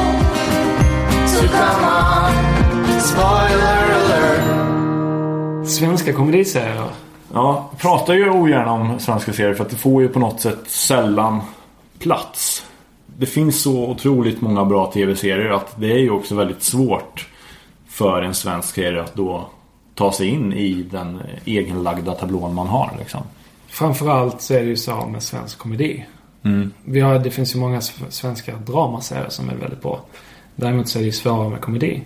on. 1.59 2.99
Spoiler 3.01 3.93
alert. 3.93 5.67
Svenska 5.67 6.13
komediserier. 6.13 6.83
Ja, 7.33 7.71
pratar 7.77 8.13
ju 8.13 8.29
ogärna 8.29 8.71
om 8.71 8.99
svenska 8.99 9.33
serier 9.33 9.53
för 9.53 9.63
att 9.63 9.69
det 9.69 9.75
får 9.75 10.01
ju 10.01 10.07
på 10.09 10.19
något 10.19 10.41
sätt 10.41 10.59
sällan 10.67 11.41
plats. 11.99 12.65
Det 13.17 13.25
finns 13.25 13.61
så 13.61 13.87
otroligt 13.89 14.41
många 14.41 14.65
bra 14.65 14.91
tv-serier 14.91 15.49
att 15.49 15.73
det 15.81 15.91
är 15.91 15.97
ju 15.99 16.09
också 16.09 16.35
väldigt 16.35 16.63
svårt 16.63 17.27
för 17.89 18.21
en 18.21 18.33
svensk 18.33 18.75
serie 18.75 19.01
att 19.01 19.13
då 19.13 19.47
ta 19.95 20.11
sig 20.11 20.27
in 20.27 20.53
i 20.53 20.73
den 20.91 21.21
egenlagda 21.45 22.13
tablån 22.13 22.53
man 22.53 22.67
har 22.67 22.91
liksom. 22.99 23.21
Framförallt 23.67 24.41
så 24.41 24.53
är 24.53 24.59
det 24.59 24.65
ju 24.65 24.77
så 24.77 24.95
med 25.07 25.23
svensk 25.23 25.57
komedi. 25.57 26.05
Vi 26.83 26.99
har, 26.99 27.19
det 27.19 27.31
finns 27.31 27.55
ju 27.55 27.59
många 27.59 27.79
sv- 27.79 28.09
svenska 28.09 28.55
dramaserier 28.55 29.29
som 29.29 29.49
är 29.49 29.55
väldigt 29.55 29.81
bra. 29.81 29.99
Däremot 30.59 30.87
så 30.87 30.97
är 30.99 31.01
det 31.01 31.05
ju 31.05 31.11
svårare 31.11 31.49
med 31.49 31.61
komedi. 31.61 32.01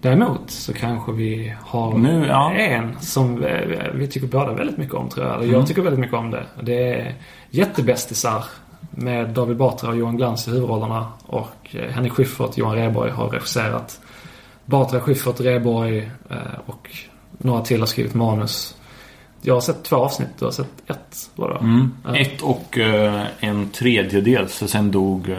Däremot 0.00 0.50
så 0.50 0.72
kanske 0.72 1.12
vi 1.12 1.54
har 1.60 1.98
Nu, 1.98 2.26
ja. 2.26 2.52
en 2.52 3.00
som 3.00 3.44
vi 3.94 4.06
tycker 4.06 4.26
båda 4.26 4.52
väldigt 4.52 4.76
mycket 4.78 4.94
om 4.94 5.08
tror 5.08 5.26
jag. 5.26 5.34
Eller 5.34 5.44
Mm. 5.44 5.56
jag 5.56 5.66
tycker 5.66 5.82
väldigt 5.82 6.00
mycket 6.00 6.16
om 6.16 6.30
det. 6.30 6.42
Det 6.62 6.92
är 6.92 7.14
Jättebästisar 7.50 8.44
med 8.90 9.28
David 9.28 9.56
Batra 9.56 9.90
och 9.90 9.96
Johan 9.96 10.16
Glans 10.16 10.48
i 10.48 10.50
huvudrollerna. 10.50 11.06
Och 11.26 11.54
eh, 11.76 11.90
Henrik 11.90 12.12
Schyffert 12.12 12.48
och 12.48 12.58
Johan 12.58 12.74
Rheborg 12.76 13.10
har 13.10 13.28
regisserat. 13.28 14.00
Batra, 14.64 15.00
Schyffert, 15.00 15.40
Rheborg 15.40 16.10
eh, 16.30 16.36
och 16.66 16.90
några 17.38 17.60
till 17.62 17.80
har 17.80 17.86
skrivit 17.86 18.14
manus. 18.14 18.76
Jag 19.42 19.54
har 19.54 19.60
sett 19.60 19.84
två 19.84 19.96
avsnitt. 19.96 20.28
Du 20.38 20.44
har 20.44 20.52
sett 20.52 20.90
ett, 20.90 21.30
det? 21.36 21.58
Mm. 21.60 21.92
Ett 22.14 22.42
och 22.42 22.78
eh, 22.78 23.22
en 23.40 23.68
tredjedel 23.68 24.48
så 24.48 24.68
sen 24.68 24.90
dog... 24.90 25.36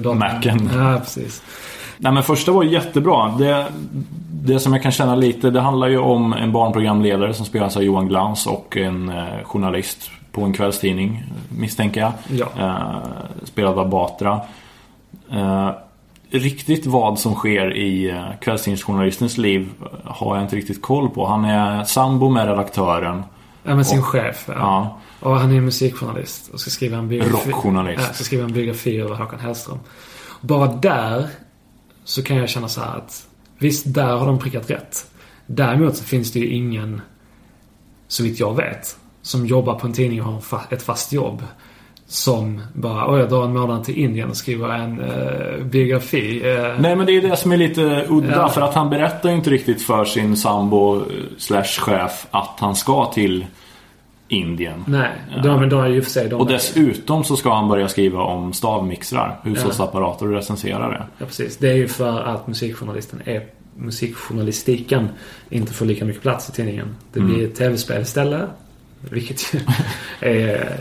Datorn. 0.00 0.18
Macen. 0.18 0.70
Ja, 0.74 0.98
precis. 0.98 1.42
Nej 1.98 2.12
men 2.12 2.22
första 2.22 2.52
var 2.52 2.64
jättebra. 2.64 3.34
Det, 3.38 3.66
det 4.30 4.60
som 4.60 4.72
jag 4.72 4.82
kan 4.82 4.92
känna 4.92 5.14
lite, 5.14 5.50
det 5.50 5.60
handlar 5.60 5.88
ju 5.88 5.98
om 5.98 6.32
en 6.32 6.52
barnprogramledare 6.52 7.34
som 7.34 7.46
spelas 7.46 7.76
av 7.76 7.82
Johan 7.82 8.08
Glans 8.08 8.46
och 8.46 8.76
en 8.76 9.08
eh, 9.08 9.24
journalist 9.44 10.10
på 10.32 10.42
en 10.42 10.52
kvällstidning, 10.52 11.24
misstänker 11.48 12.00
jag. 12.00 12.12
Ja. 12.28 12.46
Eh, 12.58 12.96
spelad 13.44 13.78
av 13.78 13.88
Batra. 13.88 14.40
Eh, 15.32 15.70
riktigt 16.30 16.86
vad 16.86 17.18
som 17.18 17.34
sker 17.34 17.76
i 17.76 18.10
eh, 18.10 18.24
kvällstidningsjournalistens 18.40 19.38
liv 19.38 19.68
har 20.04 20.36
jag 20.36 20.44
inte 20.44 20.56
riktigt 20.56 20.82
koll 20.82 21.08
på. 21.10 21.26
Han 21.26 21.44
är 21.44 21.84
sambo 21.84 22.30
med 22.30 22.46
redaktören. 22.48 23.22
Ja, 23.62 23.74
men 23.74 23.84
sin 23.84 23.98
Och- 23.98 24.04
chef. 24.04 24.44
Ja. 24.48 24.54
Ja. 24.54 24.98
Och 25.20 25.40
han 25.40 25.52
är 25.52 25.60
musikjournalist 25.60 26.48
och 26.52 26.60
ska 26.60 26.70
skriva 26.70 26.96
en 26.98 27.08
biografi. 27.08 27.50
Rockjournalist. 27.50 28.04
Ja, 28.08 28.12
ska 28.14 28.24
skriva 28.24 28.44
en 28.44 28.52
biografi 28.52 28.98
över 29.00 29.14
Håkan 29.14 29.40
Hellström. 29.40 29.78
Bara 30.40 30.66
där 30.66 31.26
så 32.04 32.22
kan 32.22 32.36
jag 32.36 32.48
känna 32.48 32.68
så 32.68 32.80
här 32.80 32.96
att 32.96 33.26
visst, 33.58 33.94
där 33.94 34.16
har 34.16 34.26
de 34.26 34.38
prickat 34.38 34.70
rätt. 34.70 35.06
Däremot 35.46 35.96
så 35.96 36.04
finns 36.04 36.32
det 36.32 36.38
ju 36.38 36.46
ingen, 36.48 37.00
så 38.08 38.22
vitt 38.22 38.40
jag 38.40 38.56
vet, 38.56 38.96
som 39.22 39.46
jobbar 39.46 39.74
på 39.78 39.86
en 39.86 39.92
tidning 39.92 40.22
och 40.22 40.26
har 40.50 40.60
ett 40.70 40.82
fast 40.82 41.12
jobb. 41.12 41.42
Som 42.08 42.60
bara, 42.72 43.12
oj 43.12 43.20
jag 43.20 43.28
drar 43.28 43.44
en 43.44 43.52
månad 43.52 43.84
till 43.84 43.94
Indien 43.98 44.30
och 44.30 44.36
skriver 44.36 44.68
en 44.68 45.00
eh, 45.00 45.64
biografi. 45.64 46.42
Eh, 46.50 46.80
Nej 46.80 46.96
men 46.96 47.06
det 47.06 47.12
är 47.12 47.22
det 47.22 47.36
som 47.36 47.52
är 47.52 47.56
lite 47.56 48.04
udda 48.08 48.36
Ja. 48.36 48.48
för 48.48 48.60
att 48.60 48.74
han 48.74 48.90
berättar 48.90 49.28
ju 49.28 49.34
inte 49.34 49.50
riktigt 49.50 49.82
för 49.82 50.04
sin 50.04 50.36
sambo 50.36 50.96
eh, 50.96 51.02
slash 51.38 51.64
chef 51.64 52.26
att 52.30 52.56
han 52.58 52.76
ska 52.76 53.12
till 53.12 53.46
Indien. 54.28 54.84
Nej, 54.86 55.10
de, 55.42 55.60
men 55.60 55.68
de 55.68 55.80
är 55.80 55.86
ju 55.88 56.02
för 56.02 56.10
sig 56.10 56.28
de 56.28 56.34
Och 56.40 56.46
dessutom 56.46 57.24
så 57.24 57.36
ska 57.36 57.54
han 57.54 57.68
börja 57.68 57.88
skriva 57.88 58.22
om 58.22 58.52
stavmixrar, 58.52 59.40
hushållsapparater 59.42 60.26
och 60.26 60.32
recensera 60.32 60.88
det. 60.88 61.02
Ja, 61.18 61.26
precis. 61.26 61.56
Det 61.56 61.68
är 61.68 61.74
ju 61.76 61.88
för 61.88 62.20
att 62.22 62.46
musikjournalisten 62.46 63.22
är 63.24 63.42
musikjournalistiken 63.76 65.08
inte 65.50 65.72
får 65.72 65.86
lika 65.86 66.04
mycket 66.04 66.22
plats 66.22 66.48
i 66.48 66.52
tidningen. 66.52 66.96
Det 67.12 67.20
blir 67.20 67.44
ett 67.46 67.54
tv-spel 67.54 68.02
istället. 68.02 68.48
Vilket 69.10 69.54
ju 69.54 69.60
är 70.20 70.78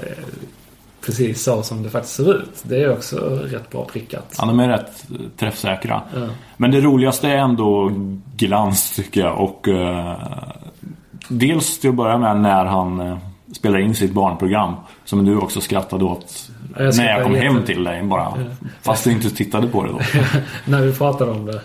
precis 1.05 1.43
så 1.43 1.63
som 1.63 1.83
det 1.83 1.89
faktiskt 1.89 2.15
ser 2.15 2.35
ut. 2.35 2.63
Det 2.63 2.81
är 2.81 2.91
också 2.91 3.39
rätt 3.43 3.69
bra 3.69 3.85
prickat. 3.85 4.35
Ja, 4.37 4.45
de 4.45 4.59
är 4.59 4.69
rätt 4.69 5.05
eh, 5.11 5.17
träffsäkra. 5.37 6.01
Ja. 6.15 6.27
Men 6.57 6.71
det 6.71 6.81
roligaste 6.81 7.27
är 7.27 7.37
ändå 7.37 7.91
glans 8.35 8.95
tycker 8.95 9.21
jag. 9.21 9.39
Och 9.39 9.67
eh, 9.67 10.15
dels 11.27 11.79
till 11.79 11.89
att 11.89 11.95
börja 11.95 12.17
med 12.17 12.37
när 12.37 12.65
han 12.65 12.99
eh, 12.99 13.17
spelar 13.53 13.79
in 13.79 13.95
sitt 13.95 14.11
barnprogram. 14.11 14.73
Som 15.05 15.25
du 15.25 15.37
också 15.37 15.61
skrattade 15.61 16.05
åt 16.05 16.51
Jag 16.77 16.93
ska 16.93 17.03
när 17.03 17.11
jag 17.11 17.23
kom 17.23 17.35
hem 17.35 17.63
till 17.65 17.83
dig 17.83 18.03
bara. 18.03 18.33
Fast 18.81 19.03
du 19.03 19.11
inte 19.11 19.29
tittade 19.29 19.67
på 19.67 19.83
det 19.83 19.89
då. 19.89 19.99
när 20.71 20.81
vi 20.81 20.93
pratade 20.93 21.31
om 21.31 21.45
det. 21.45 21.61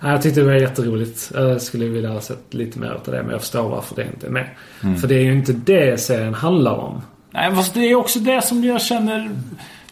Jag 0.00 0.22
tyckte 0.22 0.40
det 0.40 0.46
var 0.46 0.52
jätteroligt. 0.52 1.30
Jag 1.34 1.62
skulle 1.62 1.86
vilja 1.86 2.10
ha 2.10 2.20
sett 2.20 2.54
lite 2.54 2.78
mer 2.78 2.90
av 2.90 3.00
det, 3.04 3.22
men 3.22 3.30
jag 3.30 3.40
förstår 3.40 3.68
varför 3.68 3.96
det 3.96 4.04
inte 4.04 4.26
är 4.26 4.30
med. 4.30 4.48
Mm. 4.82 4.96
För 4.96 5.08
det 5.08 5.14
är 5.14 5.22
ju 5.22 5.32
inte 5.32 5.52
det 5.52 6.00
serien 6.00 6.34
handlar 6.34 6.74
om. 6.74 7.02
Nej, 7.40 7.54
fast 7.54 7.74
det 7.74 7.80
är 7.90 7.94
också 7.94 8.18
det 8.18 8.42
som 8.44 8.64
jag 8.64 8.82
känner... 8.82 9.30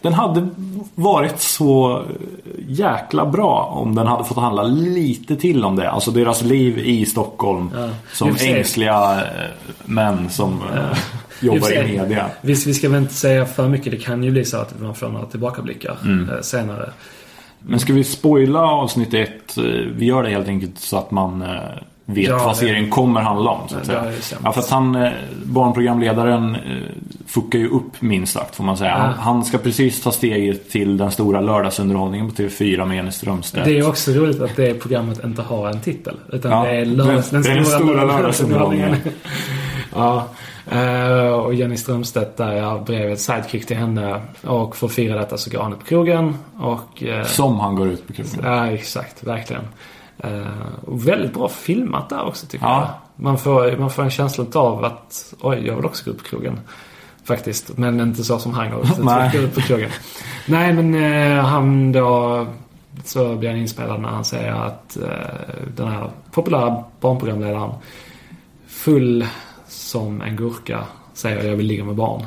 Den 0.00 0.14
hade 0.14 0.48
varit 0.94 1.40
så 1.40 2.02
jäkla 2.68 3.26
bra 3.26 3.62
om 3.82 3.94
den 3.94 4.06
hade 4.06 4.24
fått 4.24 4.37
handla 4.37 4.62
lite 4.62 5.37
till 5.37 5.64
om 5.64 5.76
det. 5.76 5.90
Alltså 5.90 6.11
deras 6.11 6.42
liv 6.42 6.78
i 6.78 7.06
Stockholm. 7.06 7.70
Ja. 7.76 7.88
Som 8.12 8.37
ängsliga 8.40 9.14
eh, 9.20 9.26
män 9.85 10.30
som 10.30 10.61
eh, 10.74 10.98
I 11.40 11.48
och 11.48 11.54
jobbar 11.54 11.72
i 11.72 11.98
media. 11.98 12.26
Visst, 12.40 12.66
vi 12.66 12.74
ska 12.74 12.88
väl 12.88 13.02
inte 13.02 13.14
säga 13.14 13.46
för 13.46 13.68
mycket. 13.68 13.92
Det 13.92 13.98
kan 13.98 14.22
ju 14.22 14.30
bli 14.30 14.44
så 14.44 14.56
att 14.56 14.80
man 14.80 14.94
får 14.94 15.09
några 15.09 15.26
tillbakablickar 15.26 15.96
Mm. 16.04 16.28
eh, 16.30 16.40
senare. 16.40 16.90
Men 17.61 17.80
ska 17.80 17.92
vi 17.92 18.04
spoila 18.04 18.61
avsnitt 18.61 19.14
ett? 19.14 19.59
Eh, 19.59 19.62
Vi 19.96 20.06
gör 20.06 20.22
det 20.22 20.30
helt 20.30 20.48
enkelt 20.48 20.78
så 20.78 20.96
att 20.96 21.11
man 21.11 21.42
eh, 21.42 21.48
vet 22.04 22.28
Ja, 22.28 22.44
vad 22.44 22.56
serien 22.56 22.90
kommer 22.90 23.20
handla 23.20 23.50
om. 23.50 23.68
Så 23.68 23.76
att 23.76 23.88
Ja, 23.88 24.02
säga. 24.20 24.40
Ja, 24.44 24.52
för 24.52 24.61
att 24.61 24.70
han, 24.70 24.94
eh, 24.94 25.12
barnprogramledaren, 25.44 26.54
eh, 26.54 26.61
fuckar 27.27 27.59
ju 27.59 27.69
upp 27.69 28.03
minst 28.03 28.33
sagt 28.33 28.57
får 28.57 28.65
man 28.65 28.77
säga. 28.77 28.91
Ja. 28.91 28.97
Han, 28.97 29.15
han 29.15 29.45
ska 29.45 29.59
precis 29.59 30.03
ta 30.03 30.12
steget 30.12 30.71
till 30.71 30.97
den 30.97 31.11
stora 31.11 31.41
lördagsunderhållningen 31.41 32.31
på 32.31 32.35
TV4 32.43 32.85
med 32.87 32.97
Jenny 32.97 33.11
Strömstedt. 33.11 33.65
Det 33.65 33.79
är 33.79 33.89
också 33.89 34.11
roligt 34.12 34.41
att 34.41 34.57
det 34.57 34.75
programmet 34.75 35.25
inte 35.25 35.43
har 35.43 35.69
en 35.69 35.81
titel. 35.81 36.17
Utan 36.33 36.51
Ja, 36.53 36.62
det 36.65 36.71
är 36.81 36.85
lördags, 36.85 37.33
är 37.33 37.55
den 37.55 37.65
stora 37.65 38.05
lördagsunderhållningen. 38.05 38.97
ja. 39.95 40.29
eh, 40.71 41.29
och 41.29 41.55
Jenny 41.55 41.77
Strömstedt 41.77 42.37
där 42.37 42.53
jag 42.53 42.85
blev 42.85 43.11
ett 43.11 43.21
sidekick 43.21 43.67
till 43.67 43.77
henne. 43.77 44.21
Och 44.45 44.77
för 44.77 44.87
att 44.87 44.93
fira 44.93 45.17
detta 45.17 45.37
så 45.37 45.51
går 45.51 45.62
han 45.62 45.73
upp 45.73 45.79
på 45.79 45.85
krogen. 45.87 46.35
Och, 46.59 47.03
eh, 47.03 47.25
Som 47.25 47.61
han 47.61 47.75
går 47.77 47.89
ut 47.89 48.07
på 48.07 48.12
krogen. 48.12 48.41
Ja, 48.43 48.67
exakt. 48.67 49.25
Verkligen. 49.25 49.62
Eh, 50.19 50.41
och 50.87 51.09
väldigt 51.09 51.35
bra 51.35 51.49
filmat 51.49 52.09
där 52.09 52.25
också 52.27 52.47
tycker 52.47 52.67
Ja. 52.67 52.81
jag. 52.81 53.25
Man 53.25 53.39
får, 53.39 53.77
man 53.77 53.91
får 53.91 54.03
en 54.03 54.11
känsla 54.11 54.45
av 54.55 54.85
att 54.85 55.35
oj, 55.41 55.62
jag 55.67 55.77
vill 55.77 55.85
också 55.85 56.05
gå 56.05 56.11
upp 56.11 56.19
på 56.19 56.25
krogen. 56.25 56.61
Faktiskt. 57.27 57.79
Men 57.79 58.01
inte 58.01 58.25
så 58.25 58.39
som 58.39 58.55
han 58.55 58.71
går. 58.71 58.87
Nej. 59.05 59.49
på 59.55 59.61
krogen. 59.61 59.91
Nej, 60.47 60.73
men 60.73 60.95
eh, 60.95 61.45
han 61.45 61.93
då 61.93 62.47
så 63.05 63.35
blir 63.37 63.51
han 63.51 63.59
inspelad 63.59 64.01
när 64.01 64.09
han 64.09 64.25
säger 64.25 64.53
att 64.53 64.97
eh, 64.97 65.09
den 65.77 65.89
här 65.89 66.11
populära 66.33 66.85
barnprogramledaren 67.01 67.71
full 68.69 69.27
som 69.69 70.23
en 70.23 70.37
gurka 70.37 70.85
säger 71.15 71.45
jag 71.49 71.57
vill 71.57 71.67
ligga 71.67 71.85
med 71.85 71.95
barn. 71.95 72.27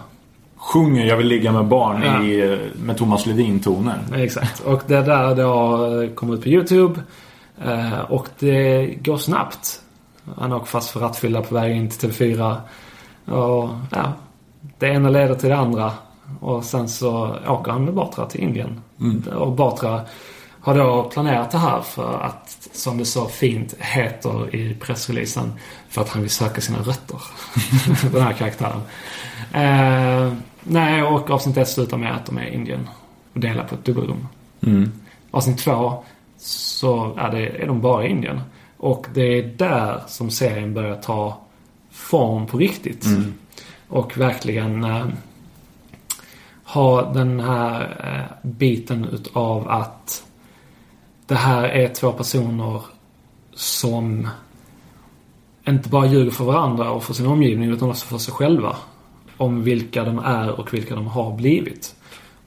Sjunger 0.58 1.06
Jag 1.06 1.18
vill 1.18 1.28
ligga 1.28 1.52
med 1.52 1.66
barn 1.66 2.02
Ja. 2.06 2.24
i, 2.24 2.52
eh, 2.54 2.58
med 2.84 2.98
Thomas 2.98 3.26
Ledin-toner. 3.26 3.98
Exakt. 4.16 4.60
Och 4.60 4.82
det 4.88 5.02
där 5.02 5.36
då 5.36 5.86
eh, 6.02 6.10
kommer 6.10 6.34
ut 6.34 6.42
på 6.44 6.50
YouTube. 6.50 7.02
Eh, 7.66 8.00
och 8.00 8.28
det 8.40 8.86
går 9.04 9.18
snabbt. 9.18 9.82
Han 10.38 10.54
åker 10.54 10.66
fast 10.66 10.90
för 10.90 11.00
rattfylla 11.00 11.42
på 11.42 11.56
väg 11.56 11.76
in 11.76 11.90
till 11.90 12.10
TV4. 12.10 12.56
Och 13.26 13.70
ja, 13.92 14.14
det 14.80 14.88
ena 14.88 15.10
leder 15.10 15.36
till 15.36 15.50
det 15.50 15.58
andra. 15.58 15.92
Och 16.40 16.64
sen 16.64 16.90
så 16.90 17.38
åker 17.48 17.72
han 17.72 17.86
med 17.86 17.94
Batra 17.94 18.26
till 18.26 18.42
Indien. 18.42 18.82
Och 19.36 19.52
Batra 19.52 20.02
har 20.62 20.78
då 20.78 21.04
planerat 21.04 21.52
det 21.52 21.58
här 21.58 21.82
för 21.82 22.20
att, 22.20 22.70
som 22.74 22.98
det 22.98 23.06
så 23.06 23.26
fint 23.26 23.76
heter 23.80 24.56
i 24.56 24.74
pressreleasen, 24.74 25.54
för 25.90 26.02
att 26.02 26.10
han 26.10 26.22
vill 26.22 26.32
söka 26.32 26.62
sina 26.62 26.80
rötter. 26.80 27.22
Den 28.12 28.22
här 28.22 28.34
karaktären. 28.34 28.82
Eh, 29.54 30.34
nej, 30.64 31.04
och 31.04 31.30
avsnitt 31.30 31.58
ett 31.58 31.70
slutar 31.70 31.98
med 31.98 32.16
att 32.16 32.26
de 32.26 32.38
är 32.38 32.46
i 32.46 32.54
Indien 32.54 32.90
och 33.34 33.40
delar 33.40 33.64
på 33.64 33.76
ett 33.76 33.86
dubbelrum. 33.86 34.28
Mm. 34.62 34.92
Avsnitt 35.32 35.58
två 35.58 36.04
så 36.38 37.16
är, 37.18 37.32
det, 37.32 37.64
är 37.64 37.68
de 37.68 37.82
bara 37.82 38.06
i 38.06 38.10
Indien. 38.10 38.42
Och 38.78 39.08
det 39.14 39.40
är 39.40 39.44
där 39.44 40.02
som 40.08 40.30
serien 40.30 40.74
börjar 40.74 40.96
ta 40.96 41.38
form 41.92 42.48
på 42.48 42.58
riktigt. 42.58 43.06
Och 43.90 44.18
verkligen 44.18 44.84
eh, 44.84 45.06
ha 46.64 47.14
den 47.14 47.40
här 47.40 47.82
eh, 48.04 48.50
biten 48.50 49.06
utav 49.06 49.70
att 49.70 50.24
det 51.28 51.36
här 51.36 51.64
är 51.64 51.88
två 51.88 52.12
personer 52.12 52.82
som 53.54 54.28
inte 55.68 55.90
bara 55.90 56.06
ljuger 56.06 56.32
för 56.32 56.44
varandra 56.44 56.92
och 56.92 57.04
för 57.04 57.14
sin 57.14 57.28
omgivning 57.28 57.70
utan 57.70 57.90
också 57.90 58.06
för 58.06 58.18
sig 58.18 58.34
själva. 58.34 58.76
Om 59.38 59.64
vilka 59.64 60.04
de 60.04 60.20
är 60.20 60.60
och 60.60 60.74
vilka 60.74 60.96
de 60.96 61.08
har 61.08 61.36
blivit. 61.36 61.96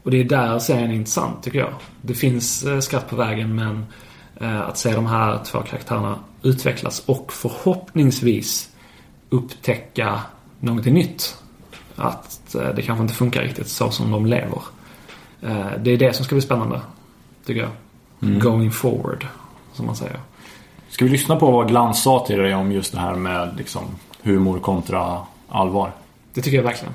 Och 0.02 0.10
det 0.10 0.20
är 0.20 0.24
där 0.24 0.58
serien 0.58 0.90
är 0.90 0.94
intressant 0.94 1.42
tycker 1.42 1.58
jag. 1.58 1.72
Det 2.02 2.14
finns 2.14 2.64
eh, 2.64 2.80
skratt 2.80 3.08
på 3.08 3.16
vägen 3.16 3.54
men 3.54 3.86
att 4.40 4.78
se 4.78 4.94
de 4.94 5.06
här 5.06 5.44
två 5.44 5.58
karaktärerna 5.58 6.18
utvecklas 6.42 7.02
och 7.06 7.32
förhoppningsvis 7.32 8.70
upptäcka 9.30 10.20
någonting 10.62 10.94
nytt. 10.94 11.36
Att 11.96 12.54
eh, 12.54 12.68
det 12.68 12.82
kanske 12.82 13.02
inte 13.02 13.14
funkar 13.14 13.42
riktigt 13.42 13.68
så 13.68 13.90
som 13.90 14.10
de 14.10 14.26
lever. 14.26 14.62
Eh, 15.42 15.66
det 15.80 15.90
är 15.90 15.96
det 15.96 16.12
som 16.16 16.24
ska 16.24 16.34
bli 16.34 16.42
spännande. 16.42 16.80
Tycker 17.46 17.60
jag. 17.60 17.70
Going 18.40 18.70
forward, 18.70 19.26
som 19.72 19.86
man 19.86 19.96
säger. 19.96 20.16
Ska 20.88 21.04
vi 21.04 21.10
lyssna 21.10 21.36
på 21.36 21.50
vad 21.50 21.68
Glans 21.68 22.02
sa 22.02 22.24
till 22.26 22.38
dig 22.38 22.54
om 22.54 22.72
just 22.72 22.92
det 22.92 22.98
här 23.00 23.14
med 23.14 23.54
liksom, 23.58 23.82
humor 24.22 24.58
kontra 24.60 25.18
allvar? 25.48 25.92
Det 26.34 26.42
tycker 26.42 26.56
jag 26.56 26.64
verkligen. 26.64 26.94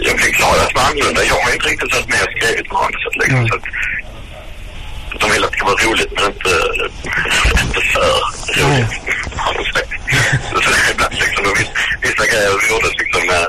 jag 0.00 0.20
fick 0.20 0.34
klara 0.36 0.50
att 0.66 0.74
vara 0.74 0.84
annorlunda. 0.86 1.24
Jag 1.24 1.34
har 1.34 1.52
inte 1.54 1.66
riktigt 1.68 1.92
satt 1.94 2.08
med 2.08 2.20
och 2.22 2.32
skrivit 2.42 2.72
manuset 2.72 3.16
liksom. 3.22 3.48
Så 3.48 5.14
att 5.14 5.20
de 5.20 5.30
vill 5.30 5.44
att 5.44 5.50
det 5.50 5.56
ska 5.58 5.66
vara 5.66 5.82
roligt 5.86 6.12
men 6.16 6.24
inte, 6.32 6.54
inte 7.64 7.80
för 7.92 8.12
roligt. 8.60 8.90
de 9.56 9.64
sagt. 9.74 9.90
Så 10.64 10.70
det 10.70 10.78
är 10.86 10.92
ibland 10.94 11.14
liksom, 11.14 11.44
och 11.50 11.56
viss- 11.60 11.76
vissa 12.16 12.26
grejer 12.32 12.50
gjordes 12.70 12.92
liksom 12.98 13.26
när 13.26 13.46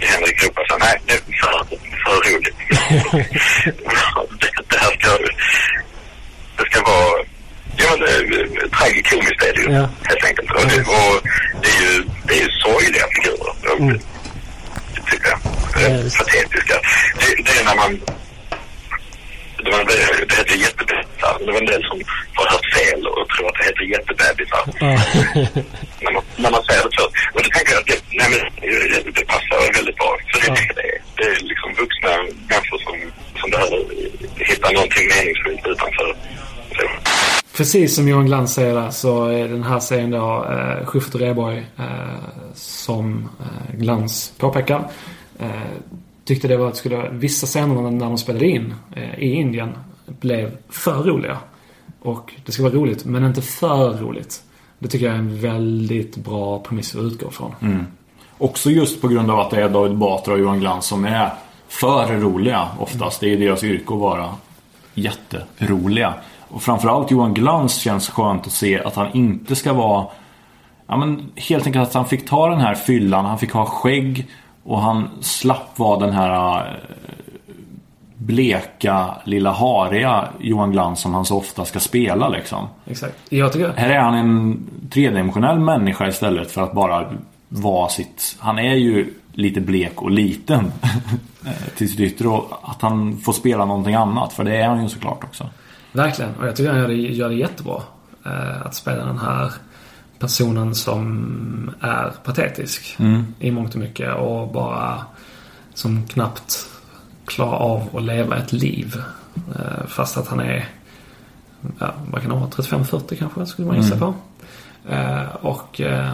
Henrik 0.00 0.44
ropade 0.44 0.66
så 0.68 0.76
nej 0.78 1.00
det 1.06 1.12
är 1.12 1.20
för, 1.40 1.64
för 2.04 2.30
roligt. 2.30 2.56
det, 4.40 4.50
det 4.70 4.78
här 4.78 4.90
ska, 4.98 5.18
det 6.56 6.64
ska 6.70 6.82
vara, 6.82 7.24
ja 7.76 7.96
men 7.98 8.08
eh, 8.08 8.68
tragikomiskt 8.78 9.42
är 9.42 9.52
det 9.54 9.60
ju 9.62 9.72
Ja. 9.72 9.88
helt 10.04 10.24
enkelt. 10.24 10.50
Och 10.50 10.66
det, 10.66 10.80
och 10.80 11.22
det 11.62 11.68
är 11.68 11.80
ju, 11.82 12.04
det 12.26 12.34
är 12.34 12.42
ju 12.42 12.48
sorgliga 12.64 13.04
figurer. 13.14 13.52
Och, 13.72 14.00
tycker 15.10 15.28
jag. 15.28 15.38
Eh, 15.82 16.04
Patetiska. 16.18 16.74
Det, 17.18 17.42
det 17.44 17.60
är 17.60 17.64
när 17.64 17.76
man... 17.76 18.00
Det, 19.64 19.70
var, 19.70 19.84
det, 19.90 19.96
det 20.28 20.34
heter 20.40 20.56
jättebebisar. 20.66 21.34
Det 21.46 21.52
var 21.54 21.60
en 21.64 21.72
del 21.72 21.82
som 21.90 21.96
har 22.38 22.46
hört 22.54 22.68
fel 22.78 23.00
och 23.06 23.28
tror 23.32 23.46
att 23.50 23.58
det 23.58 23.64
heter 23.70 23.84
jättebebisar. 23.94 24.62
när, 26.04 26.12
man, 26.14 26.22
när 26.42 26.50
man 26.56 26.62
säger 26.68 26.82
det 26.84 26.92
så. 26.98 27.04
Och 27.34 27.40
då 27.44 27.48
tänker 27.54 27.72
jag 27.74 27.80
att 27.82 27.90
det, 27.92 28.00
nej, 28.18 28.28
men, 28.32 28.40
det, 28.92 29.10
det 29.18 29.24
passar 29.34 29.56
väldigt 29.78 29.98
bra. 30.00 30.10
För 30.30 30.38
det, 30.40 30.46
är 30.46 30.74
det, 30.80 30.90
det 31.16 31.24
är 31.32 31.40
liksom 31.52 31.68
vuxna 31.82 32.12
människor 32.52 32.78
som, 32.86 32.96
som 33.40 33.50
behöver 33.54 33.78
hitta 34.50 34.70
någonting 34.70 35.06
meningsfullt 35.14 35.66
utanför. 35.72 36.08
Så. 36.76 36.84
Precis 37.56 37.94
som 37.96 38.08
Johan 38.08 38.26
Glans 38.26 38.54
säger 38.54 38.74
där 38.74 38.90
så 38.90 39.26
är 39.26 39.48
den 39.48 39.62
här 39.62 39.80
serien 39.80 40.10
då 40.10 40.46
eh, 40.50 40.86
Schyffert 40.86 41.14
och 41.14 41.20
Rheborg 41.20 41.58
eh, 41.78 42.18
som 42.54 43.28
eh, 43.40 43.76
Glans 43.76 44.32
påpekar. 44.38 44.90
Eh, 45.40 45.48
tyckte 46.28 46.48
det 46.48 46.56
var 46.56 46.68
att 46.68 46.76
skulle, 46.76 47.08
vissa 47.10 47.46
scener 47.46 47.90
när 47.90 48.06
de 48.06 48.18
spelade 48.18 48.46
in 48.46 48.74
eh, 48.96 49.18
i 49.18 49.32
Indien 49.32 49.72
blev 50.06 50.56
för 50.68 51.02
roliga. 51.02 51.38
Och 52.00 52.34
det 52.46 52.52
ska 52.52 52.62
vara 52.62 52.72
roligt 52.72 53.04
men 53.04 53.24
inte 53.24 53.42
för 53.42 53.92
roligt. 53.92 54.42
Det 54.78 54.88
tycker 54.88 55.06
jag 55.06 55.14
är 55.14 55.18
en 55.18 55.40
väldigt 55.40 56.16
bra 56.16 56.58
premiss 56.58 56.94
att 56.94 57.02
utgå 57.02 57.30
från. 57.30 57.54
Mm. 57.60 57.86
Också 58.38 58.70
just 58.70 59.00
på 59.00 59.08
grund 59.08 59.30
av 59.30 59.40
att 59.40 59.50
det 59.50 59.62
är 59.62 59.68
David 59.68 59.96
Batra 59.96 60.34
och 60.34 60.40
Johan 60.40 60.60
Glans 60.60 60.86
som 60.86 61.04
är 61.04 61.30
för 61.68 62.20
roliga 62.20 62.68
oftast. 62.78 63.20
Det 63.20 63.32
är 63.32 63.36
deras 63.36 63.64
yrke 63.64 63.94
att 63.94 64.00
vara 64.00 64.34
jätteroliga. 64.94 66.14
Och 66.48 66.62
framförallt 66.62 67.10
Johan 67.10 67.34
Glans 67.34 67.74
känns 67.74 68.08
skönt 68.08 68.46
att 68.46 68.52
se 68.52 68.80
att 68.80 68.94
han 68.94 69.12
inte 69.12 69.56
ska 69.56 69.72
vara 69.72 70.06
Ja 70.90 70.96
men 70.96 71.30
helt 71.36 71.66
enkelt 71.66 71.88
att 71.88 71.94
han 71.94 72.06
fick 72.06 72.28
ta 72.28 72.48
den 72.48 72.60
här 72.60 72.74
fyllan, 72.74 73.24
han 73.24 73.38
fick 73.38 73.52
ha 73.52 73.66
skägg 73.66 74.26
och 74.68 74.80
han 74.80 75.10
slapp 75.20 75.78
vara 75.78 76.06
den 76.06 76.14
här 76.14 76.58
eh, 76.58 76.74
bleka, 78.16 79.14
lilla 79.24 79.52
hariga 79.52 80.28
Johan 80.40 80.72
Glans 80.72 81.00
som 81.00 81.14
han 81.14 81.24
så 81.24 81.36
ofta 81.38 81.64
ska 81.64 81.80
spela 81.80 82.28
liksom. 82.28 82.68
Exakt. 82.84 83.14
Jag 83.28 83.52
tycker 83.52 83.72
Här 83.76 83.90
är 83.90 83.98
han 83.98 84.14
en 84.14 84.66
tredimensionell 84.90 85.58
människa 85.58 86.08
istället 86.08 86.50
för 86.50 86.62
att 86.62 86.72
bara 86.72 87.12
vara 87.48 87.88
sitt... 87.88 88.36
Han 88.38 88.58
är 88.58 88.74
ju 88.74 89.14
lite 89.32 89.60
blek 89.60 90.02
och 90.02 90.10
liten 90.10 90.72
till 91.76 91.90
sitt 91.90 92.00
yttre 92.00 92.28
och 92.28 92.60
att 92.62 92.82
han 92.82 93.16
får 93.16 93.32
spela 93.32 93.64
någonting 93.64 93.94
annat 93.94 94.32
för 94.32 94.44
det 94.44 94.56
är 94.56 94.68
han 94.68 94.82
ju 94.82 94.88
såklart 94.88 95.24
också. 95.24 95.46
Verkligen. 95.92 96.34
Och 96.40 96.46
jag 96.46 96.56
tycker 96.56 96.70
han 96.70 96.80
gör 96.80 96.88
det, 96.88 96.94
gör 96.94 97.28
det 97.28 97.34
jättebra. 97.34 97.82
Eh, 98.26 98.66
att 98.66 98.74
spela 98.74 99.04
den 99.04 99.18
här 99.18 99.52
personen 100.18 100.74
som 100.74 101.70
är 101.80 102.12
patetisk 102.24 102.96
i 103.38 103.50
mångt 103.50 103.74
och 103.74 103.80
mycket 103.80 104.14
och 104.14 104.52
bara 104.52 105.04
som 105.74 106.06
knappt 106.06 106.68
klara 107.26 107.56
av 107.56 107.96
att 107.96 108.02
leva 108.02 108.36
ett 108.36 108.52
liv. 108.52 109.02
Eh, 109.34 109.86
fast 109.86 110.16
att 110.16 110.28
han 110.28 110.40
är, 110.40 110.68
ja, 111.78 111.92
vad 112.10 112.22
kan 112.22 112.30
han 112.30 112.40
vara, 112.40 112.50
35-40 112.50 113.16
kanske 113.16 113.46
skulle 113.46 113.68
man 113.68 113.76
gissa 113.76 113.96
på. 113.96 114.14
Eh, 114.88 115.36
och 115.40 115.80
eh, 115.80 116.10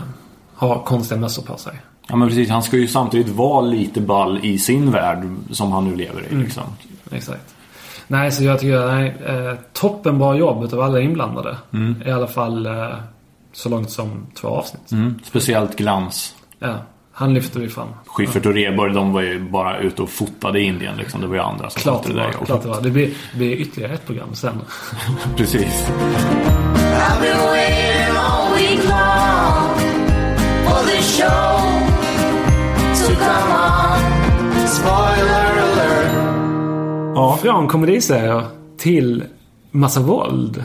har 0.54 0.82
konstiga 0.82 1.20
mössor 1.20 1.42
på 1.42 1.56
sig. 1.56 1.72
Ja 2.08 2.16
men 2.16 2.28
precis, 2.28 2.50
han 2.50 2.62
ska 2.62 2.76
ju 2.76 2.88
samtidigt 2.88 3.28
vara 3.28 3.60
lite 3.60 4.00
ball 4.00 4.40
i 4.42 4.58
sin 4.58 4.90
värld 4.90 5.26
som 5.50 5.72
han 5.72 5.84
nu 5.84 5.96
lever 5.96 6.22
i 6.30 6.34
liksom. 6.34 6.64
Exakt. 7.10 7.54
Nej, 8.06 8.32
så 8.32 8.44
jag 8.44 8.60
tycker, 8.60 8.86
nej, 8.86 9.16
eh, 9.26 9.54
toppenbra 9.72 10.36
jobb 10.36 10.64
utav 10.64 10.80
alla 10.80 11.00
inblandade. 11.00 11.56
I 12.06 12.10
alla 12.10 12.26
fall 12.26 12.66
eh, 12.66 12.88
så 13.54 13.68
långt 13.68 13.90
som 13.90 14.26
två 14.34 14.48
avsnitt. 14.48 14.92
Mm. 14.92 15.14
Speciellt 15.24 15.76
Glans. 15.76 16.34
Ja, 16.58 16.74
han 17.12 17.34
lyfter 17.34 17.60
vi 17.60 17.68
fram. 17.68 17.88
Schyffert 18.06 18.46
och 18.46 18.54
Rheborg, 18.54 18.94
de 18.94 19.12
var 19.12 19.20
ju 19.22 19.50
bara 19.50 19.78
ute 19.78 20.02
och 20.02 20.10
fotade 20.10 20.60
i 20.60 20.62
Indien 20.62 20.96
liksom. 20.96 21.20
Det 21.20 21.26
var 21.26 21.34
ju 21.34 21.40
andra 21.40 21.70
som 21.70 21.82
Klart 21.82 22.02
det 22.06 22.12
var. 22.12 22.20
där 22.20 22.32
jobbet. 22.32 22.46
Klart 22.46 22.62
det 22.62 22.68
var. 22.68 22.80
Det 22.80 22.90
blir, 22.90 23.06
det 23.32 23.38
blir 23.38 23.52
ytterligare 23.56 23.92
ett 23.94 24.06
program 24.06 24.34
sen. 24.34 24.60
Precis. 25.36 25.86
Ja. 37.14 37.38
Från 37.42 37.68
komediserier 37.68 38.42
till 38.78 39.24
massa 39.70 40.00
våld. 40.00 40.64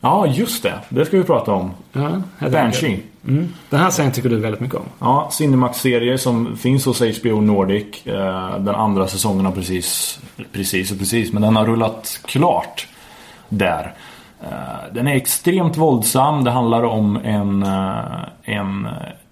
Ja, 0.00 0.26
just 0.26 0.62
det. 0.62 0.74
Det 0.88 1.04
ska 1.04 1.16
vi 1.18 1.24
prata 1.24 1.52
om. 1.52 1.70
Ja. 1.92 2.22
Banshee. 2.50 3.00
Mm. 3.28 3.48
Den 3.70 3.80
här 3.80 3.90
serien 3.90 4.12
tycker 4.12 4.28
du 4.28 4.36
väldigt 4.40 4.60
mycket 4.60 4.76
om. 4.76 4.84
Ja, 4.98 5.28
Cinemax-serie 5.32 6.18
som 6.18 6.56
finns 6.56 6.84
hos 6.84 7.00
HBO 7.00 7.40
Nordic. 7.40 8.06
Eh, 8.06 8.58
Den 8.58 8.74
andra 8.74 9.06
säsongen 9.06 9.44
har 9.44 9.52
precis, 9.52 10.20
precis 10.52 10.92
och 10.92 10.98
precis, 10.98 11.32
men 11.32 11.42
den 11.42 11.56
har 11.56 11.66
rullat 11.66 12.20
klart 12.24 12.86
där. 13.48 13.94
Eh, 14.42 14.48
Den 14.94 15.08
är 15.08 15.14
extremt 15.14 15.76
våldsam. 15.76 16.44
Det 16.44 16.50
handlar 16.50 16.82
om 16.82 17.16
en, 17.16 17.62
eh, 17.62 18.22
en, 18.42 18.88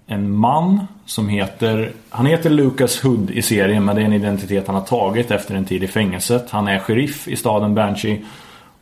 en 0.07 0.31
man 0.31 0.87
som 1.05 1.29
heter, 1.29 1.91
han 2.09 2.25
heter 2.25 2.49
Lucas 2.49 3.01
Hood 3.03 3.31
i 3.31 3.41
serien 3.41 3.85
men 3.85 3.95
det 3.95 4.01
är 4.01 4.05
en 4.05 4.13
identitet 4.13 4.67
han 4.67 4.75
har 4.75 4.83
tagit 4.83 5.31
efter 5.31 5.55
en 5.55 5.65
tid 5.65 5.83
i 5.83 5.87
fängelset. 5.87 6.47
Han 6.49 6.67
är 6.67 6.79
sheriff 6.79 7.27
i 7.27 7.35
staden 7.35 7.75
Banshee 7.75 8.21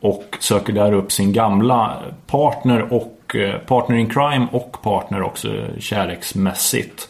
och 0.08 0.38
söker 0.40 0.74
där 0.74 0.94
upp 0.94 1.12
sin 1.12 1.34
gamla 1.34 1.98
partner 2.28 2.94
och 2.94 3.36
eh, 3.36 3.58
partner 3.58 3.96
in 3.96 4.10
crime 4.10 4.48
och 4.52 4.82
partner 4.82 5.22
också 5.22 5.48
kärleksmässigt. 5.80 7.10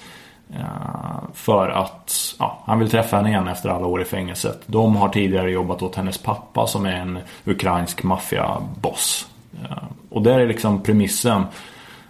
Eh, 0.53 1.29
för 1.33 1.69
att 1.69 2.35
ja, 2.39 2.63
han 2.65 2.79
vill 2.79 2.89
träffa 2.89 3.15
henne 3.15 3.29
igen 3.29 3.47
efter 3.47 3.69
alla 3.69 3.87
år 3.87 4.01
i 4.01 4.05
fängelset. 4.05 4.61
De 4.65 4.95
har 4.95 5.09
tidigare 5.09 5.51
jobbat 5.51 5.81
åt 5.81 5.95
hennes 5.95 6.17
pappa 6.17 6.67
som 6.67 6.85
är 6.85 6.95
en 6.95 7.19
ukrainsk 7.45 8.03
maffiaboss. 8.03 9.27
Eh, 9.63 9.83
och 10.09 10.21
där 10.21 10.39
är 10.39 10.47
liksom 10.47 10.83
premissen. 10.83 11.43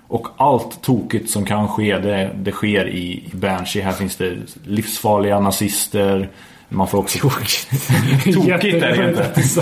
Och 0.07 0.27
allt 0.37 0.81
tokigt 0.81 1.29
som 1.29 1.45
kan 1.45 1.67
ske, 1.67 1.97
det, 1.97 2.31
det 2.35 2.51
sker 2.51 2.89
i 2.89 3.29
Banshee. 3.33 3.81
Här 3.81 3.91
finns 3.91 4.15
det 4.15 4.35
livsfarliga 4.63 5.39
nazister. 5.39 6.29
Man 6.69 6.87
får 6.87 6.97
också... 6.97 7.19
Tokigt 7.29 8.83
är 8.83 8.97
det 8.97 9.09
inte. 9.09 9.25
att 9.25 9.35
du 9.35 9.43
sa 9.43 9.61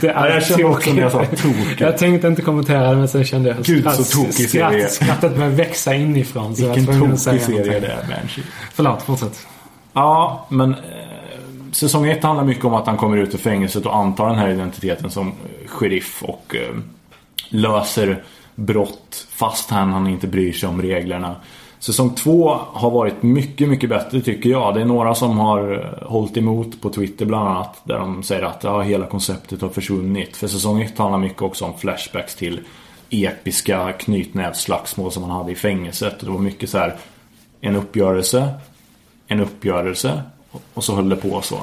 det. 0.00 0.08
Är 0.08 0.28
jag 0.28 0.46
känner 0.46 0.64
också 0.64 0.92
när 0.92 1.02
jag 1.02 1.12
sa 1.12 1.24
tokigt. 1.24 1.80
Jag 1.80 1.98
tänkte 1.98 2.28
inte 2.28 2.42
kommentera 2.42 2.90
det 2.90 2.96
men 2.96 3.08
sen 3.08 3.24
kände 3.24 3.48
jag 3.48 3.58
Gud, 3.62 3.90
så 3.90 4.04
tokig 4.18 4.50
serie. 4.50 4.88
skratt, 4.88 4.92
skrattet 4.92 5.36
började 5.36 5.56
växa 5.56 5.94
inifrån. 5.94 6.56
Så 6.56 6.72
Vilken 6.72 7.00
tokig 7.00 7.18
serie 7.18 7.40
någonting. 7.40 7.64
det 7.64 7.86
är, 7.86 8.06
Banshee. 8.20 8.44
Förlåt, 8.72 9.02
fortsätt. 9.02 9.46
Ja, 9.92 10.46
men 10.48 10.74
eh, 10.74 10.78
säsong 11.72 12.08
ett 12.08 12.22
handlar 12.22 12.44
mycket 12.44 12.64
om 12.64 12.74
att 12.74 12.86
han 12.86 12.96
kommer 12.96 13.16
ut 13.16 13.34
ur 13.34 13.38
fängelset 13.38 13.86
och 13.86 13.96
antar 13.96 14.28
den 14.28 14.38
här 14.38 14.48
identiteten 14.48 15.10
som 15.10 15.28
eh, 15.28 15.68
sheriff 15.68 16.22
och 16.22 16.56
eh, 16.56 16.76
löser 17.48 18.22
brott 18.54 19.26
fast 19.30 19.70
han, 19.70 19.92
han 19.92 20.06
inte 20.06 20.26
bryr 20.26 20.52
sig 20.52 20.68
om 20.68 20.82
reglerna. 20.82 21.36
Säsong 21.80 22.14
två 22.14 22.48
har 22.72 22.90
varit 22.90 23.22
mycket, 23.22 23.68
mycket 23.68 23.90
bättre 23.90 24.20
tycker 24.20 24.50
jag. 24.50 24.74
Det 24.74 24.80
är 24.80 24.84
några 24.84 25.14
som 25.14 25.38
har 25.38 25.72
eh, 25.72 26.08
hållit 26.08 26.36
emot 26.36 26.80
på 26.80 26.90
Twitter 26.90 27.26
bland 27.26 27.48
annat. 27.48 27.80
Där 27.84 27.98
de 27.98 28.22
säger 28.22 28.42
att 28.42 28.64
ja, 28.64 28.80
hela 28.80 29.06
konceptet 29.06 29.62
har 29.62 29.68
försvunnit. 29.68 30.36
För 30.36 30.48
säsong 30.48 30.82
ett 30.82 30.98
handlar 30.98 31.18
mycket 31.18 31.42
också 31.42 31.64
om 31.64 31.78
flashbacks 31.78 32.34
till 32.34 32.60
episka 33.10 33.92
knytnävsslagsmål 33.92 35.12
som 35.12 35.22
man 35.22 35.30
hade 35.30 35.52
i 35.52 35.54
fängelset. 35.54 36.18
Och 36.18 36.24
det 36.24 36.32
var 36.32 36.38
mycket 36.38 36.70
så 36.70 36.78
här 36.78 36.96
en 37.60 37.76
uppgörelse, 37.76 38.54
en 39.26 39.40
uppgörelse 39.40 40.22
och 40.74 40.84
så 40.84 40.94
höll 40.94 41.08
det 41.08 41.16
på 41.16 41.40
så. 41.42 41.58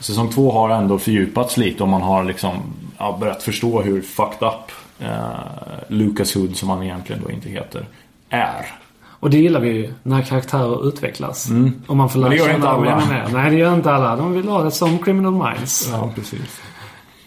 Säsong 0.00 0.30
två 0.30 0.52
har 0.52 0.70
ändå 0.70 0.98
fördjupats 0.98 1.56
lite 1.56 1.82
och 1.82 1.88
man 1.88 2.02
har 2.02 2.24
liksom 2.24 2.62
ja, 2.98 3.16
börjat 3.20 3.42
förstå 3.42 3.82
hur 3.82 4.02
fucked 4.02 4.48
up 4.48 4.72
eh, 4.98 5.88
Lucas 5.88 6.34
Hood, 6.34 6.56
som 6.56 6.68
han 6.68 6.82
egentligen 6.82 7.22
då 7.22 7.30
inte 7.30 7.48
heter, 7.48 7.86
är. 8.28 8.85
Och 9.20 9.30
det 9.30 9.38
gillar 9.38 9.60
vi 9.60 9.68
ju, 9.68 9.92
när 10.02 10.22
karaktärer 10.22 10.88
utvecklas. 10.88 11.48
Och 11.86 11.96
man 11.96 12.10
får 12.10 12.20
lära 12.20 12.32
inte 12.32 12.44
känna 12.44 12.72
dem 12.72 12.88
alla. 12.88 13.28
Nej, 13.32 13.50
det 13.50 13.56
gör 13.56 13.74
inte 13.74 13.92
alla. 13.92 14.16
De 14.16 14.32
vill 14.32 14.48
ha 14.48 14.62
det 14.62 14.70
som 14.70 14.98
Criminal 14.98 15.32
Minds. 15.32 15.88
Ja, 15.92 16.10
precis. 16.14 16.60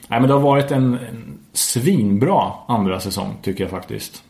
Nej, 0.08 0.20
men 0.20 0.28
det 0.28 0.34
har 0.34 0.42
varit 0.42 0.72
en, 0.72 0.94
en 0.94 1.38
svinbra 1.54 2.52
andra 2.68 3.00
säsong, 3.00 3.38
tycker 3.42 3.64
jag 3.64 3.72
faktiskt. 3.72 4.24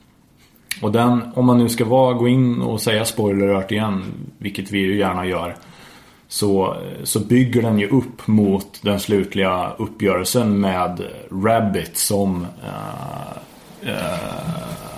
Och 0.82 0.91
den, 0.91 1.22
om 1.36 1.45
man 1.45 1.57
nu 1.57 1.70
ska 1.70 1.86
vara, 1.86 2.14
gå 2.14 2.28
in 2.28 2.62
och 2.62 2.82
säga 2.82 3.05
spoiler 3.05 3.47
alert 3.47 3.72
igen, 3.72 4.03
vilket 4.38 4.72
vi 4.72 4.80
ju 4.80 4.97
gärna 4.97 5.26
gör. 5.26 5.55
Så, 6.28 6.78
så 7.03 7.20
bygger 7.20 7.62
den 7.62 7.80
ju 7.80 7.89
upp 7.89 8.28
mot 8.28 8.80
den 8.82 8.99
slutliga 8.99 9.72
uppgörelsen 9.78 10.60
med 10.60 11.01
Rabbit 11.32 11.97
som 11.97 12.45
eh, 12.64 13.91
eh, 13.91 14.89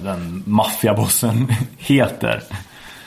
den 0.00 0.42
maffiabossen 0.46 1.52
heter. 1.78 2.42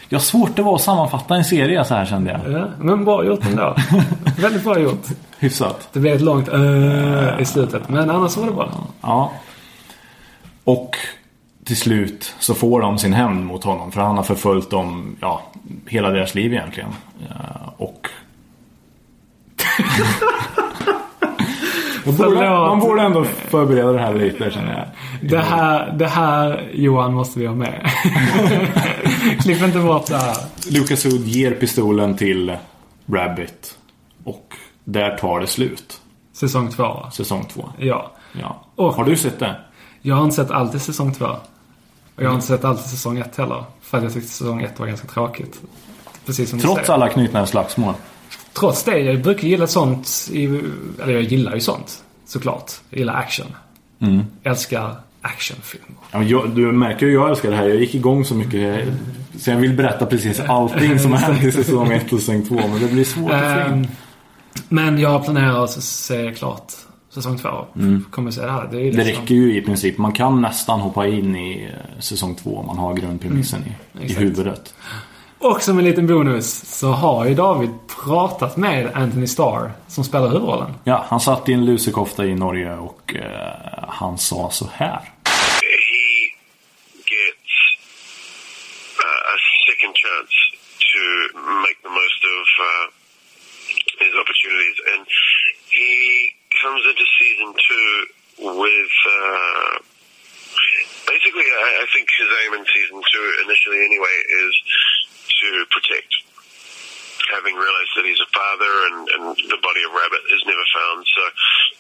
Jag 0.10 0.20
har 0.20 0.24
svårt 0.24 0.60
att 0.60 0.66
vara 0.66 0.76
att 0.76 0.82
sammanfatta 0.82 1.36
en 1.36 1.46
serie 1.46 1.86
så 1.86 1.96
här 1.96 2.06
kände 2.06 2.32
jag. 2.32 2.62
Ja, 2.62 2.68
men 2.80 3.06
bra 3.06 3.26
gjort 3.26 3.46
ändå. 3.46 3.76
Väldigt 4.38 4.64
bra 4.64 4.80
gjort. 4.80 5.08
Hyfsat. 5.39 5.89
Det 5.94 6.00
blev 6.00 6.16
ett 6.16 6.22
långt 6.22 6.54
uh, 6.54 7.41
i 7.41 7.46
slutet. 7.46 7.89
Men 7.89 8.10
annars 8.10 8.38
var 8.38 8.46
det 8.46 8.52
bra. 8.52 8.72
Ja. 9.02 9.32
Och 10.64 10.98
till 11.64 11.78
slut 11.78 12.36
så 12.39 12.54
får 12.54 12.82
de 12.82 12.98
sin 12.98 13.14
hämnd 13.14 13.46
mot 13.46 13.64
honom. 13.64 13.91
För 13.91 14.02
han 14.02 14.16
har 14.16 14.24
förföljt 14.24 14.70
dem, 14.70 15.16
ja, 15.20 15.41
hela 15.88 16.10
deras 16.10 16.36
liv 16.36 16.54
egentligen. 16.54 16.89
Och... 17.78 18.10
man, 22.06 22.16
borde, 22.16 22.49
man 22.49 22.80
borde 22.80 23.01
ändå 23.01 23.24
förbereda 23.24 23.91
det 23.91 23.99
här 23.99 24.14
lite 24.14 24.51
känner 24.51 24.78
jag. 24.78 25.30
Det 25.30 25.39
här, 25.39 25.91
det 25.91 26.08
här 26.08 26.70
Johan 26.74 27.14
måste 27.14 27.39
vi 27.39 27.45
ha 27.45 27.56
med. 27.56 27.91
Klipp 29.41 29.62
inte 29.62 29.80
bort 29.80 30.06
det 30.08 30.18
här. 30.18 30.38
Lucas 30.70 31.06
Hood 31.06 31.28
ger 31.28 31.51
pistolen 31.51 32.18
till 32.18 32.58
Rabbit. 33.06 33.78
Och 34.24 34.54
där 34.84 35.18
tar 35.18 35.39
det 35.39 35.47
slut. 35.47 36.01
Säsong 36.34 36.70
två. 36.72 36.84
va? 36.84 37.12
Säsong 37.12 37.45
två. 37.54 37.70
Ja. 37.78 38.12
Ja. 38.41 38.64
Och- 38.76 38.93
Har 38.95 39.04
du 39.06 39.16
sett 39.16 39.39
det? 39.39 39.56
Jag 40.01 40.16
har 40.16 40.24
inte 40.24 40.36
sett 40.36 40.51
allt 40.51 40.76
i 40.76 40.80
säsong 40.80 41.14
två. 41.14 41.26
Och 42.16 42.24
jag 42.24 42.28
har 42.28 42.36
inte 42.36 42.47
sett 42.47 42.66
allt 42.66 42.80
i 42.86 42.89
säsong 42.89 43.18
ett 43.20 43.36
heller. 43.38 43.64
För 43.82 43.97
att 43.97 44.04
jag 44.04 44.14
tyckte 44.14 44.30
säsong 44.30 44.62
ett 44.62 44.80
var 44.80 44.88
ganska 44.88 45.08
tråkigt. 45.08 45.62
Precis 46.26 46.49
som 46.49 46.60
du 46.60 46.64
Trots 46.66 46.89
alla 46.89 47.10
knutnävsslagsmål. 47.10 47.93
Trots 48.54 48.84
det, 48.84 48.99
jag 48.99 49.22
brukar 49.22 49.47
gilla 49.47 49.68
sånt. 49.68 50.30
I, 50.32 50.45
eller 51.04 51.14
jag 51.14 51.22
gillar 51.24 51.54
ju 51.54 51.60
sånt. 51.60 52.04
Såklart. 52.26 52.72
Jag 52.89 52.99
gillar 52.99 53.14
action. 53.14 53.47
Mm. 53.99 54.26
Älskar 54.43 54.95
actionfilmer. 55.22 55.88
Ja, 56.12 56.24
jag, 56.24 56.49
du 56.49 56.72
märker 56.72 57.06
ju 57.06 57.14
jag 57.14 57.30
älskar 57.30 57.49
det 57.51 57.56
här. 57.56 57.68
Jag 57.68 57.78
gick 57.78 57.95
igång 57.95 58.26
så 58.26 58.36
mycket. 58.36 58.86
Så 59.39 59.49
jag 59.49 59.58
vill 59.58 59.74
berätta 59.74 60.06
precis 60.06 60.39
allting 60.39 60.99
som 60.99 61.12
har 61.12 61.20
hänt 61.20 61.43
i 61.43 61.51
säsong 61.51 61.91
1 61.91 62.14
och 62.14 62.20
säsong 62.20 62.45
2. 62.45 62.56
Men 62.56 62.80
det 62.82 62.91
blir 62.91 63.04
svårt 63.04 63.32
att 63.32 63.39
få 63.41 63.45
Ehm, 63.72 63.74
in. 63.80 63.88
men 64.70 64.97
jag 64.99 65.24
planerar 65.24 65.64
att 65.64 65.72
se 65.84 66.32
klart 66.38 66.72
säsong 67.14 67.38
två. 67.38 67.49
Kommer 68.12 68.32
se 68.32 68.41
det 68.45 68.51
här. 68.51 68.68
Det, 68.72 68.78
Mm. 68.82 68.95
Det 68.95 69.04
liksom- 69.04 69.22
räcker 69.22 69.36
ju 69.36 69.58
i 69.58 69.62
princip. 69.62 69.97
Man 69.97 70.12
kan 70.12 70.41
nästan 70.41 70.80
hoppa 70.80 71.08
in 71.08 71.36
i 71.36 71.64
eh, 71.64 71.99
säsong 72.01 72.36
2 72.36 72.58
om 72.58 72.66
man 72.68 72.78
har 72.78 72.93
grundpremissen 72.93 73.62
i, 73.64 74.04
i 74.06 74.12
Mm, 74.12 74.24
huvudet. 74.24 74.74
Och 75.44 75.62
som 75.62 75.80
en 75.80 75.86
liten 75.86 76.08
bonus 76.08 76.78
så 76.80 76.88
har 76.88 77.26
ju 77.26 77.34
David 77.34 77.70
pratat 78.06 78.58
med 78.58 78.91
Anthony 78.96 79.28
Starr 79.28 79.72
som 79.88 80.04
spelar 80.04 80.28
huvudrollen. 80.28 80.74
Ja, 80.84 81.06
han 81.10 81.20
satt 81.20 81.50
i 81.50 81.54
en 81.54 81.66
lusekofta 81.66 82.26
i 82.26 82.36
Norge 82.36 82.76
och 82.76 83.16
eh, 83.16 83.89
han 83.89 84.18
sa 84.18 84.50
så 84.52 84.70
här. 84.74 85.00
he 85.84 86.30
gets 87.14 87.54
uh, 89.06 89.22
a 89.36 89.38
second 89.68 89.94
chance 90.04 90.34
to 90.91 91.02
make 91.66 91.78
the 91.88 91.94
most 92.02 92.22
of 92.36 92.46
uh, 92.70 92.86
his 94.04 94.14
opportunities, 94.22 94.78
and 94.91 95.06
he 95.80 95.91
comes 96.62 96.82
into 96.89 97.06
season 97.20 97.50
two 97.68 97.89
with. 98.62 98.96
Uh, 99.20 99.76
basically, 101.14 101.48
I, 101.66 101.70
I 101.84 101.86
think 101.94 102.06
his 102.10 102.30
aim 102.41 102.52
in 102.60 102.66
season 102.78 103.00
two, 103.12 103.26
initially 103.46 103.80
anyway, 103.89 104.16
is 104.44 104.54
to 105.52 105.66
protect 105.72 106.12
having 107.32 107.56
realized 107.56 107.94
that 107.96 108.06
he's 108.06 108.20
a 108.20 108.30
father 108.36 108.74
and, 108.91 108.98
and 109.16 109.24
the 109.48 109.60
body 109.64 109.82
of 109.88 109.91
Rabbit 109.96 110.24
is 110.34 110.44
never 110.44 110.66
found. 110.76 111.08
So 111.08 111.22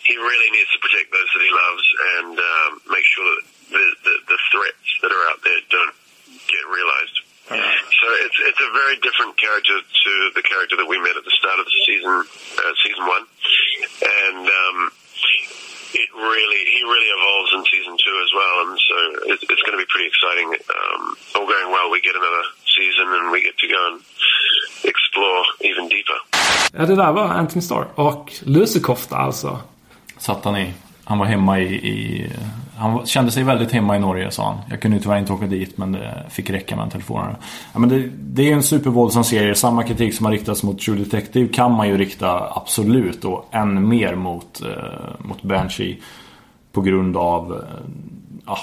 he 0.07 0.15
really 0.15 0.49
needs 0.55 0.71
to 0.71 0.79
protect 0.79 1.11
those 1.11 1.29
that 1.29 1.43
he 1.43 1.51
loves 1.51 1.85
and 2.17 2.33
um, 2.39 2.71
make 2.89 3.05
sure 3.05 3.27
that 3.27 3.43
the, 3.75 3.85
the, 4.07 4.15
the 4.33 4.39
threats 4.51 4.87
that 5.03 5.11
are 5.11 5.25
out 5.29 5.43
there 5.43 5.59
don't 5.67 5.95
get 6.47 6.63
realized. 6.69 7.17
So 7.43 8.07
it's 8.23 8.39
it's 8.39 8.61
a 8.63 8.71
very 8.71 8.95
different 9.03 9.35
character 9.35 9.75
to 9.75 10.13
the 10.31 10.41
character 10.41 10.79
that 10.79 10.87
we 10.87 10.95
met 11.03 11.19
at 11.19 11.27
the 11.27 11.35
start 11.35 11.59
of 11.59 11.67
the 11.67 11.77
season, 11.83 12.23
uh, 12.23 12.73
season 12.79 13.03
one, 13.03 13.27
and 13.27 14.47
um, 14.47 14.77
it 15.91 16.09
really 16.15 16.61
he 16.71 16.81
really 16.87 17.11
evolves 17.11 17.51
in 17.51 17.61
season 17.67 17.99
two 17.99 18.15
as 18.23 18.31
well, 18.31 18.55
and 18.63 18.79
so 18.79 18.95
it's, 19.35 19.43
it's 19.43 19.63
going 19.67 19.75
to 19.75 19.81
be 19.83 19.89
pretty 19.91 20.07
exciting. 20.07 20.55
Um, 20.55 21.03
all 21.35 21.45
going 21.45 21.67
well, 21.67 21.91
we 21.91 21.99
get 21.99 22.15
another 22.15 22.47
season 22.77 23.07
and 23.15 23.25
we 23.33 23.39
get 23.47 23.55
to 23.63 23.67
go 23.75 23.79
and 23.89 23.97
explore 24.91 25.43
even 25.69 25.83
deeper. 25.93 26.17
Ja, 26.77 26.85
det 26.85 26.95
där 26.95 27.11
var 27.11 27.23
Anthony 27.23 27.61
Starr. 27.61 27.87
Och 27.95 28.33
lusekofta 28.43 29.15
alltså. 29.17 29.59
Satt 30.17 30.45
han 30.45 30.57
i. 30.57 30.73
Han 31.03 31.19
var 31.19 31.25
hemma 31.25 31.59
i... 31.59 31.73
i 31.73 32.29
han 32.77 33.05
kände 33.05 33.31
sig 33.31 33.43
väldigt 33.43 33.71
hemma 33.71 33.95
i 33.95 33.99
Norge 33.99 34.31
sa 34.31 34.45
han. 34.45 34.57
Jag 34.69 34.81
kunde 34.81 34.99
tyvärr 34.99 35.19
inte 35.19 35.33
åka 35.33 35.45
dit 35.45 35.77
men 35.77 35.91
det 35.91 36.25
fick 36.29 36.49
räcka 36.49 36.75
med 36.75 36.83
en 36.83 36.89
telefon. 36.89 37.35
Ja, 37.73 37.79
men 37.79 37.89
det, 37.89 38.09
det 38.17 38.49
är 38.49 38.53
en 38.53 38.63
supervåldsam 38.63 39.23
serie. 39.23 39.55
Samma 39.55 39.83
kritik 39.83 40.13
som 40.13 40.25
har 40.25 40.33
riktats 40.33 40.63
mot 40.63 40.79
True 40.79 40.97
Detective 40.97 41.53
kan 41.53 41.71
man 41.71 41.87
ju 41.87 41.97
rikta 41.97 42.53
absolut 42.55 43.25
och 43.25 43.49
än 43.51 43.87
mer 43.87 44.15
mot, 44.15 44.61
eh, 44.61 44.67
mot 45.19 45.41
Banshee. 45.41 45.97
På 46.71 46.81
grund 46.81 47.17
av... 47.17 47.53
Eh, 47.53 47.91
ja, 48.45 48.57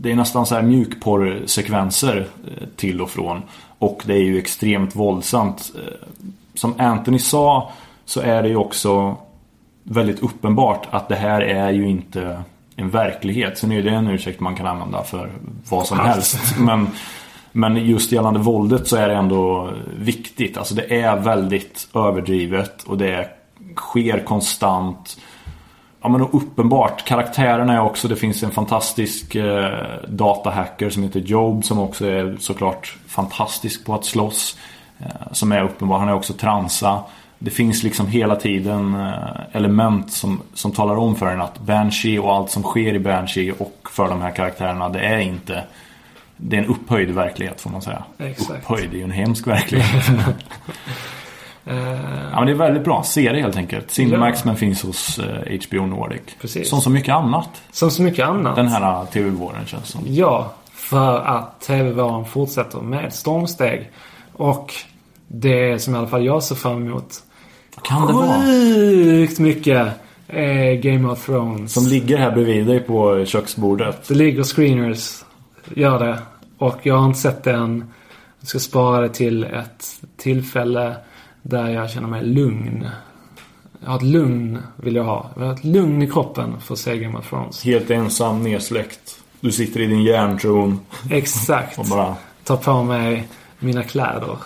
det 0.00 0.12
är 0.12 0.16
nästan 0.16 0.46
så 0.46 0.54
här 0.54 0.62
mjukporrsekvenser 0.62 2.26
eh, 2.46 2.66
till 2.76 3.00
och 3.00 3.10
från. 3.10 3.42
Och 3.78 4.02
det 4.06 4.14
är 4.14 4.22
ju 4.24 4.38
extremt 4.38 4.96
våldsamt. 4.96 5.72
Eh, 5.74 6.08
Som 6.54 6.74
Anthony 6.78 7.18
sa 7.18 7.70
så 8.04 8.20
är 8.20 8.42
det 8.42 8.48
ju 8.48 8.56
också 8.56 9.16
väldigt 9.82 10.20
uppenbart 10.20 10.86
att 10.90 11.08
det 11.08 11.14
här 11.14 11.40
är 11.40 11.70
ju 11.70 11.88
inte 11.88 12.42
en 12.76 12.90
verklighet. 12.90 13.58
Sen 13.58 13.72
är 13.72 13.82
det 13.82 13.90
en 13.90 14.08
ursäkt 14.08 14.40
man 14.40 14.56
kan 14.56 14.66
använda 14.66 15.02
för 15.02 15.30
vad 15.68 15.86
som 15.86 15.98
helst. 15.98 16.58
Men, 16.58 16.88
men 17.52 17.76
just 17.76 18.12
gällande 18.12 18.40
våldet 18.40 18.88
så 18.88 18.96
är 18.96 19.08
det 19.08 19.14
ändå 19.14 19.70
viktigt. 19.98 20.56
Alltså 20.56 20.74
det 20.74 21.00
är 21.00 21.16
väldigt 21.16 21.88
överdrivet 21.94 22.82
och 22.82 22.98
det 22.98 23.28
sker 23.76 24.24
konstant. 24.24 25.16
Ja 26.02 26.08
men 26.08 26.20
uppenbart. 26.20 27.04
Karaktärerna 27.04 27.72
är 27.72 27.80
också, 27.80 28.08
det 28.08 28.16
finns 28.16 28.42
en 28.42 28.50
fantastisk 28.50 29.34
eh, 29.34 29.78
datahacker 30.08 30.90
som 30.90 31.02
heter 31.02 31.20
Job 31.20 31.64
som 31.64 31.78
också 31.78 32.06
är 32.06 32.36
såklart 32.40 32.96
fantastisk 33.06 33.84
på 33.86 33.94
att 33.94 34.04
slåss. 34.04 34.58
Eh, 34.98 35.06
som 35.32 35.52
är 35.52 35.62
uppenbar, 35.62 35.98
han 35.98 36.08
är 36.08 36.14
också 36.14 36.32
transa. 36.32 37.02
Det 37.38 37.50
finns 37.50 37.82
liksom 37.82 38.06
hela 38.06 38.36
tiden 38.36 38.94
eh, 38.94 39.56
element 39.56 40.12
som, 40.12 40.42
som 40.54 40.72
talar 40.72 40.96
om 40.96 41.16
för 41.16 41.26
en 41.26 41.40
att 41.40 41.58
Banshee 41.58 42.18
och 42.18 42.34
allt 42.34 42.50
som 42.50 42.62
sker 42.62 42.94
i 42.94 42.98
Banshee 42.98 43.52
och 43.52 43.88
för 43.90 44.08
de 44.08 44.20
här 44.20 44.30
karaktärerna 44.30 44.88
det 44.88 45.00
är 45.00 45.18
inte 45.18 45.64
Det 46.36 46.56
är 46.56 46.60
en 46.60 46.68
upphöjd 46.68 47.10
verklighet 47.10 47.60
får 47.60 47.70
man 47.70 47.82
säga. 47.82 48.04
Exakt. 48.18 48.50
Upphöjd, 48.50 48.92
är 48.92 48.96
ju 48.96 49.04
en 49.04 49.10
hemsk 49.10 49.46
verklighet. 49.46 50.04
Eh, 51.64 51.76
ja, 52.32 52.36
men 52.36 52.46
det 52.46 52.52
är 52.52 52.56
väldigt 52.56 52.84
bra 52.84 53.02
serie 53.02 53.42
helt 53.42 53.56
enkelt. 53.56 53.90
Cinemax 53.90 54.38
Ja. 54.38 54.42
men 54.46 54.56
finns 54.56 54.82
hos 54.82 55.18
eh, 55.18 55.58
HBO 55.68 55.86
Nordic. 55.86 56.20
Precis. 56.40 56.68
Som 56.68 56.80
så 56.80 56.90
mycket 56.90 57.14
annat 57.14 57.48
som 57.72 57.90
så 57.90 58.02
mycket 58.02 58.26
annat. 58.26 58.56
den 58.56 58.68
här 58.68 59.00
eh, 59.00 59.04
TV-våren 59.04 59.66
känns 59.66 59.88
som. 59.88 60.00
Ja, 60.06 60.52
för 60.72 61.18
att 61.20 61.60
TV-våren 61.60 62.24
fortsätter 62.24 62.78
med 62.80 63.12
stormsteg. 63.12 63.90
Och 64.32 64.74
det 65.28 65.78
som 65.82 65.94
i 65.94 65.98
alla 65.98 66.06
fall 66.06 66.24
jag 66.24 66.42
ser 66.42 66.54
fram 66.54 66.86
emot 66.86 67.14
Kan 67.82 68.06
det 68.06 68.12
vara? 68.12 68.40
sjukt 68.42 69.38
mycket 69.38 69.88
Game 70.82 71.08
of 71.08 71.26
Thrones. 71.26 71.72
Som 71.72 71.86
ligger 71.86 72.16
här 72.18 72.30
bredvid 72.30 72.66
dig 72.66 72.80
på 72.80 73.24
köksbordet. 73.24 74.08
Det 74.08 74.14
ligger 74.14 74.42
screeners, 74.42 75.24
gör 75.74 75.98
det. 75.98 76.18
Och 76.58 76.78
jag 76.82 76.96
har 76.96 77.06
inte 77.06 77.18
sett 77.18 77.44
den. 77.44 77.92
Jag 78.40 78.48
ska 78.48 78.58
spara 78.58 79.00
det 79.00 79.08
till 79.08 79.44
ett 79.44 79.84
tillfälle 80.16 80.96
där 81.42 81.68
jag 81.68 81.90
känner 81.90 82.08
mig 82.08 82.24
lugn. 82.24 82.88
Jag 83.80 83.88
har 83.88 83.96
ett 83.96 84.02
lugn, 84.02 84.58
vill 84.76 84.94
jag 84.94 85.04
ha. 85.04 85.30
Jag 85.36 85.46
har 85.46 85.52
ett 85.52 85.64
lugn 85.64 86.02
i 86.02 86.10
kroppen 86.10 86.60
för 86.60 86.74
att 86.74 86.80
se 86.80 86.98
Game 86.98 87.18
of 87.18 87.28
Thrones. 87.28 87.64
Helt 87.64 87.90
ensam, 87.90 88.42
nedsläckt. 88.42 89.18
Du 89.40 89.52
sitter 89.52 89.80
i 89.80 89.86
din 89.86 90.02
järntron 90.02 90.80
Exakt. 91.10 91.78
och 91.78 91.86
bara 91.86 92.16
tar 92.44 92.56
på 92.56 92.82
mig 92.82 93.28
mina 93.62 93.82
kläder. 93.82 94.36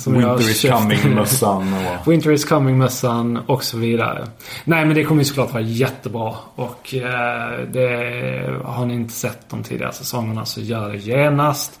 Som 0.00 0.12
Winter 0.12 0.50
is 0.50 0.60
köpt. 0.60 0.74
coming-mössan 0.74 1.74
och... 2.02 2.12
Winter 2.12 2.32
is 2.32 2.44
coming-mössan 2.44 3.38
och 3.46 3.64
så 3.64 3.78
vidare. 3.78 4.28
Nej 4.64 4.84
men 4.84 4.94
det 4.94 5.04
kommer 5.04 5.20
ju 5.20 5.24
såklart 5.24 5.52
vara 5.52 5.62
jättebra. 5.62 6.34
Och 6.54 6.94
eh, 6.94 7.60
det, 7.72 8.60
har 8.64 8.86
ni 8.86 8.94
inte 8.94 9.12
sett 9.12 9.50
de 9.50 9.62
tidigare 9.62 9.92
säsongerna 9.92 10.44
så 10.44 10.60
gör 10.60 10.88
det 10.88 10.96
genast. 10.96 11.80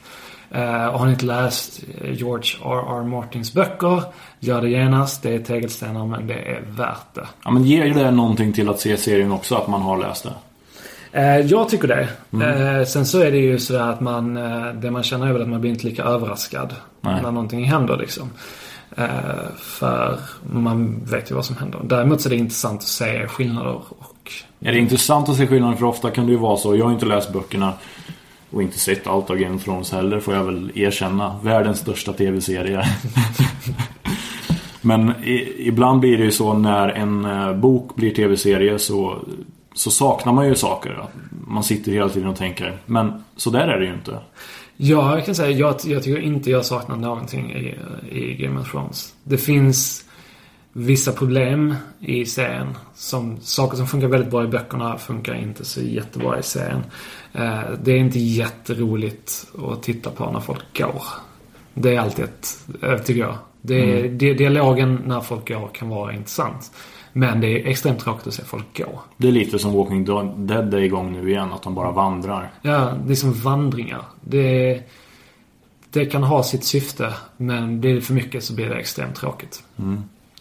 Eh, 0.54 0.86
och 0.86 0.98
har 0.98 1.06
ni 1.06 1.12
inte 1.12 1.26
läst 1.26 1.80
eh, 2.00 2.12
George 2.12 2.56
R.R. 2.64 3.04
Martins 3.04 3.52
böcker, 3.52 4.02
gör 4.40 4.60
det 4.60 4.68
genast. 4.68 5.22
Det 5.22 5.34
är 5.34 5.38
tegelstenar 5.38 6.06
men 6.06 6.26
det 6.26 6.34
är 6.34 6.62
värt 6.68 7.14
det. 7.14 7.26
Ja 7.44 7.50
men 7.50 7.64
ger 7.64 7.94
det 7.94 8.10
någonting 8.10 8.52
till 8.52 8.68
att 8.68 8.80
se 8.80 8.96
serien 8.96 9.32
också 9.32 9.54
att 9.54 9.68
man 9.68 9.82
har 9.82 9.98
läst 9.98 10.24
det? 10.24 10.32
Eh, 11.20 11.46
jag 11.46 11.68
tycker 11.68 11.88
det. 11.88 12.08
Mm. 12.32 12.86
Sen 12.86 13.06
så 13.06 13.20
är 13.20 13.32
det 13.32 13.38
ju 13.38 13.58
sådär 13.58 13.90
att 13.90 14.00
man, 14.00 14.34
det 14.80 14.90
man 14.90 15.02
känner 15.02 15.26
är 15.26 15.32
väl 15.32 15.42
att 15.42 15.48
man 15.48 15.60
blir 15.60 15.70
inte 15.70 15.86
lika 15.86 16.02
överraskad 16.02 16.74
Nej. 17.00 17.22
när 17.22 17.30
någonting 17.30 17.64
händer 17.64 17.96
liksom. 17.96 18.30
För 19.56 20.18
man 20.52 21.04
vet 21.04 21.30
ju 21.30 21.34
vad 21.34 21.44
som 21.44 21.56
händer. 21.56 21.80
Däremot 21.84 22.20
så 22.20 22.28
är 22.28 22.30
det 22.30 22.36
intressant 22.36 22.80
att 22.80 22.86
se 22.86 23.26
skillnader 23.26 23.80
och... 23.88 24.32
Är 24.60 24.72
det 24.72 24.78
intressant 24.78 25.28
att 25.28 25.36
se 25.36 25.46
skillnaden 25.46 25.76
för 25.76 25.86
ofta 25.86 26.10
kan 26.10 26.26
det 26.26 26.32
ju 26.32 26.38
vara 26.38 26.56
så. 26.56 26.76
Jag 26.76 26.84
har 26.84 26.92
inte 26.92 27.06
läst 27.06 27.32
böckerna 27.32 27.72
och 28.52 28.62
inte 28.62 28.78
sett 28.78 29.06
allt 29.06 29.30
av 29.30 29.36
Game 29.36 29.56
of 29.56 29.64
Thrones 29.64 29.92
heller 29.92 30.20
får 30.20 30.34
jag 30.34 30.44
väl 30.44 30.72
erkänna. 30.74 31.38
Världens 31.42 31.78
största 31.78 32.12
tv-serie. 32.12 32.84
Men 34.80 35.10
i, 35.24 35.54
ibland 35.58 36.00
blir 36.00 36.18
det 36.18 36.24
ju 36.24 36.30
så 36.30 36.54
när 36.54 36.88
en 36.88 37.24
eh, 37.24 37.54
bok 37.54 37.96
blir 37.96 38.14
tv-serie 38.14 38.78
så, 38.78 39.18
så 39.74 39.90
saknar 39.90 40.32
man 40.32 40.48
ju 40.48 40.54
saker. 40.54 41.04
Man 41.46 41.64
sitter 41.64 41.92
hela 41.92 42.08
tiden 42.08 42.28
och 42.28 42.36
tänker. 42.36 42.78
Men 42.86 43.24
så 43.36 43.50
där 43.50 43.68
är 43.68 43.78
det 43.80 43.86
ju 43.86 43.94
inte. 43.94 44.18
Ja, 44.76 45.16
jag 45.16 45.26
kan 45.26 45.34
säga 45.34 45.50
jag, 45.50 45.74
jag 45.84 46.02
tycker 46.02 46.20
inte 46.20 46.50
jag 46.50 46.66
saknar 46.66 46.96
någonting 46.96 47.52
i, 47.52 47.74
i 48.10 48.34
Game 48.34 48.60
of 48.60 48.70
Thrones. 48.70 49.14
Det 49.24 49.38
finns 49.38 50.04
vissa 50.72 51.12
problem 51.12 51.74
i 52.00 52.26
serien. 52.26 52.66
Som, 52.94 53.40
saker 53.40 53.76
som 53.76 53.86
funkar 53.86 54.08
väldigt 54.08 54.30
bra 54.30 54.44
i 54.44 54.46
böckerna 54.46 54.98
funkar 54.98 55.34
inte 55.34 55.64
så 55.64 55.80
jättebra 55.82 56.38
i 56.38 56.42
serien. 56.42 56.82
Eh, 57.32 57.60
det 57.84 57.92
är 57.92 57.96
inte 57.98 58.18
jätteroligt 58.18 59.46
att 59.72 59.82
titta 59.82 60.10
på 60.10 60.30
när 60.30 60.40
folk 60.40 60.78
går. 60.78 61.02
Det 61.74 61.94
är 61.94 62.00
alltid 62.00 62.24
ett, 62.24 62.58
eh, 62.82 62.98
tycker 62.98 63.20
jag. 63.20 63.36
Det, 63.60 63.74
är- 64.04 64.08
di- 64.08 64.34
dialogen 64.34 65.02
när 65.06 65.20
folk 65.20 65.48
går 65.48 65.68
kan 65.74 65.88
vara 65.88 66.12
intressant. 66.12 66.70
Men 67.12 67.40
det 67.40 67.46
är 67.62 67.66
extremt 67.66 67.98
tråkigt 68.00 68.26
att 68.26 68.34
se 68.34 68.44
folk 68.44 68.78
gå. 68.78 69.00
Det 69.16 69.28
är 69.28 69.32
lite 69.32 69.58
som 69.58 69.72
Walking 69.74 70.04
Dead 70.46 70.74
är 70.74 70.78
igång 70.78 71.12
nu 71.12 71.30
igen. 71.30 71.52
Att 71.52 71.62
de 71.62 71.74
bara 71.74 71.90
vandrar. 71.90 72.50
Ja, 72.62 72.92
det 73.06 73.12
är 73.12 73.16
som 73.16 73.32
vandringar. 73.32 74.02
Det, 74.20 74.80
det 75.90 76.06
kan 76.06 76.22
ha 76.22 76.42
sitt 76.42 76.64
syfte, 76.64 77.14
men 77.36 77.80
blir 77.80 77.94
det 77.94 78.00
för 78.00 78.14
mycket 78.14 78.44
så 78.44 78.54
blir 78.54 78.68
det 78.68 78.74
extremt 78.74 79.14
tråkigt. 79.14 79.62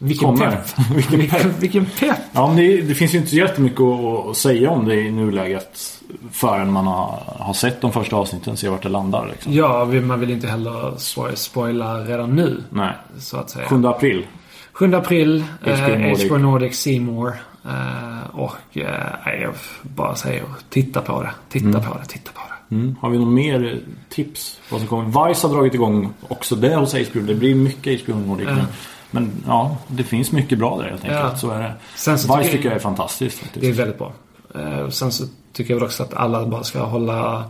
Vilken 0.04 0.28
Kommer. 0.28 0.52
pepp! 0.52 0.80
Vilken 0.96 1.20
vilken, 1.20 1.60
vilken 1.60 1.86
pepp! 1.86 2.20
Ja, 2.32 2.48
men 2.48 2.58
det, 2.58 2.82
det 2.82 2.96
finns 2.96 3.14
ju 3.14 3.18
inte 3.18 3.30
så 3.30 3.36
jättemycket 3.36 3.82
att, 3.82 4.28
att 4.28 4.38
säga 4.38 4.70
om 4.70 4.86
det 4.86 4.96
i 4.96 5.12
nuläget. 5.12 6.02
Förrän 6.32 6.72
man 6.72 6.88
har, 6.88 7.20
har 7.40 7.54
sett 7.54 7.82
de 7.82 7.92
första 7.92 8.16
avsnitten. 8.16 8.58
Se 8.58 8.70
vart 8.70 8.84
det 8.84 8.90
landar 8.90 9.28
liksom. 9.32 9.54
Ja, 9.54 9.86
man 9.86 10.20
vill 10.20 10.30
inte 10.30 10.48
heller 10.48 10.94
spoil, 10.98 11.38
spoila 11.38 11.98
redan 11.98 12.36
nu, 12.36 12.64
Nej. 12.70 12.94
så 13.20 13.38
att 13.38 13.50
säga. 13.50 13.68
7 13.68 13.86
april. 13.86 14.26
7 14.74 14.94
april, 14.96 15.44
HBO 15.62 16.36
eh, 16.36 16.42
Nordic. 16.42 16.76
C-More. 16.80 17.34
Eh, 17.66 18.36
och 18.40 18.56
nej, 18.74 19.42
jag 19.42 19.54
bara 19.82 20.16
säger 20.16 20.44
titta 20.70 21.02
på 21.02 21.22
det, 21.22 21.32
titta 21.50 21.80
på 21.80 21.98
det, 21.98 22.06
titta 22.08 22.32
på 22.32 22.42
det. 22.70 22.76
Mm. 22.76 22.96
Har 23.02 23.10
vi 23.10 23.18
något 23.18 23.34
mer 23.34 23.80
tips? 24.10 24.60
Vad 24.70 24.80
som 24.80 24.90
kommer? 24.90 25.28
Vice 25.28 25.48
har 25.48 25.54
dragit 25.56 25.74
igång 25.74 26.14
också 26.28 26.56
det 26.56 26.76
hos 26.76 26.94
HBO. 26.94 27.22
Det 27.22 27.36
blir 27.36 27.56
mycket 27.56 28.06
HBO 28.06 28.16
Nordic 28.16 28.48
nu. 28.48 28.64
Men 29.12 29.32
ja, 29.48 29.78
det 29.88 30.04
finns 30.04 30.32
mycket 30.32 30.60
bra 30.60 30.78
där 30.78 30.90
helt 30.90 31.04
enkelt. 31.04 31.20
Ja. 31.22 31.36
Så 31.38 31.52
är 31.52 31.60
det. 31.60 31.74
Sen 31.96 32.20
så 32.20 32.38
Vice 32.38 32.52
tycker 32.52 32.66
jag- 32.66 32.76
är 32.76 32.80
fantastiskt 32.80 33.40
faktiskt. 33.40 33.62
Det 33.62 33.70
är 33.70 33.74
väldigt 33.74 33.98
bra. 33.98 34.14
Eh, 34.56 34.90
sen 34.90 35.12
så 35.12 35.26
tycker 35.54 35.74
jag 35.74 35.80
väl 35.80 35.86
också 35.88 36.04
att 36.04 36.14
alla 36.14 36.46
bara 36.46 36.64
ska 36.64 36.84
hålla 36.84 37.44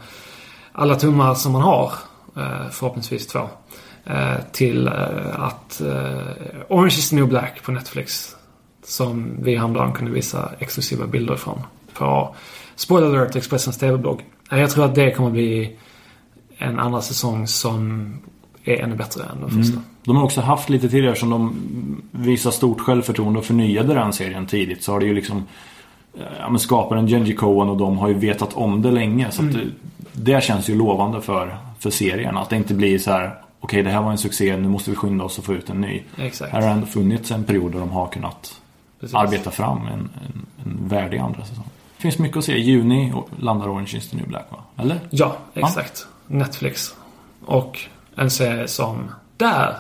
alla 0.72 0.96
tummar 0.96 1.34
som 1.36 1.52
man 1.52 1.62
har, 1.62 1.92
eh, 2.38 2.70
förhoppningsvis 2.72 3.28
två, 3.28 3.40
eh, 4.06 4.36
till 4.52 4.88
att 5.34 5.82
Orange 6.70 6.88
is 6.88 7.10
the 7.10 7.16
new 7.16 7.28
black 7.28 7.64
på 7.64 7.72
Netflix, 7.72 8.36
som 8.86 9.38
vi 9.44 9.56
häromdagen 9.58 9.94
kunde 9.94 10.12
visa 10.12 10.52
exklusiva 10.60 11.08
bilder 11.08 11.36
från 11.36 11.62
på 11.94 12.36
Spoiler 12.76 13.08
alert, 13.08 13.36
Expressens 13.36 13.78
TV-blogg. 13.78 14.26
Jag 14.50 14.70
tror 14.72 14.86
att 14.86 14.96
det 14.96 15.12
kommer 15.12 15.30
bli 15.30 15.78
en 16.58 16.80
andra 16.80 17.02
säsong 17.02 17.48
som 17.48 18.14
är 18.64 18.76
ännu 18.84 18.96
bättre 18.96 19.24
än 19.24 19.42
den 19.42 19.50
första. 19.64 19.82
De 20.04 20.16
har 20.16 20.24
också 20.24 20.42
haft 20.42 20.70
lite 20.70 20.90
tidigare 20.90 21.16
som 21.16 21.30
de 21.30 21.56
visar 22.12 22.52
stort 22.52 22.82
självförtroende 22.82 23.40
och 23.40 23.46
förnyade 23.46 23.94
den 23.94 24.14
serien 24.14 24.46
tidigt. 24.46 24.84
Så 24.84 24.92
har 24.92 25.00
det 25.00 25.06
ju 25.06 25.14
liksom 25.14 25.44
eh, 26.18 26.24
ja, 26.40 26.50
men 26.50 26.60
skaparen 26.60 27.08
Genji 27.08 27.36
Cohen 27.36 27.70
och 27.70 27.78
de 27.78 27.98
har 27.98 28.08
ju 28.08 28.14
vetat 28.14 28.54
om 28.54 28.82
det 28.82 28.92
länge. 28.92 29.32
Så 29.32 29.46
att 29.46 29.54
det, 29.54 29.66
det 30.14 30.44
känns 30.44 30.70
ju 30.70 30.76
lovande 30.76 31.22
för, 31.22 31.58
för 31.80 31.90
serien. 31.90 32.38
Att 32.38 32.50
det 32.50 32.56
inte 32.56 32.74
blir 32.74 33.00
så 33.00 33.12
här 33.12 33.36
okej 33.62 33.84
det 33.84 33.90
här 33.90 34.02
var 34.02 34.12
en 34.12 34.18
succé, 34.18 34.58
nu 34.58 34.68
måste 34.68 34.90
vi 34.90 34.96
skynda 34.96 35.24
oss 35.24 35.38
och 35.38 35.46
få 35.46 35.54
ut 35.54 35.70
en 35.70 35.82
ny. 35.82 36.04
Exakt. 36.18 36.52
Här 36.52 36.62
har 36.62 36.70
ändå 36.70 36.88
funnits 36.88 37.32
en 37.32 37.44
period 37.44 37.72
där 37.72 37.80
de 37.80 37.90
har 37.90 38.08
kunnat 38.08 38.62
Precis. 39.00 39.16
arbeta 39.16 39.52
fram 39.52 39.78
en, 39.88 39.94
en, 40.00 40.46
en 40.66 40.88
värdig 40.88 41.18
andra 41.18 41.46
säsong. 41.46 41.66
Det 41.98 42.02
finns 42.02 42.20
mycket 42.20 42.38
att 42.38 42.44
se. 42.44 42.58
I 42.58 42.62
juni 42.62 43.14
landar 43.40 43.68
Orange 43.68 43.98
is 43.98 44.10
the 44.10 44.18
new 44.18 44.28
black 44.28 44.46
va? 44.52 44.58
Eller? 44.78 45.00
Ja, 45.10 45.38
exakt. 45.54 46.08
Netflix. 46.28 46.96
Och 47.46 47.80
en 48.16 48.32
serie 48.32 48.68
som 48.68 49.10
där, 49.38 49.76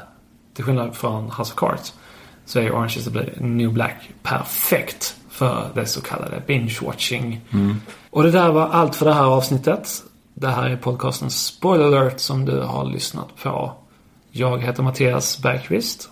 till 0.53 0.63
skillnad 0.63 0.95
från 0.95 1.23
House 1.23 1.41
of 1.41 1.55
Cards, 1.55 1.93
så 2.45 2.59
är 2.59 2.71
Orange 2.71 2.93
is 2.97 3.05
the 3.05 3.43
New 3.43 3.73
Black 3.73 4.09
perfekt 4.23 5.15
för 5.29 5.69
det 5.73 5.85
så 5.85 6.01
kallade 6.01 6.41
binge-watching. 6.47 7.37
Och 8.09 8.23
det 8.23 8.31
där 8.31 8.51
var 8.51 8.67
allt 8.67 8.95
för 8.95 9.05
det 9.05 9.13
här 9.13 9.25
avsnittet. 9.25 9.89
Det 10.33 10.47
här 10.47 10.69
är 10.69 10.77
podcasten 10.77 11.31
Spoiler 11.31 11.85
alert 11.85 12.19
som 12.19 12.45
du 12.45 12.61
har 12.61 12.85
lyssnat 12.85 13.27
på. 13.43 13.73
Jag 14.31 14.61
heter 14.61 14.83
Mattias 14.83 15.41
Bergqvist. 15.41 16.09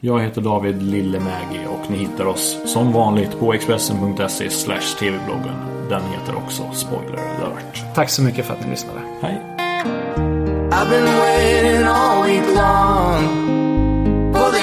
Jag 0.00 0.20
heter 0.20 0.40
David 0.40 0.82
Lillemägi 0.82 1.66
och 1.68 1.90
ni 1.90 1.96
hittar 1.96 2.24
oss 2.24 2.56
som 2.66 2.92
vanligt 2.92 3.38
på 3.38 3.52
Expressen.se 3.54 4.50
slash 4.50 4.96
tv-bloggen. 4.98 5.56
Den 5.88 6.02
heter 6.02 6.36
också 6.36 6.70
Spoiler 6.72 7.18
alert. 7.44 7.94
Tack 7.94 8.10
så 8.10 8.22
mycket 8.22 8.46
för 8.46 8.54
att 8.54 8.64
ni 8.64 8.70
lyssnade. 8.70 9.00
Hej! 9.20 9.42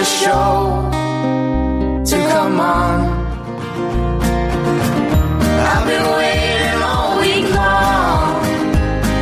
Show 0.08 0.92
to 2.06 2.16
come 2.32 2.60
on. 2.60 3.00
I've 5.60 5.88
been 5.88 6.06
waiting 6.18 6.82
all 6.84 7.20
week 7.20 7.56
long 7.56 8.44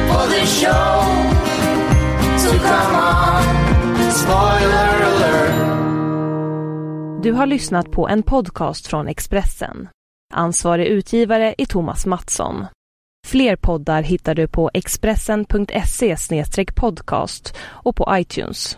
for 0.09 0.27
this 0.29 0.59
show 0.61 1.01
to 2.43 2.59
come 2.59 2.95
on. 2.95 3.43
Spoiler 4.11 5.03
alert. 5.03 5.65
Du 7.23 7.31
har 7.31 7.45
lyssnat 7.45 7.91
på 7.91 8.07
en 8.07 8.23
podcast 8.23 8.87
från 8.87 9.07
Expressen. 9.07 9.89
Ansvarig 10.33 10.85
utgivare 10.85 11.55
är 11.57 11.65
Thomas 11.65 12.05
Mattsson. 12.05 12.65
Fler 13.27 13.55
poddar 13.55 14.01
hittar 14.01 14.35
du 14.35 14.47
på 14.47 14.71
expressen.se 14.73 16.15
podcast 16.75 17.55
och 17.57 17.95
på 17.95 18.07
iTunes. 18.17 18.77